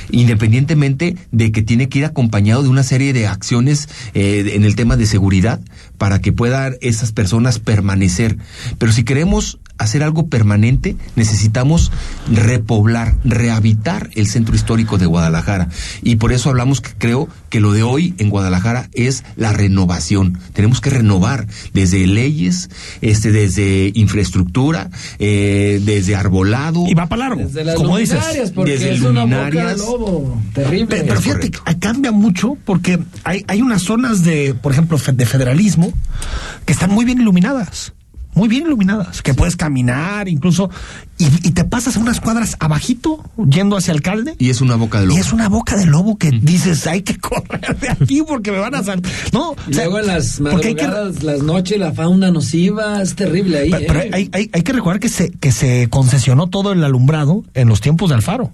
independientemente 0.10 1.16
de 1.32 1.52
que 1.52 1.62
tiene 1.62 1.90
que 1.90 2.00
ir 2.00 2.06
acompañado 2.06 2.64
de 2.64 2.70
una 2.70 2.84
serie 2.84 3.14
de 3.14 3.28
acciones 3.28 3.90
eh, 4.14 4.54
en 4.56 4.64
el 4.64 4.76
tema 4.76 4.98
de 4.98 5.06
seguridad 5.06 5.60
para 5.98 6.20
que 6.20 6.32
puedan 6.32 6.76
esas 6.82 7.12
personas 7.12 7.60
permanecer. 7.60 8.38
Pero 8.78 8.92
si 8.92 9.04
queremos 9.04 9.60
hacer 9.78 10.04
algo 10.04 10.28
permanente, 10.28 10.96
necesitamos 11.16 11.92
repoblar, 12.32 13.16
rehabitar 13.24 14.10
el 14.14 14.28
centro 14.28 14.56
histórico 14.56 14.98
de 14.98 15.08
Guadalajara. 15.08 15.70
Y 16.04 16.18
por 16.18 16.32
eso 16.34 16.50
hablamos 16.50 16.82
que 16.82 16.92
creo 16.98 17.28
que 17.50 17.60
lo 17.60 17.72
de 17.74 17.82
hoy 17.82 18.14
en 18.20 18.30
Guadalajara 18.30 18.90
es 18.94 19.24
la 19.36 19.54
renovación. 19.54 20.38
Tenemos 20.54 20.82
que 20.82 20.92
renovar 20.92 21.48
desde 21.74 22.06
leyes, 22.06 22.70
este, 23.02 23.32
desde 23.32 23.92
infraestructura, 23.96 24.92
eh, 25.18 25.82
desde 25.84 26.16
arbolado. 26.16 26.86
Y 26.88 26.94
va 26.94 27.08
para 27.08 27.30
largo, 27.30 27.42
Desde 27.42 27.64
las 27.64 27.76
como 27.76 27.98
dices. 27.98 28.52
porque 28.54 28.72
Desde 28.74 28.94
es 28.94 29.02
una 29.02 29.24
boca 29.24 29.36
de 29.46 29.52
luminarias. 29.52 29.82
Lobo 29.98 30.42
terrible. 30.54 30.88
Pe- 30.88 31.04
Pero, 31.08 31.22
fíjate, 31.22 31.52
que 31.52 31.80
cambia 31.80 32.12
mucho 32.12 32.58
porque 32.66 33.00
hay, 33.24 33.44
hay 33.48 33.62
unas 33.62 33.82
zonas 33.84 34.24
de, 34.24 34.54
por 34.54 34.72
ejemplo, 34.72 34.98
de 35.14 35.26
federalismo 35.26 35.92
que 36.66 36.74
están 36.74 36.92
muy 36.92 37.06
bien 37.06 37.20
iluminadas. 37.22 37.94
Muy 38.34 38.48
bien 38.48 38.66
iluminadas, 38.66 39.22
que 39.22 39.34
puedes 39.34 39.58
caminar 39.58 40.30
incluso 40.30 40.70
y, 41.18 41.26
y 41.46 41.52
te 41.52 41.66
pasas 41.66 41.98
unas 41.98 42.22
cuadras 42.22 42.56
abajito 42.62 43.22
yendo 43.50 43.76
hacia 43.76 43.94
alcalde 43.94 44.36
Y 44.40 44.50
es 44.52 44.62
una 44.62 44.78
boca 44.78 45.02
de 45.02 45.08
lobo. 45.08 45.18
y 45.18 45.20
es 45.22 45.34
una 45.34 45.50
boca 45.50 45.76
de 45.76 45.86
lobo 45.86 46.18
que 46.18 46.32
dices 46.32 46.88
hay 46.88 47.02
que 47.02 47.18
correr 47.20 47.78
de 47.78 47.90
aquí 47.90 48.24
porque 48.26 48.54
me 48.54 48.60
van 48.60 48.74
a 48.76 48.84
salir. 48.84 49.04
No, 49.34 49.54
Y 49.68 49.72
o 49.72 49.74
sea, 49.74 49.84
luego 49.84 50.00
en 50.00 50.08
las 50.08 50.40
porque 50.50 50.70
hay 50.70 50.76
que- 50.76 50.88
madrugadas, 50.88 51.24
las 51.24 51.42
noches, 51.44 51.78
la 51.78 51.92
fauna 51.92 52.32
nociva, 52.32 53.02
es 53.02 53.16
terrible 53.16 53.58
ahí. 53.58 53.70
Pero, 53.70 53.84
pero 53.88 54.00
¿eh? 54.00 54.10
hay, 54.14 54.30
hay- 54.32 54.50
hay 54.54 54.62
que 54.62 54.72
recordar 54.72 55.02
que 55.02 55.10
se, 55.10 55.30
que 55.32 55.52
se 55.52 55.90
concesionó 55.90 56.48
todo 56.48 56.72
el 56.72 56.82
alumbrado 56.86 57.44
en 57.54 57.68
los 57.68 57.82
tiempos 57.82 58.12
de 58.12 58.16
Alfaro 58.16 58.54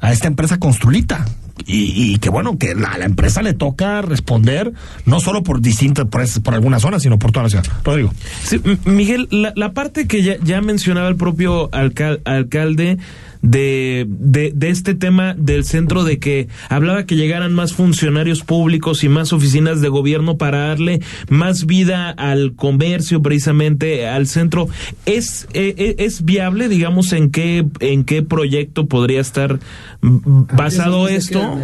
a 0.00 0.12
esta 0.12 0.26
empresa 0.28 0.58
Construlita. 0.58 1.26
Y, 1.66 2.12
y 2.14 2.18
que 2.18 2.30
bueno, 2.30 2.56
que 2.56 2.74
la, 2.74 2.96
la 2.96 3.04
empresa 3.04 3.42
le 3.42 3.52
toca 3.52 4.00
responder 4.00 4.72
no 5.04 5.20
solo 5.20 5.42
por 5.42 5.60
distintas, 5.60 6.06
por, 6.06 6.24
por 6.42 6.54
algunas 6.54 6.80
zonas, 6.80 7.02
sino 7.02 7.18
por 7.18 7.32
toda 7.32 7.42
la 7.44 7.50
ciudad. 7.50 7.66
Rodrigo. 7.84 8.14
Sí, 8.42 8.60
Miguel, 8.86 9.28
la, 9.30 9.52
la 9.54 9.72
parte 9.72 10.08
que 10.08 10.22
ya, 10.22 10.62
mencionaba 10.62 11.08
el 11.08 11.16
propio 11.16 11.70
alcal- 11.70 12.22
alcalde 12.24 12.96
de, 13.42 14.06
de, 14.08 14.52
de 14.54 14.68
este 14.70 14.94
tema 14.94 15.34
del 15.34 15.64
centro, 15.64 16.04
de 16.04 16.18
que 16.18 16.48
hablaba 16.68 17.06
que 17.06 17.16
llegaran 17.16 17.52
más 17.52 17.72
funcionarios 17.72 18.42
públicos 18.42 19.02
y 19.04 19.08
más 19.08 19.32
oficinas 19.32 19.80
de 19.80 19.88
gobierno 19.88 20.36
para 20.36 20.68
darle 20.68 21.00
más 21.28 21.66
vida 21.66 22.10
al 22.10 22.54
comercio, 22.54 23.22
precisamente 23.22 24.06
al 24.06 24.26
centro, 24.26 24.68
¿es, 25.06 25.48
eh, 25.54 25.74
eh, 25.76 25.94
es 25.98 26.24
viable, 26.24 26.68
digamos, 26.68 27.12
en 27.12 27.30
qué, 27.30 27.66
en 27.80 28.04
qué 28.04 28.22
proyecto 28.22 28.86
podría 28.86 29.20
estar 29.20 29.58
basado 30.02 31.08
esto? 31.08 31.58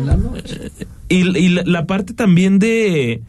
Y, 1.09 1.39
y 1.39 1.49
la, 1.51 1.63
la 1.65 1.87
parte 1.87 2.15
también 2.15 2.59
de, 2.59 3.23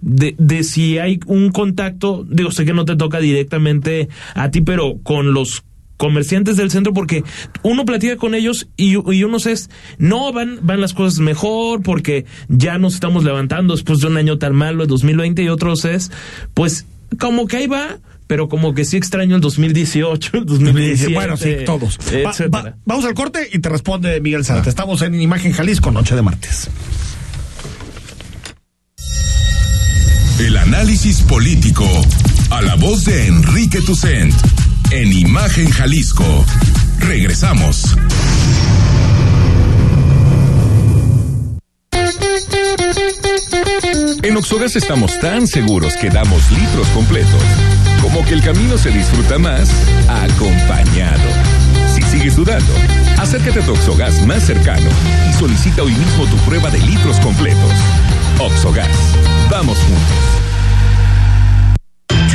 de, 0.00 0.34
de 0.38 0.62
si 0.64 0.98
hay 0.98 1.20
un 1.26 1.50
contacto, 1.50 2.26
digo, 2.28 2.50
sé 2.50 2.64
que 2.64 2.74
no 2.74 2.84
te 2.84 2.96
toca 2.96 3.18
directamente 3.20 4.08
a 4.34 4.50
ti, 4.50 4.60
pero 4.60 4.98
con 5.02 5.32
los 5.32 5.64
comerciantes 5.98 6.56
del 6.56 6.70
centro 6.70 6.94
porque 6.94 7.22
uno 7.62 7.84
platica 7.84 8.16
con 8.16 8.34
ellos 8.34 8.68
y, 8.78 8.92
y 9.12 9.24
unos 9.24 9.44
es 9.44 9.68
no 9.98 10.32
van 10.32 10.60
van 10.62 10.80
las 10.80 10.94
cosas 10.94 11.18
mejor 11.18 11.82
porque 11.82 12.24
ya 12.48 12.78
nos 12.78 12.94
estamos 12.94 13.24
levantando 13.24 13.74
después 13.74 13.98
de 13.98 14.06
un 14.06 14.16
año 14.16 14.38
tan 14.38 14.54
malo 14.54 14.82
el 14.84 14.88
2020 14.88 15.42
y 15.42 15.48
otros 15.50 15.84
es 15.84 16.10
pues 16.54 16.86
como 17.18 17.46
que 17.46 17.56
ahí 17.58 17.66
va 17.66 17.98
pero 18.28 18.48
como 18.48 18.74
que 18.74 18.84
sí 18.84 18.96
extraño 18.96 19.34
el 19.36 19.40
2018 19.40 20.30
el 20.38 20.46
2017 20.46 21.14
Bueno, 21.14 21.36
sí, 21.36 21.56
todos. 21.66 21.98
Va- 22.24 22.30
etcétera. 22.30 22.48
va- 22.62 22.76
vamos 22.84 23.04
al 23.04 23.14
corte 23.14 23.48
y 23.52 23.58
te 23.58 23.68
responde 23.68 24.20
Miguel 24.20 24.44
Zárate. 24.44 24.68
Estamos 24.68 25.02
en 25.02 25.20
Imagen 25.20 25.52
Jalisco, 25.52 25.90
noche 25.90 26.14
de 26.14 26.22
martes. 26.22 26.68
El 30.38 30.56
análisis 30.56 31.22
político. 31.22 31.84
A 32.50 32.62
la 32.62 32.76
voz 32.76 33.04
de 33.04 33.26
Enrique 33.26 33.80
Tucent. 33.82 34.32
En 34.90 35.12
Imagen 35.12 35.68
Jalisco. 35.70 36.24
Regresamos. 36.98 37.94
En 44.22 44.36
Oxogas 44.36 44.76
estamos 44.76 45.18
tan 45.20 45.46
seguros 45.46 45.94
que 45.96 46.08
damos 46.08 46.50
litros 46.52 46.88
completos, 46.88 47.42
como 48.00 48.24
que 48.24 48.32
el 48.32 48.42
camino 48.42 48.78
se 48.78 48.90
disfruta 48.90 49.38
más 49.38 49.68
acompañado. 50.08 51.28
Si 51.94 52.02
sigues 52.02 52.36
dudando, 52.36 52.72
acércate 53.18 53.60
a 53.60 53.66
tu 53.66 53.72
Oxogas 53.72 54.26
más 54.26 54.42
cercano 54.42 54.88
y 55.28 55.34
solicita 55.34 55.82
hoy 55.82 55.92
mismo 55.94 56.24
tu 56.26 56.36
prueba 56.38 56.70
de 56.70 56.78
litros 56.80 57.20
completos. 57.20 57.72
Oxogas, 58.38 58.88
vamos 59.50 59.78
juntos. 59.78 60.37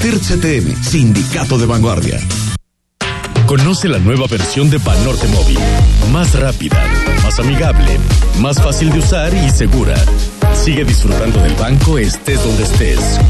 STIRT 0.00 0.20
CTM, 0.20 0.82
Sindicato 0.82 1.58
de 1.58 1.75
Vanguardia. 1.76 2.18
Conoce 3.44 3.86
la 3.86 3.98
nueva 3.98 4.26
versión 4.30 4.70
de 4.70 4.78
Banorte 4.78 5.28
Móvil. 5.28 5.58
Más 6.10 6.32
rápida, 6.34 6.82
más 7.22 7.38
amigable, 7.38 7.98
más 8.40 8.62
fácil 8.62 8.90
de 8.90 9.00
usar 9.00 9.34
y 9.34 9.50
segura. 9.50 9.94
Sigue 10.54 10.86
disfrutando 10.86 11.38
del 11.42 11.52
banco 11.54 11.98
estés 11.98 12.42
donde 12.42 12.62
estés. 12.62 13.20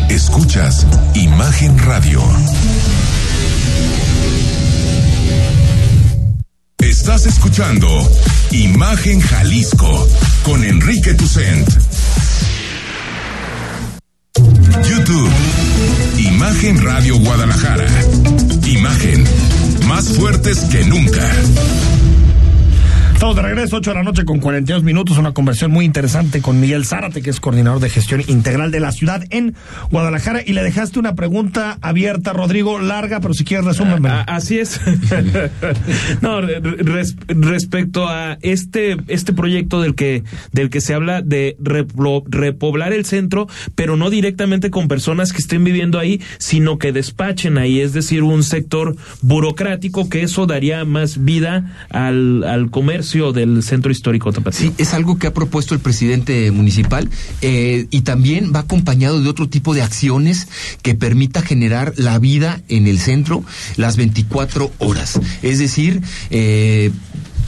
Escuchas 0.09 0.86
Imagen 1.14 1.78
Radio. 1.78 2.20
Estás 7.01 7.26
escuchando 7.26 7.88
Imagen 8.51 9.20
Jalisco 9.20 10.09
con 10.42 10.64
Enrique 10.64 11.14
Tucent. 11.14 11.66
YouTube. 14.84 15.30
Imagen 16.18 16.82
Radio 16.82 17.16
Guadalajara. 17.20 17.86
Imagen. 18.66 19.24
Más 19.86 20.09
fuertes 20.09 20.59
que 20.70 20.84
nunca. 20.86 21.24
Estamos 23.19 23.35
de 23.35 23.43
regreso, 23.43 23.79
8 23.79 23.91
de 23.91 23.97
la 23.97 24.05
noche 24.05 24.25
con 24.25 24.39
42 24.39 24.85
minutos, 24.85 25.19
una 25.19 25.35
conversación 25.35 25.73
muy 25.73 25.85
interesante 25.85 26.41
con 26.41 26.61
Miguel 26.61 26.87
Zárate, 26.87 27.21
que 27.21 27.31
es 27.31 27.41
coordinador 27.41 27.81
de 27.81 27.91
gestión 27.91 28.23
integral 28.29 28.71
de 28.71 28.79
la 28.79 28.93
ciudad 28.93 29.25
en 29.31 29.57
Guadalajara. 29.91 30.41
Y 30.47 30.53
le 30.53 30.62
dejaste 30.62 31.01
una 31.01 31.16
pregunta 31.16 31.79
abierta, 31.81 32.33
Rodrigo, 32.33 32.79
larga, 32.79 33.19
pero 33.19 33.35
si 33.35 33.43
quieres 33.45 33.66
resúmeme. 33.66 34.09
Ah, 34.09 34.25
así 34.29 34.61
es. 34.61 34.81
no, 36.23 36.41
res, 36.41 37.16
respecto 37.27 38.07
a 38.07 38.39
este, 38.41 38.99
este 39.09 39.33
proyecto 39.33 39.81
del 39.81 39.97
que, 39.97 40.23
del 40.53 40.71
que 40.71 40.81
se 40.81 40.95
habla 40.95 41.21
de 41.21 41.57
repoblar 41.59 42.93
el 42.93 43.05
centro, 43.05 43.49
pero 43.75 43.97
no 43.97 44.11
directamente 44.11 44.71
con 44.71 44.87
personas 44.87 45.33
que 45.33 45.39
estén 45.39 45.64
viviendo 45.64 45.99
ahí, 45.99 46.21
sino 46.39 46.79
que 46.79 46.93
despachen 46.93 47.59
ahí, 47.59 47.81
es 47.81 47.93
decir, 47.93 48.23
un 48.23 48.45
sector 48.45 48.95
burocrático 49.23 50.09
que 50.09 50.23
eso 50.23 50.47
daría 50.47 50.85
más 50.85 51.25
vida 51.25 51.75
al, 51.91 52.45
al 52.45 52.71
comercio 52.71 53.07
del 53.09 53.62
centro 53.62 53.90
histórico 53.90 54.32
tapatío. 54.32 54.68
Sí, 54.68 54.72
es 54.76 54.92
algo 54.92 55.18
que 55.18 55.26
ha 55.26 55.34
propuesto 55.34 55.74
el 55.74 55.80
presidente 55.80 56.50
municipal 56.50 57.09
eh, 57.40 57.86
y 57.90 58.02
también 58.02 58.52
va 58.54 58.61
acompañado 58.61 59.20
de 59.20 59.28
otro 59.28 59.48
tipo 59.48 59.74
de 59.74 59.82
acciones 59.82 60.48
que 60.82 60.94
permita 60.94 61.40
generar 61.40 61.94
la 61.96 62.18
vida 62.18 62.61
en 62.68 62.86
el 62.86 62.98
centro 62.98 63.42
las 63.76 63.96
24 63.96 64.70
horas. 64.78 65.20
Es 65.42 65.59
decir, 65.59 66.02
eh, 66.30 66.90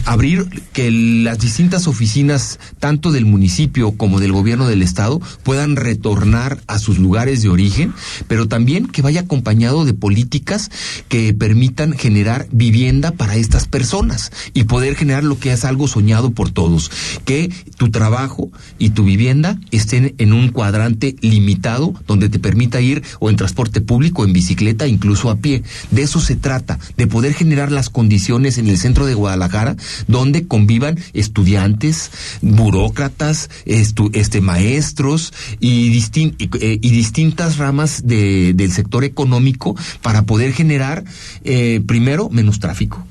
abrir 0.05 0.49
que 0.73 0.91
las 0.91 1.39
distintas 1.39 1.87
oficinas, 1.87 2.59
tanto 2.79 3.13
del 3.13 3.27
municipio 3.27 3.93
como 3.93 4.21
del 4.21 4.33
gobierno 4.33 4.67
del 4.67 4.83
estado, 4.83 5.21
puedan 5.43 5.77
retornar 5.77 6.61
a 6.67 6.79
sus 6.79 6.99
lugares 6.99 7.43
de 7.43 7.49
origen, 7.49 7.93
pero 8.29 8.49
también 8.49 8.87
que 8.87 9.03
vaya 9.03 9.23
acompañado 9.23 9.85
de 9.85 9.95
políticas 9.95 10.71
que 11.09 11.35
permitan 11.35 11.93
generar 11.93 12.47
vivienda 12.51 13.13
para 13.13 13.37
estas 13.37 13.67
personas 13.67 14.33
y 14.55 14.65
poder 14.65 14.95
generar 14.95 15.25
lo 15.25 15.39
que 15.39 15.53
es 15.53 15.65
algo 15.65 15.89
soñado 15.89 16.31
por 16.31 16.51
todos, 16.51 16.91
que 17.25 17.51
tu 17.77 17.91
trabajo 17.91 18.51
y 18.79 18.91
tu 18.91 19.05
vivienda 19.05 19.59
estén 19.71 20.15
en 20.19 20.33
un 20.33 20.49
cuadrante 20.49 21.17
limitado 21.21 21.95
donde 22.07 22.29
te 22.29 22.39
permita 22.39 22.81
ir 22.81 23.03
o 23.19 23.31
en 23.31 23.37
transporte 23.37 23.81
público, 23.81 24.25
en 24.25 24.33
bicicleta, 24.33 24.87
incluso 24.87 25.31
a 25.31 25.37
pie. 25.37 25.63
De 25.91 26.03
eso 26.03 26.21
se 26.21 26.37
trata, 26.37 26.79
de 26.97 27.07
poder 27.07 27.35
generar 27.35 27.73
las 27.73 27.91
condiciones 27.91 28.59
en 28.59 28.69
el 28.69 28.79
centro 28.79 29.07
de 29.07 29.15
Guadalajara 29.15 29.77
donde 30.07 30.47
convivan 30.47 30.99
estudiantes, 31.13 32.11
burócratas, 32.43 33.51
estu, 33.65 34.11
este, 34.13 34.41
maestros 34.41 35.33
y, 35.61 35.89
distin, 35.91 36.35
y, 36.39 36.51
eh, 36.61 36.79
y 36.81 36.91
distintas 36.91 37.59
ramas 37.59 38.07
de, 38.07 38.53
del 38.55 38.73
sector 38.73 39.05
económico 39.05 39.77
para 40.03 40.23
poder 40.23 40.53
generar, 40.53 41.05
eh, 41.45 41.83
primero, 41.87 42.29
menos 42.31 42.61
tráfico. 42.61 43.05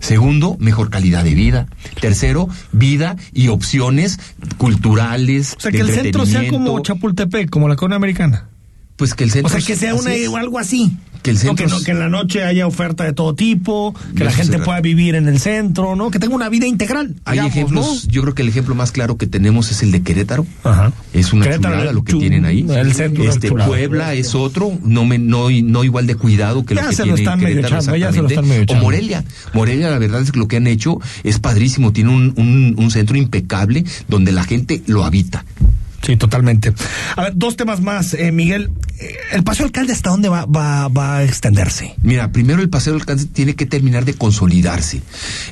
Segundo, 0.00 0.56
mejor 0.58 0.88
calidad 0.88 1.24
de 1.24 1.34
vida. 1.34 1.66
Tercero, 2.00 2.48
vida 2.72 3.16
y 3.34 3.48
opciones 3.48 4.18
culturales. 4.56 5.54
O 5.58 5.60
sea, 5.60 5.70
que 5.70 5.80
el 5.80 5.90
centro 5.90 6.24
sea 6.24 6.48
como 6.48 6.80
Chapultepec, 6.80 7.50
como 7.50 7.68
la 7.68 7.76
corona 7.76 7.96
americana. 7.96 8.48
Pues 8.96 9.14
que 9.14 9.24
el 9.24 9.30
centro. 9.30 9.48
O 9.48 9.60
sea, 9.60 9.66
que 9.66 9.76
sea 9.76 9.94
una, 9.94 10.10
algo 10.38 10.58
así. 10.58 10.96
Que 11.22 11.30
el 11.30 11.38
centro. 11.38 11.66
No, 11.66 11.70
que, 11.70 11.78
no, 11.78 11.84
que, 11.84 11.90
en 11.90 11.98
la 11.98 12.08
noche 12.08 12.44
haya 12.44 12.66
oferta 12.66 13.04
de 13.04 13.12
todo 13.12 13.34
tipo, 13.34 13.94
que 14.16 14.24
la 14.24 14.32
gente 14.32 14.58
pueda 14.58 14.80
vivir 14.80 15.14
en 15.14 15.28
el 15.28 15.38
centro, 15.38 15.96
¿no? 15.96 16.10
Que 16.10 16.18
tenga 16.18 16.34
una 16.34 16.48
vida 16.48 16.66
integral. 16.66 17.14
Hay 17.24 17.34
digamos, 17.34 17.52
ejemplos, 17.52 18.04
¿no? 18.06 18.10
yo 18.10 18.22
creo 18.22 18.34
que 18.34 18.42
el 18.42 18.48
ejemplo 18.48 18.74
más 18.74 18.92
claro 18.92 19.16
que 19.16 19.26
tenemos 19.26 19.70
es 19.70 19.82
el 19.82 19.92
de 19.92 20.02
Querétaro. 20.02 20.46
Ajá. 20.64 20.92
Es 21.12 21.32
una 21.32 21.44
Querétaro, 21.44 21.74
chulada 21.74 21.92
lo 21.92 22.04
que 22.04 22.14
tienen 22.14 22.44
ahí. 22.44 22.66
El 22.68 22.94
centro 22.94 23.24
este 23.24 23.50
Puebla 23.50 24.14
es 24.14 24.34
otro, 24.34 24.78
no 24.82 25.04
me, 25.04 25.18
no, 25.18 25.48
no 25.50 25.84
igual 25.84 26.06
de 26.06 26.14
cuidado 26.14 26.64
que 26.64 26.74
ya 26.74 26.82
lo 26.82 26.88
que 26.88 26.96
se 26.96 27.02
tiene 27.02 27.16
lo 27.16 27.22
están 27.22 27.38
medio 27.40 27.56
Querétaro. 27.56 27.80
echando, 27.82 27.96
ya 27.96 28.12
se 28.12 28.22
lo 28.22 28.28
están 28.28 28.48
medio 28.48 28.64
o. 28.68 28.74
Morelia. 28.76 29.24
Morelia, 29.52 29.90
la 29.90 29.98
verdad 29.98 30.22
es 30.22 30.32
que 30.32 30.38
lo 30.38 30.48
que 30.48 30.56
han 30.56 30.66
hecho 30.66 30.98
es 31.22 31.38
padrísimo. 31.38 31.92
Tiene 31.92 32.10
un, 32.10 32.32
un, 32.36 32.74
un 32.78 32.90
centro 32.90 33.16
impecable 33.16 33.84
donde 34.08 34.32
la 34.32 34.44
gente 34.44 34.82
lo 34.86 35.04
habita. 35.04 35.44
Sí, 36.02 36.16
totalmente. 36.16 36.72
A 37.16 37.22
ver, 37.22 37.32
dos 37.36 37.56
temas 37.56 37.80
más, 37.80 38.14
eh, 38.14 38.32
Miguel. 38.32 38.70
el 39.32 39.42
paseo 39.44 39.66
alcalde 39.66 39.92
hasta 39.92 40.10
dónde 40.10 40.28
va, 40.28 40.86
a 40.86 41.24
extenderse? 41.24 41.94
Mira, 42.02 42.32
primero 42.32 42.62
el 42.62 42.70
paseo 42.70 42.94
alcalde 42.94 43.26
tiene 43.26 43.54
que 43.54 43.66
terminar 43.66 44.04
de 44.04 44.14
consolidarse. 44.14 45.02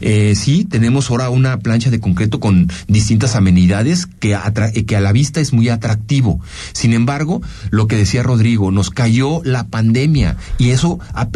Eh, 0.00 0.34
sí, 0.36 0.64
tenemos 0.64 1.10
ahora 1.10 1.30
una 1.30 1.58
plancha 1.58 1.90
de 1.90 2.00
concreto 2.00 2.40
con 2.40 2.70
distintas 2.86 3.36
amenidades 3.36 4.06
que, 4.06 4.34
atra 4.34 4.72
que 4.72 4.96
a 4.96 5.00
la 5.00 5.12
vista 5.12 5.40
es 5.40 5.52
muy 5.52 5.68
atractivo. 5.68 6.40
Sin 6.72 6.92
embargo, 6.92 7.42
lo 7.70 7.86
que 7.86 7.96
decía 7.96 8.22
Rodrigo, 8.22 8.70
nos 8.70 8.90
cayó 8.90 9.42
la 9.44 9.66
pandemia 9.66 10.36
y 10.58 10.70
eso 10.70 10.98
ha, 11.14 11.28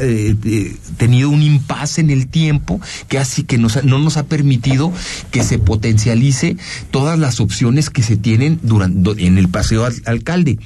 eh, 0.00 0.34
eh, 0.44 0.76
tenido 0.96 1.28
un 1.30 1.42
impasse 1.42 2.00
en 2.00 2.10
el 2.10 2.26
tiempo 2.28 2.80
que 3.08 3.18
así 3.18 3.44
que 3.44 3.58
nos, 3.58 3.84
no 3.84 3.98
nos 3.98 4.16
ha 4.16 4.24
permitido 4.24 4.92
que 5.30 5.42
se 5.42 5.58
potencialice 5.58 6.56
todas 6.90 7.18
las 7.18 7.40
opciones 7.40 7.90
que 7.90 8.02
se 8.02 8.16
tienen 8.16 8.45
durante, 8.62 9.26
en 9.26 9.38
el 9.38 9.48
paseo 9.48 9.84
al, 9.84 9.94
alcalde 10.06 10.58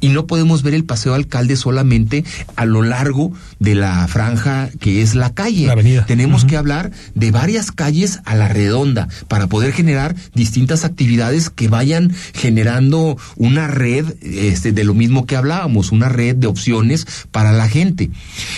y 0.00 0.08
no 0.08 0.26
podemos 0.26 0.62
ver 0.62 0.74
el 0.74 0.84
paseo 0.84 1.14
alcalde 1.14 1.56
solamente 1.56 2.24
a 2.56 2.64
lo 2.64 2.82
largo 2.82 3.32
de 3.58 3.74
la 3.74 4.06
franja 4.08 4.70
que 4.80 5.02
es 5.02 5.14
la 5.14 5.34
calle. 5.34 5.66
La 5.66 5.72
avenida. 5.72 6.06
Tenemos 6.06 6.42
uh 6.42 6.46
-huh. 6.46 6.50
que 6.50 6.56
hablar 6.56 6.90
de 7.14 7.30
varias 7.30 7.72
calles 7.72 8.20
a 8.24 8.34
la 8.34 8.48
redonda 8.48 9.08
para 9.28 9.46
poder 9.46 9.72
generar 9.72 10.14
distintas 10.34 10.84
actividades 10.84 11.50
que 11.50 11.68
vayan 11.68 12.12
generando 12.34 13.16
una 13.36 13.66
red 13.66 14.04
este, 14.22 14.72
de 14.72 14.84
lo 14.84 14.94
mismo 14.94 15.26
que 15.26 15.36
hablábamos, 15.36 15.92
una 15.92 16.08
red 16.08 16.36
de 16.36 16.46
opciones 16.46 17.06
para 17.30 17.52
la 17.52 17.68
gente. 17.68 18.10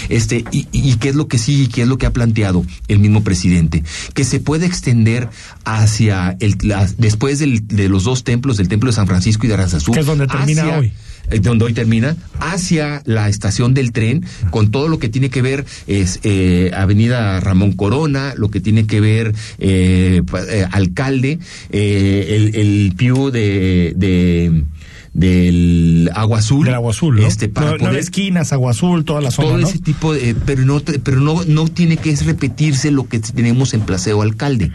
Este, 0.08 0.44
y, 0.50 0.66
y 0.72 0.96
qué 0.96 1.08
es 1.10 1.14
lo 1.14 1.28
que 1.28 1.38
sí 1.38 1.62
y 1.62 1.66
qué 1.68 1.82
es 1.82 1.88
lo 1.88 1.98
que 1.98 2.06
ha 2.06 2.12
planteado 2.12 2.64
el 2.88 2.98
mismo 2.98 3.22
presidente, 3.22 3.82
que 4.14 4.24
se 4.24 4.40
puede 4.40 4.66
extender 4.66 5.28
hacia 5.64 6.36
el 6.40 6.56
la, 6.62 6.86
después 6.98 7.38
del, 7.38 7.66
de 7.66 7.88
los 7.88 8.04
dos 8.04 8.24
templos, 8.24 8.56
del 8.56 8.68
templo 8.68 8.90
de 8.90 8.96
San 8.96 9.06
Francisco 9.06 9.46
y 9.46 9.48
de 9.48 9.54
Aranzazú. 9.54 9.92
Que 9.92 10.00
es 10.00 10.06
donde 10.06 10.26
termina 10.26 10.78
hoy 10.78 10.92
donde 11.42 11.64
hoy 11.64 11.72
termina, 11.72 12.16
hacia 12.40 13.02
la 13.04 13.28
estación 13.28 13.74
del 13.74 13.92
tren, 13.92 14.24
con 14.50 14.70
todo 14.70 14.88
lo 14.88 14.98
que 14.98 15.08
tiene 15.08 15.30
que 15.30 15.42
ver 15.42 15.64
es 15.86 16.20
eh, 16.22 16.70
Avenida 16.74 17.40
Ramón 17.40 17.72
Corona, 17.72 18.34
lo 18.36 18.50
que 18.50 18.60
tiene 18.60 18.86
que 18.86 19.00
ver 19.00 19.34
eh, 19.58 20.22
eh, 20.48 20.66
alcalde, 20.70 21.38
el, 21.70 22.54
el 22.54 22.92
Piu 22.96 23.30
de, 23.30 23.92
de 23.96 24.64
del 25.12 26.10
agua 26.14 26.38
azul 26.38 26.64
del 26.64 26.74
agua 26.74 26.92
azul 26.92 27.16
¿no? 27.16 27.26
este 27.26 27.48
para 27.48 27.72
no, 27.72 27.78
poder 27.78 27.96
esquinas 27.96 28.52
agua 28.52 28.70
azul 28.70 29.04
toda 29.04 29.20
la 29.20 29.30
zona 29.32 29.48
todo 29.48 29.58
ese 29.58 29.78
tipo 29.78 30.14
de, 30.14 30.36
pero 30.46 30.64
no 30.64 30.80
pero 30.80 31.20
no 31.20 31.44
no 31.44 31.66
tiene 31.66 31.96
que 31.96 32.14
repetirse 32.14 32.90
lo 32.90 33.08
que 33.08 33.18
tenemos 33.18 33.74
en 33.74 33.80
Placeo 33.80 34.22
Alcalde. 34.22 34.70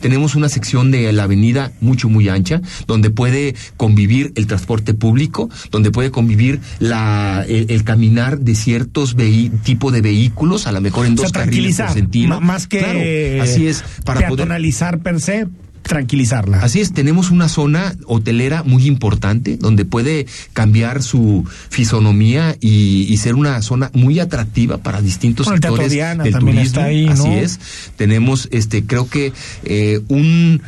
Tenemos 0.00 0.34
una 0.34 0.48
sección 0.48 0.90
de 0.90 1.12
la 1.12 1.24
avenida 1.24 1.72
mucho 1.80 2.08
muy 2.08 2.28
ancha 2.28 2.60
donde 2.86 3.10
puede 3.10 3.54
convivir 3.76 4.32
el 4.36 4.46
transporte 4.46 4.94
público 4.94 5.50
donde 5.70 5.90
puede 5.90 6.10
convivir 6.10 6.60
la 6.78 7.44
el, 7.48 7.66
el 7.70 7.84
caminar 7.84 8.38
de 8.38 8.54
ciertos 8.54 9.16
tipo 9.64 9.90
de 9.90 10.00
vehículos 10.02 10.66
a 10.66 10.72
lo 10.72 10.80
mejor 10.80 11.06
en 11.06 11.14
o 11.14 11.16
sea, 11.16 11.24
dos 11.24 11.32
carriles 11.32 11.78
por 11.78 11.90
sentido. 11.90 12.40
más 12.40 12.66
que 12.66 12.78
claro, 12.78 13.42
así 13.42 13.66
es 13.66 13.82
para 14.04 14.28
poder... 14.28 14.48
per 15.02 15.20
se 15.20 15.46
tranquilizarla. 15.82 16.60
Así 16.60 16.80
es, 16.80 16.92
tenemos 16.92 17.30
una 17.30 17.48
zona 17.48 17.94
hotelera 18.06 18.62
muy 18.62 18.86
importante 18.86 19.56
donde 19.56 19.84
puede 19.84 20.26
cambiar 20.52 21.02
su 21.02 21.44
fisonomía 21.68 22.56
y, 22.60 23.06
y 23.12 23.16
ser 23.16 23.34
una 23.34 23.60
zona 23.62 23.90
muy 23.94 24.20
atractiva 24.20 24.78
para 24.78 25.00
distintos 25.00 25.46
bueno, 25.46 25.60
sectores 25.62 25.90
Diana 25.90 26.24
del 26.24 26.32
también 26.32 26.56
turismo. 26.56 26.80
Está 26.80 26.84
ahí, 26.84 27.06
¿no? 27.06 27.12
Así 27.12 27.28
es, 27.32 27.60
tenemos 27.96 28.48
este 28.50 28.84
creo 28.84 29.08
que 29.08 29.32
eh, 29.64 30.00
un 30.08 30.62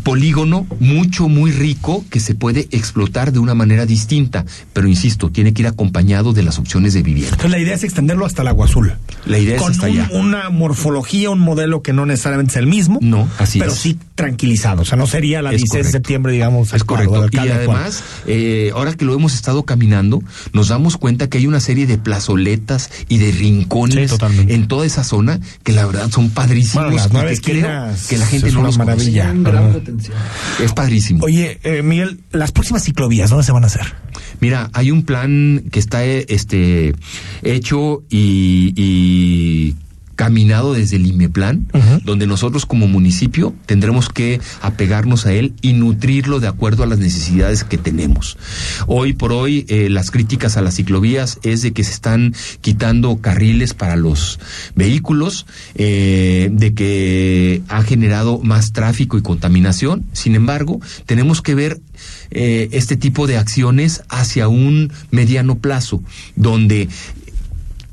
polígono 0.00 0.66
mucho, 0.80 1.28
muy 1.28 1.50
rico 1.52 2.04
que 2.10 2.20
se 2.20 2.34
puede 2.34 2.68
explotar 2.70 3.32
de 3.32 3.38
una 3.38 3.54
manera 3.54 3.86
distinta. 3.86 4.44
Pero 4.72 4.88
insisto, 4.88 5.30
tiene 5.30 5.52
que 5.52 5.62
ir 5.62 5.68
acompañado 5.68 6.32
de 6.32 6.42
las 6.42 6.58
opciones 6.58 6.94
de 6.94 7.02
vivienda. 7.02 7.30
Entonces 7.32 7.50
la 7.50 7.58
idea 7.58 7.74
es 7.74 7.84
extenderlo 7.84 8.26
hasta 8.26 8.42
el 8.42 8.48
agua 8.48 8.66
azul. 8.66 8.92
La 9.26 9.38
idea 9.38 9.56
Con 9.58 9.72
es 9.72 9.78
hasta 9.78 9.90
un, 9.90 9.98
allá. 10.00 10.10
una 10.12 10.50
morfología, 10.50 11.30
un 11.30 11.40
modelo 11.40 11.82
que 11.82 11.92
no 11.92 12.06
necesariamente 12.06 12.52
es 12.52 12.56
el 12.56 12.66
mismo. 12.66 12.98
No, 13.02 13.28
así 13.38 13.58
pero 13.58 13.72
es. 13.72 13.78
sí 13.78 13.98
tranquilizado. 14.14 14.82
O 14.82 14.84
sea, 14.84 14.98
no 14.98 15.06
sería 15.06 15.40
la 15.42 15.50
Es 15.52 15.58
16 15.58 15.86
de 15.86 15.92
septiembre, 15.92 16.32
digamos. 16.32 16.72
Es 16.72 16.84
correcto. 16.84 17.26
Y 17.32 17.38
además, 17.48 18.02
eh, 18.26 18.70
ahora 18.74 18.94
que 18.94 19.04
lo 19.04 19.14
hemos 19.14 19.34
estado 19.34 19.62
caminando, 19.64 20.22
nos 20.52 20.68
damos 20.68 20.96
cuenta 20.96 21.28
que 21.28 21.38
hay 21.38 21.46
una 21.46 21.60
serie 21.60 21.86
de 21.86 21.96
plazoletas 21.98 22.90
y 23.08 23.18
de 23.18 23.32
rincones 23.32 24.10
Sí, 24.10 24.16
totalmente. 24.16 24.54
en 24.54 24.68
toda 24.68 24.86
esa 24.86 25.04
zona 25.04 25.40
que 25.62 25.72
la 25.72 25.86
verdad 25.86 26.10
son 26.10 26.30
padrísimos 26.30 26.84
Bueno, 26.84 26.96
las 26.96 27.12
nueve 27.12 27.38
que 27.40 27.60
creo 27.60 27.88
que 28.08 28.18
la 28.18 28.26
gente 28.26 28.48
es 28.48 28.54
no 28.54 28.60
una 28.60 28.68
los 28.68 28.78
conoce. 28.78 29.12
maravilla. 29.12 29.32
Es 30.62 30.72
padrísimo. 30.72 31.24
Oye, 31.24 31.58
eh, 31.62 31.82
Miguel, 31.82 32.20
las 32.32 32.52
próximas 32.52 32.84
ciclovías, 32.84 33.30
¿dónde 33.30 33.44
se 33.44 33.52
van 33.52 33.64
a 33.64 33.66
hacer? 33.66 33.94
Mira, 34.40 34.70
hay 34.72 34.90
un 34.90 35.04
plan 35.04 35.64
que 35.70 35.78
está 35.78 36.04
eh, 36.04 36.26
este 36.28 36.94
hecho 37.42 38.02
y, 38.08 38.72
y 38.76 39.76
caminado 40.20 40.74
desde 40.74 40.96
el 40.96 41.06
IMEPLAN, 41.06 41.68
donde 42.04 42.26
nosotros 42.26 42.66
como 42.66 42.86
municipio 42.86 43.54
tendremos 43.64 44.10
que 44.10 44.38
apegarnos 44.60 45.24
a 45.24 45.32
él 45.32 45.54
y 45.62 45.72
nutrirlo 45.72 46.40
de 46.40 46.46
acuerdo 46.46 46.82
a 46.82 46.86
las 46.86 46.98
necesidades 46.98 47.64
que 47.64 47.78
tenemos. 47.78 48.36
Hoy 48.86 49.14
por 49.14 49.32
hoy 49.32 49.64
eh, 49.70 49.88
las 49.88 50.10
críticas 50.10 50.58
a 50.58 50.60
las 50.60 50.74
ciclovías 50.74 51.38
es 51.42 51.62
de 51.62 51.72
que 51.72 51.84
se 51.84 51.92
están 51.92 52.34
quitando 52.60 53.16
carriles 53.22 53.72
para 53.72 53.96
los 53.96 54.38
vehículos, 54.74 55.46
eh, 55.74 56.50
de 56.52 56.74
que 56.74 57.62
ha 57.68 57.82
generado 57.82 58.40
más 58.42 58.74
tráfico 58.74 59.16
y 59.16 59.22
contaminación. 59.22 60.04
Sin 60.12 60.34
embargo, 60.34 60.80
tenemos 61.06 61.40
que 61.40 61.54
ver 61.54 61.80
eh, 62.30 62.68
este 62.72 62.98
tipo 62.98 63.26
de 63.26 63.38
acciones 63.38 64.02
hacia 64.10 64.48
un 64.48 64.92
mediano 65.10 65.58
plazo, 65.60 66.02
donde 66.36 66.90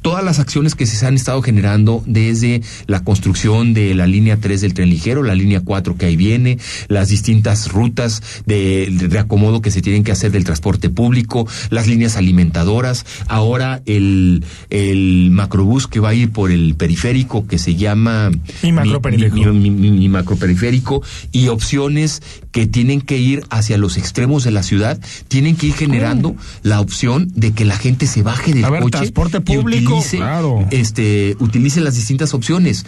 todas 0.08 0.24
las 0.24 0.40
acciones 0.40 0.74
que 0.76 0.86
se 0.86 1.06
han 1.06 1.16
estado 1.16 1.42
generando 1.42 2.02
desde 2.06 2.62
la 2.86 3.04
construcción 3.04 3.74
de 3.74 3.94
la 3.94 4.08
línea 4.08 4.38
3 4.38 4.62
del 4.62 4.74
tren 4.74 4.90
ligero, 4.90 5.22
la 5.22 5.36
línea 5.36 5.60
4 5.60 5.98
que 5.98 6.06
ahí 6.06 6.16
viene, 6.16 6.58
las 6.88 7.10
distintas 7.10 7.72
rutas 7.72 8.22
de, 8.46 8.88
reacomodo 9.10 9.62
que 9.62 9.70
se 9.72 9.82
tienen 9.82 10.04
que 10.06 10.12
hacer 10.14 10.32
del 10.32 10.46
transporte 10.46 10.90
público, 10.90 11.46
las 11.72 11.88
líneas 11.88 12.16
alimentadoras, 12.16 13.06
ahora 13.28 13.82
el, 13.86 14.46
el 14.70 15.30
macrobús 15.32 15.88
que 15.88 16.00
va 16.00 16.10
a 16.10 16.14
ir 16.14 16.32
por 16.32 16.52
el 16.52 16.76
periférico 16.76 17.46
que 17.48 17.58
se 17.58 17.76
llama 17.76 18.32
Mi 18.64 18.72
macroperiférico. 18.72 19.52
mi- 19.54 19.70
mi- 19.70 19.90
mi- 19.90 19.92
mi 19.92 20.10
macroperiférico 20.10 21.02
y 21.32 21.48
opciones 21.50 22.22
que 22.58 22.66
tienen 22.66 23.02
que 23.02 23.20
ir 23.20 23.46
hacia 23.52 23.78
los 23.78 23.98
extremos 23.98 24.44
de 24.44 24.50
la 24.50 24.64
ciudad, 24.64 25.00
tienen 25.28 25.56
que 25.56 25.68
ir 25.68 25.76
generando 25.76 26.36
la 26.64 26.82
opción 26.82 27.32
de 27.36 27.52
que 27.52 27.66
la 27.66 27.78
gente 27.78 28.08
se 28.08 28.24
baje 28.24 28.52
del 28.52 28.66
A 28.66 28.72
ver, 28.72 28.82
coche 28.82 28.98
transporte 28.98 29.38
y 29.38 29.42
público, 29.42 29.98
utilice, 29.98 30.18
claro. 30.18 30.66
este, 30.72 31.38
utilice 31.40 31.82
las 31.82 31.94
distintas 31.94 32.34
opciones. 32.34 32.84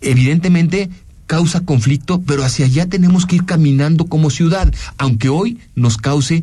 Evidentemente 0.00 0.90
causa 1.28 1.60
conflicto, 1.60 2.20
pero 2.26 2.42
hacia 2.42 2.66
allá 2.66 2.86
tenemos 2.86 3.24
que 3.24 3.36
ir 3.36 3.44
caminando 3.44 4.06
como 4.06 4.28
ciudad, 4.28 4.74
aunque 4.98 5.28
hoy 5.28 5.58
nos 5.76 5.98
cause 5.98 6.42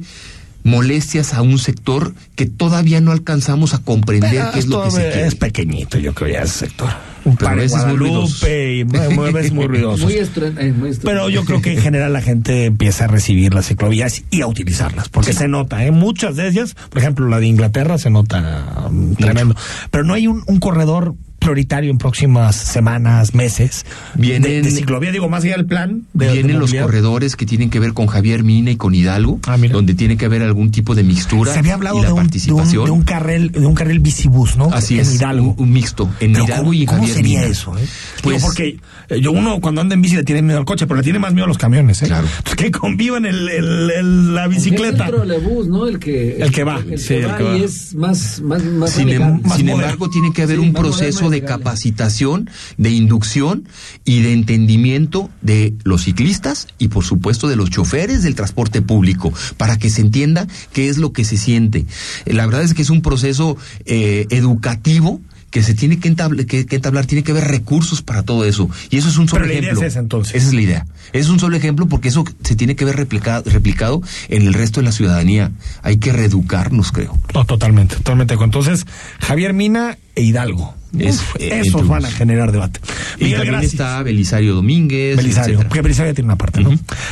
molestias 0.64 1.34
a 1.34 1.42
un 1.42 1.60
sector 1.60 2.14
que 2.36 2.46
todavía 2.46 3.02
no 3.02 3.12
alcanzamos 3.12 3.74
a 3.74 3.80
comprender 3.80 4.32
Pero 4.32 4.52
qué 4.54 4.60
es 4.60 4.68
lo 4.68 4.84
que 4.86 4.92
se 4.92 5.02
quiere. 5.02 5.28
es 5.28 5.36
pequeñito, 5.36 5.98
yo 5.98 6.14
creo 6.14 6.32
ya 6.32 6.44
ese 6.44 6.60
sector. 6.60 6.88
Muy 7.26 7.36
ruidosos. 7.38 8.40
Guadalupe 8.40 8.76
y 8.76 8.86
muy, 8.86 9.32
veces 9.34 9.52
muy 9.52 9.66
eh, 9.66 10.74
muy 10.74 10.92
Pero 11.04 11.30
yo 11.30 11.46
creo 11.46 11.62
que 11.62 11.74
en 11.74 11.82
general 11.82 12.14
la 12.14 12.22
gente 12.22 12.66
empieza 12.66 13.06
a 13.06 13.08
recibir 13.08 13.54
las 13.54 13.68
ciclovías 13.68 14.24
y 14.30 14.42
a 14.42 14.48
utilizarlas, 14.48 15.10
porque 15.10 15.34
se 15.34 15.48
nota, 15.48 15.86
¿eh? 15.86 15.92
Muchas 15.92 16.36
de 16.36 16.48
ellas, 16.48 16.76
por 16.90 17.00
ejemplo, 17.00 17.28
la 17.28 17.40
de 17.40 17.48
Inglaterra 17.48 17.98
se 17.98 18.10
nota 18.10 18.88
um, 18.88 19.16
tremendo. 19.16 19.56
Pero 19.92 20.04
no 20.04 20.14
hay 20.14 20.28
un, 20.28 20.44
un 20.48 20.60
corredor 20.60 21.16
prioritario 21.40 21.90
en 21.92 21.98
próximas 21.98 22.56
semanas, 22.56 23.34
meses, 23.34 23.86
Vienen- 24.16 24.42
de, 24.44 24.62
de 24.62 24.72
ciclovía, 24.72 25.12
digo, 25.12 25.30
más 25.30 25.44
allá 25.44 25.56
del 25.58 25.66
plan. 25.66 26.04
De, 26.14 26.28
de 26.28 26.34
Vienen 26.34 26.60
los 26.60 26.74
corredores 26.74 27.36
que 27.36 27.46
tienen 27.46 27.70
que 27.70 27.80
ver 27.80 27.94
con 27.94 28.08
Javier 28.08 28.44
Mina 28.44 28.72
y 28.72 28.76
con 28.76 28.94
Hidalgo, 28.94 29.40
Ah, 29.48 29.58
donde 29.58 29.94
tiene 29.94 30.18
que 30.18 30.26
haber 30.26 30.44
algún 30.44 30.72
tipo 30.72 30.96
de 30.96 31.04
mixtura 31.04 31.52
Se 31.54 31.60
había 31.60 31.74
hablado 31.76 31.98
y 31.98 32.02
la 32.02 32.08
de 32.08 32.14
un, 32.14 32.18
de, 32.18 32.22
un, 32.22 32.28
participación. 32.28 32.86
de 32.86 32.92
un 32.92 33.02
carril, 33.04 33.52
de 33.52 33.66
un 33.66 33.74
carril 33.76 34.00
bicibús, 34.00 34.58
¿no? 34.58 34.66
Así 34.72 34.96
en 34.96 35.02
es, 35.02 35.16
Hidalgo. 35.16 35.56
Un, 35.58 35.64
un 35.64 35.72
mixto 35.72 36.10
en 36.20 36.34
Pero 36.34 36.46
Hidalgo 36.46 36.64
¿cómo, 36.64 36.74
y 36.74 36.80
en 36.82 36.86
cómo 36.88 37.00
Javier 37.00 37.16
sería 37.16 37.40
Mina. 37.40 37.52
eso? 37.52 37.78
Eh? 37.78 37.82
Pues- 38.22 38.36
Digo, 38.38 38.48
porque 38.48 38.78
eh, 39.10 39.22
yo 39.22 39.32
uno 39.32 39.60
cuando 39.62 39.82
anda 39.82 39.96
en 39.96 40.02
bici 40.02 40.16
le 40.16 40.24
tiene 40.24 40.42
miedo 40.42 40.60
al 40.60 40.66
coche, 40.66 40.86
pero 40.88 40.98
le 40.98 41.04
tiene 41.04 41.20
más 41.20 41.34
miedo 41.34 41.46
a 41.46 41.48
los 41.48 41.58
camiones. 41.58 42.02
¿eh? 42.04 42.08
Claro. 42.08 42.28
Pues 42.44 42.56
que 42.56 42.72
convivan 42.72 43.26
el, 43.26 43.48
el- 43.50 43.92
el- 43.92 44.36
la 44.36 44.48
bicicleta. 44.48 45.06
el 45.06 45.12
trolebús, 45.16 45.68
¿no? 45.68 45.88
El 45.88 46.00
que, 46.00 46.38
El 46.38 46.52
que 46.52 46.64
va. 46.64 46.80
El, 46.90 47.00
Sí, 47.00 47.08
que 47.10 47.20
el 47.22 47.28
va 47.28 47.38
que 47.38 47.44
va. 47.44 47.58
y 47.58 47.64
es 47.64 47.96
más, 47.96 48.42
más, 48.42 48.64
más 48.64 48.92
Sin, 48.92 49.10
em- 49.10 49.22
amigable. 49.22 49.44
más 49.48 49.58
sin 49.58 49.66
moderno. 49.68 49.84
embargo, 49.86 50.10
tiene 50.10 50.34
que 50.34 50.42
haber 50.44 50.58
Sí, 50.58 50.62
un 50.64 50.74
proceso 50.74 51.29
de 51.30 51.44
capacitación, 51.44 52.50
de 52.78 52.92
inducción 52.92 53.68
y 54.06 54.22
de 54.22 54.34
entendimiento 54.34 55.30
de 55.42 55.74
los 55.84 56.04
ciclistas 56.04 56.68
y, 56.78 56.90
por 56.90 57.04
supuesto, 57.04 57.48
de 57.48 57.56
los 57.56 57.70
choferes 57.70 58.24
del 58.24 58.36
transporte 58.36 58.82
público, 58.82 59.34
para 59.58 59.78
que 59.78 59.90
se 59.90 60.02
entienda 60.02 60.48
qué 60.74 60.90
es 60.90 60.98
lo 60.98 61.14
que 61.14 61.26
se 61.26 61.38
siente. 61.38 61.86
La 62.26 62.46
verdad 62.46 62.64
es 62.64 62.74
que 62.74 62.82
es 62.82 62.90
un 62.90 63.02
proceso 63.02 63.58
eh, 63.86 64.28
educativo 64.30 65.22
que 65.52 65.64
se 65.64 65.74
tiene 65.74 66.00
que 66.00 66.08
entablar, 66.08 66.46
que, 66.46 66.66
que 66.66 66.76
entablar, 66.76 67.06
tiene 67.06 67.24
que 67.24 67.32
haber 67.32 67.46
recursos 67.48 68.02
para 68.02 68.24
todo 68.24 68.46
eso. 68.46 68.70
Y 68.90 68.98
eso 68.98 69.10
es 69.10 69.18
un 69.18 69.28
solo 69.28 69.42
Pero 69.44 69.54
la 69.54 69.60
idea 69.60 69.70
ejemplo. 69.72 69.88
es 69.88 69.94
esa, 69.94 70.00
entonces. 70.00 70.36
Esa 70.36 70.48
es 70.48 70.54
la 70.54 70.62
idea. 70.62 70.86
Es 71.14 71.30
un 71.30 71.40
solo 71.40 71.56
ejemplo 71.58 71.88
porque 71.88 72.10
eso 72.10 72.24
se 72.44 72.56
tiene 72.56 72.76
que 72.76 72.86
ver 72.86 72.96
replicado, 72.96 73.44
replicado 73.50 74.02
en 74.30 74.44
el 74.48 74.54
resto 74.54 74.80
de 74.80 74.86
la 74.86 74.92
ciudadanía. 74.92 75.52
Hay 75.82 75.98
que 75.98 76.12
reeducarnos, 76.12 76.92
creo. 76.92 77.18
No, 77.34 77.46
totalmente, 77.46 77.96
totalmente. 77.96 78.36
Entonces, 78.36 78.86
Javier 79.22 79.54
Mina 79.54 79.98
e 80.16 80.22
Hidalgo. 80.24 80.76
Es- 80.98 81.18
Uf, 81.20 81.36
eh, 81.40 81.62
esos 81.66 81.88
van 81.88 82.04
a 82.06 82.10
generar 82.12 82.52
debate. 82.52 82.80
Y 83.20 83.26
Miguel, 83.26 83.38
también 83.40 83.54
gracias. 83.54 83.74
está 83.74 84.02
Belisario 84.04 84.56
Domínguez. 84.56 85.18
Belisario, 85.18 85.42
etcétera. 85.54 85.70
porque 85.70 85.82
Belisario 85.82 86.14
tiene 86.16 86.26
una 86.26 86.36
parte, 86.38 86.62
¿no? 86.62 86.72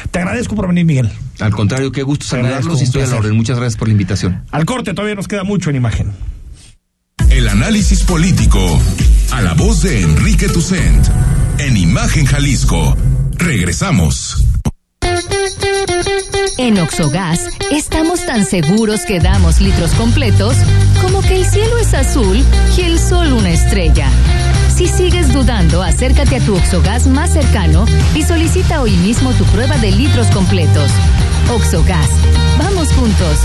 Te 0.10 0.20
agradezco 0.20 0.56
por 0.56 0.68
venir, 0.68 0.86
Miguel. 0.86 1.10
Al 1.40 1.52
contrario, 1.52 1.92
qué 1.92 2.02
gusto 2.04 2.26
saludarlos 2.26 2.82
y 2.82 2.86
estoy 2.86 3.04
a 3.04 3.08
la 3.08 3.18
orden. 3.18 3.36
Muchas 3.36 3.58
gracias 3.58 3.78
por 3.78 3.88
la 3.88 3.92
invitación. 3.92 4.44
Al 4.52 4.66
corte 4.66 4.94
todavía 4.96 5.14
nos 5.16 5.28
queda 5.28 5.44
mucho 5.44 5.70
en 5.70 5.76
imagen. 5.76 6.08
El 7.38 7.48
análisis 7.50 8.02
político 8.02 8.82
a 9.30 9.44
la 9.44 9.54
voz 9.54 9.84
de 9.84 10.02
Enrique 10.02 10.48
Tucent 10.48 11.08
en 11.60 11.78
Imagen 11.78 12.26
Jalisco. 12.26 12.98
Regresamos. 13.34 14.44
En 16.58 16.80
Oxogas 16.80 17.42
estamos 17.72 18.26
tan 18.26 18.44
seguros 18.44 19.02
que 19.02 19.20
damos 19.20 19.62
litros 19.62 19.92
completos 19.92 20.58
como 21.00 21.22
que 21.22 21.36
el 21.36 21.46
cielo 21.46 21.78
es 21.78 21.94
azul 21.94 22.44
y 22.76 22.82
el 22.82 22.98
sol 22.98 23.32
una 23.32 23.52
estrella. 23.52 24.10
Si 24.76 24.88
sigues 24.88 25.32
dudando, 25.32 25.84
acércate 25.84 26.38
a 26.38 26.40
tu 26.40 26.56
Oxogas 26.56 27.06
más 27.06 27.34
cercano 27.34 27.86
y 28.16 28.24
solicita 28.24 28.82
hoy 28.82 28.98
mismo 28.98 29.32
tu 29.34 29.44
prueba 29.46 29.78
de 29.78 29.92
litros 29.92 30.26
completos. 30.32 30.90
Oxogas, 31.52 32.10
vamos 32.58 32.92
juntos. 32.94 33.38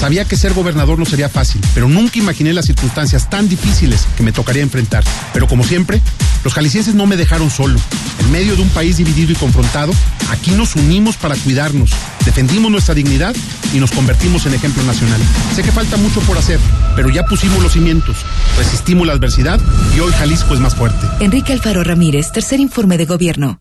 Sabía 0.00 0.24
que 0.24 0.34
ser 0.34 0.54
gobernador 0.54 0.98
no 0.98 1.04
sería 1.04 1.28
fácil, 1.28 1.60
pero 1.74 1.86
nunca 1.86 2.18
imaginé 2.18 2.54
las 2.54 2.64
circunstancias 2.64 3.28
tan 3.28 3.50
difíciles 3.50 4.06
que 4.16 4.22
me 4.22 4.32
tocaría 4.32 4.62
enfrentar. 4.62 5.04
Pero 5.34 5.46
como 5.46 5.62
siempre, 5.62 6.00
los 6.42 6.54
jaliscienses 6.54 6.94
no 6.94 7.06
me 7.06 7.18
dejaron 7.18 7.50
solo. 7.50 7.78
En 8.18 8.32
medio 8.32 8.56
de 8.56 8.62
un 8.62 8.70
país 8.70 8.96
dividido 8.96 9.32
y 9.32 9.34
confrontado, 9.34 9.92
aquí 10.30 10.52
nos 10.52 10.74
unimos 10.74 11.18
para 11.18 11.36
cuidarnos, 11.36 11.90
defendimos 12.24 12.70
nuestra 12.72 12.94
dignidad 12.94 13.36
y 13.74 13.78
nos 13.78 13.90
convertimos 13.90 14.46
en 14.46 14.54
ejemplo 14.54 14.82
nacional. 14.84 15.20
Sé 15.54 15.62
que 15.62 15.70
falta 15.70 15.98
mucho 15.98 16.20
por 16.22 16.38
hacer, 16.38 16.60
pero 16.96 17.10
ya 17.10 17.26
pusimos 17.26 17.62
los 17.62 17.72
cimientos, 17.72 18.16
resistimos 18.56 19.06
la 19.06 19.12
adversidad 19.12 19.60
y 19.94 20.00
hoy 20.00 20.12
Jalisco 20.12 20.54
es 20.54 20.60
más 20.60 20.74
fuerte. 20.74 21.06
Enrique 21.20 21.52
Alfaro 21.52 21.84
Ramírez, 21.84 22.32
tercer 22.32 22.58
informe 22.58 22.96
de 22.96 23.04
gobierno. 23.04 23.60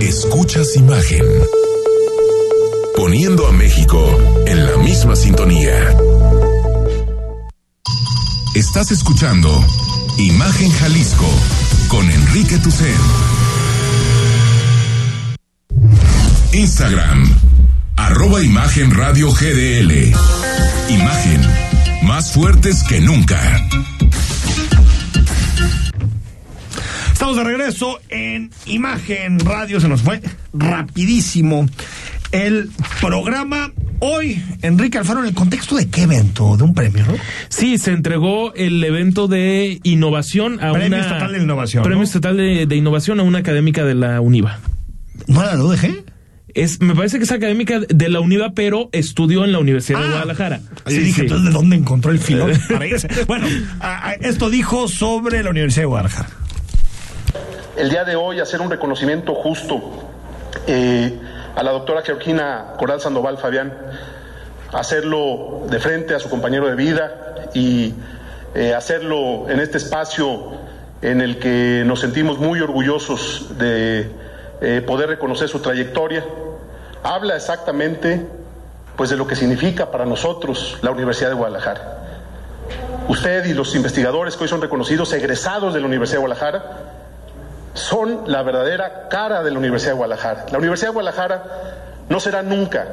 Escuchas 0.00 0.74
imagen. 0.74 1.22
Poniendo 2.96 3.46
a 3.46 3.52
México 3.52 4.44
en 4.46 4.64
la 4.66 4.76
misma 4.78 5.14
sintonía. 5.14 5.96
Estás 8.54 8.90
escuchando 8.90 9.48
Imagen 10.18 10.70
Jalisco 10.70 11.28
con 11.88 12.10
Enrique 12.10 12.58
Tucen. 12.58 12.96
Instagram, 16.52 17.38
arroba 17.96 18.42
Imagen 18.42 18.90
Radio 18.90 19.30
GDL. 19.30 20.12
Imagen, 20.88 21.40
más 22.02 22.32
fuertes 22.32 22.82
que 22.84 23.00
nunca. 23.00 23.68
Estamos 27.12 27.36
de 27.36 27.44
regreso 27.44 28.00
en 28.08 28.50
Imagen 28.66 29.38
Radio. 29.40 29.80
Se 29.80 29.88
nos 29.88 30.02
fue 30.02 30.22
rapidísimo 30.52 31.66
el 32.36 32.70
programa. 33.00 33.72
Hoy, 33.98 34.42
Enrique 34.60 34.98
Alfaro, 34.98 35.20
¿en 35.20 35.26
el 35.26 35.34
contexto 35.34 35.74
de 35.76 35.88
qué 35.88 36.02
evento? 36.02 36.56
¿De 36.58 36.64
un 36.64 36.74
premio, 36.74 37.04
no? 37.06 37.14
Sí, 37.48 37.78
se 37.78 37.92
entregó 37.92 38.52
el 38.54 38.84
evento 38.84 39.26
de 39.26 39.80
innovación 39.84 40.62
a 40.62 40.72
Premio 40.72 40.88
una... 40.88 41.00
Estatal 41.00 41.32
de 41.32 41.42
Innovación, 41.42 41.82
Premio 41.82 41.98
¿no? 42.00 42.04
Estatal 42.04 42.36
de, 42.36 42.66
de 42.66 42.76
Innovación 42.76 43.20
a 43.20 43.22
una 43.22 43.38
académica 43.38 43.84
de 43.84 43.94
la 43.94 44.20
UNIVA. 44.20 44.58
¿No 45.28 45.42
la 45.42 45.56
UDG? 45.62 46.04
Es, 46.52 46.80
me 46.82 46.94
parece 46.94 47.16
que 47.18 47.24
es 47.24 47.32
académica 47.32 47.80
de 47.80 48.08
la 48.10 48.20
UNIVA, 48.20 48.52
pero 48.54 48.90
estudió 48.92 49.44
en 49.44 49.52
la 49.52 49.58
Universidad 49.58 50.00
de 50.02 50.08
Guadalajara. 50.08 50.60
Así 50.84 50.98
dije, 50.98 51.22
entonces, 51.22 51.46
¿de 51.46 51.52
dónde 51.52 51.76
encontró 51.76 52.10
el 52.12 52.18
filón 52.18 52.52
para 52.70 52.86
irse? 52.86 53.08
Bueno, 53.26 53.46
a- 53.80 54.08
a- 54.08 54.12
esto 54.14 54.50
dijo 54.50 54.88
sobre 54.88 55.42
la 55.42 55.50
Universidad 55.50 55.82
de 55.82 55.86
Guadalajara. 55.86 56.28
el 57.78 57.88
día 57.90 58.04
de 58.04 58.16
hoy 58.16 58.40
hacer 58.40 58.60
un 58.60 58.70
reconocimiento 58.70 59.34
justo 59.34 60.10
eh, 60.66 61.18
a 61.56 61.62
la 61.62 61.72
doctora 61.72 62.02
Georgina 62.02 62.74
Coral 62.78 63.00
Sandoval 63.00 63.38
Fabián, 63.38 63.72
hacerlo 64.72 65.62
de 65.70 65.80
frente 65.80 66.14
a 66.14 66.20
su 66.20 66.28
compañero 66.28 66.68
de 66.68 66.76
vida 66.76 67.48
y 67.54 67.94
eh, 68.54 68.74
hacerlo 68.74 69.48
en 69.48 69.60
este 69.60 69.78
espacio 69.78 70.52
en 71.00 71.22
el 71.22 71.38
que 71.38 71.82
nos 71.86 72.00
sentimos 72.00 72.38
muy 72.38 72.60
orgullosos 72.60 73.58
de 73.58 74.10
eh, 74.60 74.82
poder 74.86 75.08
reconocer 75.08 75.48
su 75.48 75.60
trayectoria. 75.60 76.24
Habla 77.02 77.36
exactamente 77.36 78.26
pues 78.94 79.08
de 79.08 79.16
lo 79.16 79.26
que 79.26 79.34
significa 79.34 79.90
para 79.90 80.04
nosotros 80.04 80.78
la 80.82 80.90
Universidad 80.90 81.30
de 81.30 81.36
Guadalajara. 81.36 82.02
Usted 83.08 83.46
y 83.46 83.54
los 83.54 83.74
investigadores 83.74 84.36
que 84.36 84.44
hoy 84.44 84.48
son 84.48 84.60
reconocidos, 84.60 85.10
egresados 85.14 85.72
de 85.72 85.80
la 85.80 85.86
Universidad 85.86 86.18
de 86.18 86.26
Guadalajara, 86.26 86.95
son 87.76 88.22
la 88.26 88.42
verdadera 88.42 89.08
cara 89.08 89.42
de 89.42 89.50
la 89.50 89.58
Universidad 89.58 89.92
de 89.92 89.98
Guadalajara. 89.98 90.46
La 90.50 90.58
Universidad 90.58 90.88
de 90.88 90.94
Guadalajara 90.94 91.44
no 92.08 92.20
será 92.20 92.42
nunca 92.42 92.86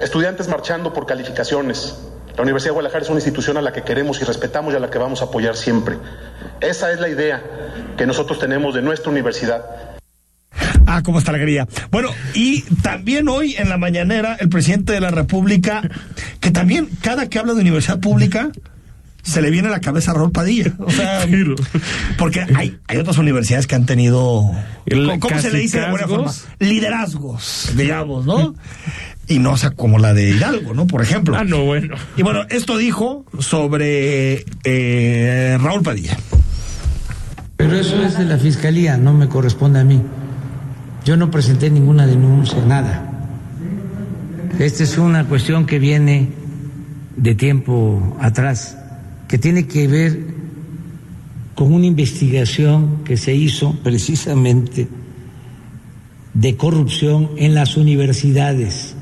estudiantes 0.00 0.48
marchando 0.48 0.92
por 0.92 1.06
calificaciones. 1.06 1.98
La 2.36 2.42
Universidad 2.42 2.70
de 2.70 2.74
Guadalajara 2.74 3.04
es 3.04 3.10
una 3.10 3.18
institución 3.18 3.56
a 3.58 3.62
la 3.62 3.72
que 3.72 3.82
queremos 3.82 4.20
y 4.20 4.24
respetamos 4.24 4.72
y 4.72 4.76
a 4.76 4.80
la 4.80 4.90
que 4.90 4.98
vamos 4.98 5.22
a 5.22 5.26
apoyar 5.26 5.56
siempre. 5.56 5.96
Esa 6.60 6.90
es 6.90 7.00
la 7.00 7.08
idea 7.08 7.42
que 7.96 8.06
nosotros 8.06 8.38
tenemos 8.38 8.74
de 8.74 8.82
nuestra 8.82 9.12
universidad. 9.12 9.64
Ah, 10.86 11.02
cómo 11.04 11.18
está 11.18 11.32
la 11.32 11.36
alegría. 11.36 11.66
Bueno, 11.90 12.10
y 12.34 12.62
también 12.82 13.28
hoy 13.28 13.54
en 13.56 13.68
la 13.68 13.78
mañanera 13.78 14.36
el 14.40 14.48
presidente 14.48 14.92
de 14.92 15.00
la 15.00 15.10
República, 15.10 15.82
que 16.40 16.50
también 16.50 16.88
cada 17.02 17.28
que 17.28 17.38
habla 17.38 17.54
de 17.54 17.60
universidad 17.60 18.00
pública, 18.00 18.50
se 19.24 19.42
le 19.42 19.50
viene 19.50 19.68
a 19.68 19.70
la 19.72 19.80
cabeza 19.80 20.12
a 20.12 20.14
Raúl 20.14 20.30
Padilla. 20.30 20.72
O 20.78 20.90
sea, 20.90 21.26
porque 22.18 22.40
hay, 22.54 22.78
hay 22.86 22.98
otras 22.98 23.18
universidades 23.18 23.66
que 23.66 23.74
han 23.74 23.86
tenido, 23.86 24.52
¿cómo, 24.90 25.20
cómo 25.20 25.38
se 25.40 25.50
le 25.50 25.58
dice 25.58 25.80
de 25.80 25.90
buena 25.90 26.06
forma? 26.06 26.32
Liderazgos, 26.60 27.72
digamos, 27.76 28.26
¿no? 28.26 28.54
Y 29.26 29.38
no, 29.38 29.52
o 29.52 29.56
sea, 29.56 29.70
como 29.70 29.98
la 29.98 30.12
de 30.12 30.30
Hidalgo, 30.30 30.74
¿no? 30.74 30.86
Por 30.86 31.00
ejemplo. 31.02 31.36
Ah, 31.36 31.44
no, 31.44 31.64
bueno. 31.64 31.96
Y 32.16 32.22
bueno, 32.22 32.42
esto 32.50 32.76
dijo 32.76 33.24
sobre 33.38 34.44
eh, 34.64 35.58
Raúl 35.60 35.82
Padilla. 35.82 36.18
Pero 37.56 37.76
eso 37.76 38.02
es 38.04 38.18
de 38.18 38.26
la 38.26 38.36
fiscalía, 38.36 38.98
no 38.98 39.14
me 39.14 39.28
corresponde 39.28 39.80
a 39.80 39.84
mí. 39.84 40.02
Yo 41.04 41.16
no 41.16 41.30
presenté 41.30 41.70
ninguna 41.70 42.06
denuncia, 42.06 42.62
nada. 42.66 43.10
Esta 44.58 44.82
es 44.82 44.98
una 44.98 45.24
cuestión 45.24 45.64
que 45.64 45.78
viene 45.78 46.28
de 47.16 47.34
tiempo 47.34 48.16
atrás, 48.20 48.76
que 49.28 49.38
tiene 49.38 49.66
que 49.66 49.88
ver 49.88 50.20
con 51.54 51.72
una 51.72 51.86
investigación 51.86 53.04
que 53.04 53.16
se 53.16 53.34
hizo 53.34 53.74
precisamente 53.82 54.88
de 56.34 56.56
corrupción 56.56 57.30
en 57.36 57.54
las 57.54 57.76
universidades 57.76 58.96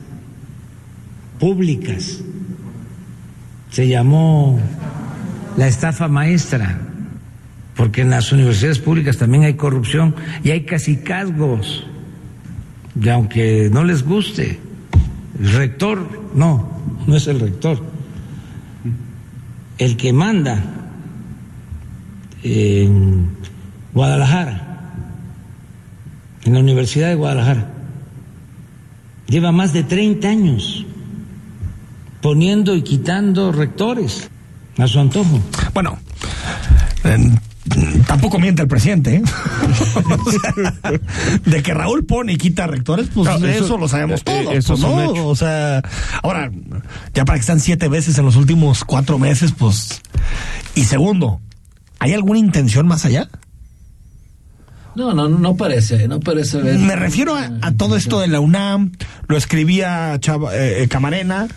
públicas. 1.39 2.21
Se 3.71 3.89
llamó 3.89 4.61
la 5.57 5.67
estafa 5.67 6.09
maestra, 6.09 6.79
porque 7.75 8.03
en 8.03 8.11
las 8.11 8.33
universidades 8.33 8.79
públicas 8.79 9.17
también 9.17 9.45
hay 9.45 9.55
corrupción 9.55 10.15
y 10.45 10.51
hay 10.51 10.65
casicazgos. 10.65 11.87
Y 13.01 13.09
aunque 13.09 13.71
no 13.73 13.83
les 13.83 14.05
guste, 14.05 14.61
el 15.41 15.53
rector, 15.55 16.07
no, 16.35 16.71
no 17.07 17.17
es 17.17 17.27
el 17.27 17.41
rector, 17.41 17.83
el 19.85 19.97
que 19.97 20.13
manda 20.13 20.63
en 22.45 23.37
Guadalajara, 23.93 24.93
en 26.45 26.55
la 26.55 26.61
Universidad 26.61 27.09
de 27.09 27.17
Guadalajara, 27.17 27.73
lleva 29.27 29.51
más 29.51 29.73
de 29.73 29.83
30 29.83 30.29
años 30.29 30.87
poniendo 32.21 32.77
y 32.77 32.83
quitando 32.83 33.51
rectores 33.51 34.31
a 34.79 34.87
su 34.87 35.01
antojo. 35.01 35.41
Bueno, 35.75 35.99
tampoco 38.07 38.39
miente 38.39 38.63
el 38.63 38.69
presidente, 38.69 39.17
¿eh? 39.17 39.23
o 40.27 40.31
sea, 40.31 40.93
de 41.45 41.63
que 41.63 41.75
Raúl 41.75 42.05
pone 42.05 42.33
y 42.33 42.37
quita 42.37 42.67
rectores, 42.67 43.09
pues 43.15 43.29
eso, 43.29 43.47
eso- 43.47 43.79
lo 43.79 43.89
sabemos 43.89 44.21
eh, 44.21 44.25
todos, 44.25 44.55
eso 44.57 44.75
pues, 44.75 44.81
¿no? 44.81 45.03
hecho. 45.03 45.27
O 45.29 45.37
sea, 45.37 45.83
ahora, 46.23 46.51
ya 47.15 47.25
para 47.25 47.37
que 47.39 47.41
están 47.43 47.61
siete 47.61 47.89
veces 47.89 48.19
en 48.19 48.25
los 48.25 48.37
últimos 48.37 48.85
cuatro 48.85 49.19
meses, 49.19 49.53
pues. 49.57 50.01
Y 50.75 50.85
segundo, 50.85 51.41
¿hay 51.99 52.13
alguna 52.15 52.39
intención 52.39 52.87
más 52.87 53.05
allá? 53.05 53.29
No, 54.95 55.15
no, 55.15 55.27
no 55.29 55.57
parece, 55.57 56.07
no 56.07 56.21
parece 56.21 56.59
ver. 56.59 56.79
Me 56.79 56.97
refiero 56.97 57.35
a, 57.35 57.51
a 57.63 57.73
todo 57.73 57.97
esto 57.97 58.21
de 58.21 58.27
la 58.29 58.41
UNAM, 58.41 58.93
lo 59.27 59.39
escribía 59.39 60.19
Chava- 60.21 60.53
eh, 60.53 60.83
eh, 60.83 60.89
Camarena, 60.89 61.49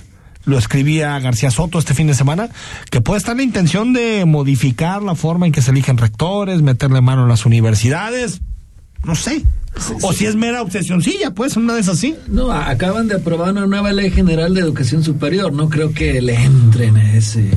lo 0.45 0.57
escribía 0.57 1.19
García 1.19 1.51
Soto 1.51 1.79
este 1.79 1.93
fin 1.93 2.07
de 2.07 2.13
semana, 2.13 2.49
que 2.89 3.01
puede 3.01 3.17
estar 3.17 3.35
la 3.35 3.43
intención 3.43 3.93
de 3.93 4.25
modificar 4.25 5.01
la 5.03 5.15
forma 5.15 5.45
en 5.45 5.51
que 5.51 5.61
se 5.61 5.71
eligen 5.71 5.97
rectores, 5.97 6.61
meterle 6.61 7.01
mano 7.01 7.25
a 7.25 7.27
las 7.27 7.45
universidades, 7.45 8.41
no 9.03 9.15
sé. 9.15 9.43
O 10.01 10.13
si 10.13 10.25
es 10.25 10.35
mera 10.35 10.61
obsesioncilla, 10.61 11.31
pues, 11.31 11.57
una 11.57 11.73
vez 11.73 11.87
así. 11.89 12.15
No, 12.27 12.51
acaban 12.51 13.07
de 13.07 13.15
aprobar 13.15 13.51
una 13.51 13.67
nueva 13.67 13.91
ley 13.91 14.09
general 14.11 14.53
de 14.53 14.61
educación 14.61 15.03
superior. 15.03 15.51
No 15.53 15.69
creo 15.69 15.91
que 15.93 16.21
le 16.21 16.33
entren 16.35 16.95
a, 16.97 17.13
ese, 17.15 17.49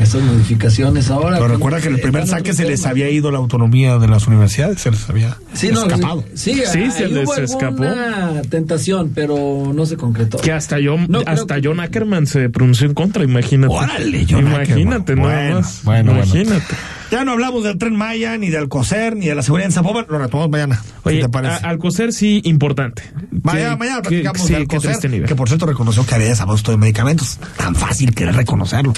esas 0.00 0.22
modificaciones 0.22 1.10
ahora. 1.10 1.36
Pero 1.38 1.48
recuerda 1.48 1.80
que 1.80 1.88
en 1.88 1.94
el 1.96 2.00
primer 2.00 2.26
saque 2.26 2.54
se 2.54 2.64
les 2.66 2.86
había 2.86 3.10
ido 3.10 3.30
la 3.32 3.38
autonomía 3.38 3.98
de 3.98 4.06
las 4.08 4.26
universidades, 4.26 4.80
se 4.80 4.90
les 4.92 5.08
había 5.10 5.36
Sí, 5.54 5.68
no, 5.72 5.82
escapado. 5.82 6.24
Sí, 6.34 6.54
Sí, 6.72 6.90
se 6.90 7.08
les 7.08 7.28
escapó. 7.36 7.82
alguna 7.82 8.42
tentación, 8.48 9.10
pero 9.14 9.72
no 9.74 9.86
se 9.86 9.96
concretó. 9.96 10.38
Que 10.38 10.52
hasta 10.52 10.78
yo, 10.78 10.96
No, 11.08 11.20
hasta 11.26 11.56
John 11.62 11.80
Ackerman 11.80 12.26
se 12.26 12.48
pronunció 12.48 12.86
en 12.86 12.94
contra, 12.94 13.24
imagínate. 13.24 13.74
Órale, 13.74 14.24
John 14.28 14.46
Imagínate, 14.46 15.12
Ackerman. 15.12 15.26
nada 15.28 15.40
Bueno, 15.42 15.54
más. 15.60 15.80
bueno, 15.84 16.12
bueno. 16.14 16.24
imagínate. 16.26 16.74
Ya 17.10 17.24
no 17.24 17.32
hablamos 17.32 17.62
del 17.64 17.78
tren 17.78 17.94
Maya, 17.94 18.36
ni 18.36 18.48
del 18.50 18.68
COSER, 18.68 19.14
ni 19.16 19.26
de 19.26 19.34
la 19.34 19.42
seguridad 19.42 19.66
en 19.66 19.72
Zapopan, 19.72 20.06
lo 20.08 20.18
retomamos 20.18 20.50
mañana. 20.50 20.82
¿Qué 21.04 21.08
Oye, 21.10 21.20
te 21.22 21.28
parece? 21.28 21.64
a- 21.64 21.68
Alcocer 21.68 22.12
sí, 22.12 22.40
importante. 22.44 23.02
Mañana, 23.42 23.70
Que- 23.70 23.76
mañana 23.76 24.02
que- 24.02 24.08
platicamos 24.08 24.42
sí, 24.46 24.54
qué 24.54 24.66
COSER, 24.66 24.90
triste 24.90 25.08
nivel. 25.08 25.28
que 25.28 25.36
por 25.36 25.48
cierto 25.48 25.66
reconoció 25.66 26.04
que 26.04 26.14
había 26.16 26.28
desabasto 26.28 26.72
de 26.72 26.78
medicamentos. 26.78 27.38
Tan 27.56 27.74
fácil 27.76 28.14
querer 28.14 28.34
reconocerlo. 28.34 28.92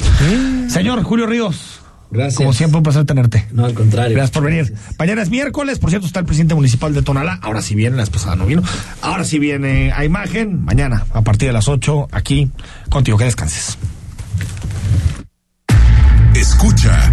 Señor 0.68 1.02
Julio 1.02 1.26
Ríos. 1.26 1.80
Gracias. 2.11 2.36
Como 2.36 2.54
siempre, 2.54 2.78
un 2.78 2.82
placer 2.84 3.04
tenerte. 3.04 3.46
No, 3.52 3.66
al 3.66 3.74
contrario. 3.74 4.14
Gracias 4.16 4.30
por 4.30 4.42
venir. 4.42 4.72
Mañana 4.98 5.20
es 5.20 5.28
miércoles, 5.28 5.78
por 5.78 5.90
cierto, 5.90 6.06
está 6.06 6.20
el 6.20 6.24
presidente 6.24 6.54
municipal 6.54 6.94
de 6.94 7.02
Tonalá. 7.02 7.38
Ahora 7.42 7.61
sí 7.61 7.74
viene, 7.74 7.96
la 7.96 8.02
vez 8.04 8.09
pasada 8.11 8.34
no 8.34 8.46
vino. 8.46 8.62
Ahora 9.02 9.24
sí 9.24 9.38
viene 9.38 9.92
a 9.92 10.06
imagen. 10.06 10.64
Mañana, 10.64 11.04
a 11.12 11.20
partir 11.20 11.48
de 11.48 11.52
las 11.52 11.68
8, 11.68 12.09
aquí 12.11 12.50
contigo. 12.88 13.18
Que 13.18 13.24
descanses. 13.24 13.76
Escucha 16.34 17.12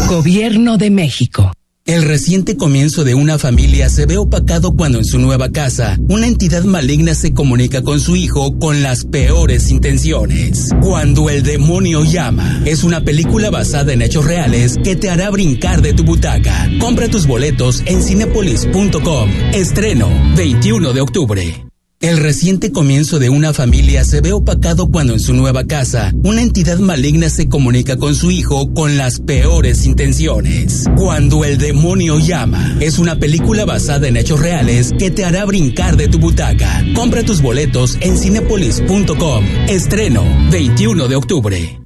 Gobierno 0.09 0.79
de 0.79 0.91
México. 0.91 1.53
El 1.85 2.03
reciente 2.03 2.57
comienzo 2.57 3.05
de 3.05 3.15
una 3.15 3.39
familia 3.39 3.89
se 3.89 4.07
ve 4.07 4.17
opacado 4.17 4.75
cuando 4.75 4.99
en 4.99 5.05
su 5.05 5.21
nueva 5.21 5.51
casa 5.51 5.97
una 6.09 6.27
entidad 6.27 6.65
maligna 6.65 7.15
se 7.15 7.33
comunica 7.33 7.83
con 7.83 8.01
su 8.01 8.17
hijo 8.17 8.59
con 8.59 8.83
las 8.83 9.05
peores 9.05 9.71
intenciones. 9.71 10.71
Cuando 10.81 11.31
el 11.31 11.45
demonio 11.45 12.03
llama 12.03 12.63
es 12.65 12.83
una 12.83 13.03
película 13.03 13.51
basada 13.51 13.93
en 13.93 14.03
hechos 14.03 14.25
reales 14.25 14.79
que 14.83 14.97
te 14.97 15.11
hará 15.11 15.31
brincar 15.31 15.81
de 15.83 15.93
tu 15.93 16.03
butaca. 16.03 16.69
Compra 16.81 17.09
tus 17.09 17.27
boletos 17.29 17.83
en 17.87 18.03
cinepolis.com. 18.03 19.31
Estreno 19.53 20.09
21 20.37 20.93
de 20.93 21.01
octubre. 21.01 21.66
El 22.01 22.19
reciente 22.19 22.73
comienzo 22.73 23.19
de 23.19 23.31
una 23.31 23.55
familia 23.55 24.05
se 24.05 24.21
ve 24.21 24.33
opacado 24.33 24.89
cuando 24.89 25.15
en 25.15 25.21
su 25.21 25.33
nueva 25.33 25.65
casa 25.65 26.13
una 26.25 26.43
entidad 26.43 26.79
maligna 26.79 27.31
se 27.31 27.49
comunica 27.49 27.97
con 27.97 28.15
su 28.15 28.31
hijo 28.31 28.73
con 28.75 28.99
las 28.99 29.19
peores 29.19 29.87
intenciones. 29.87 30.85
Cuando 30.97 31.45
el 31.45 31.57
demonio 31.57 32.19
llama 32.19 32.77
es 32.81 32.99
una 32.99 33.19
película 33.19 33.65
basada 33.65 34.09
en 34.09 34.19
hechos 34.19 34.41
reales 34.41 34.93
que 34.99 35.11
te 35.11 35.25
hará 35.25 35.47
brincar 35.47 35.97
de 35.97 36.09
tu 36.09 36.19
butaca. 36.19 36.85
Compra 36.95 37.23
tus 37.23 37.41
boletos 37.41 37.97
en 38.01 38.19
cinepolis.com. 38.19 39.45
Estreno 39.69 40.23
21 40.51 41.09
de 41.09 41.17
octubre. 41.17 41.86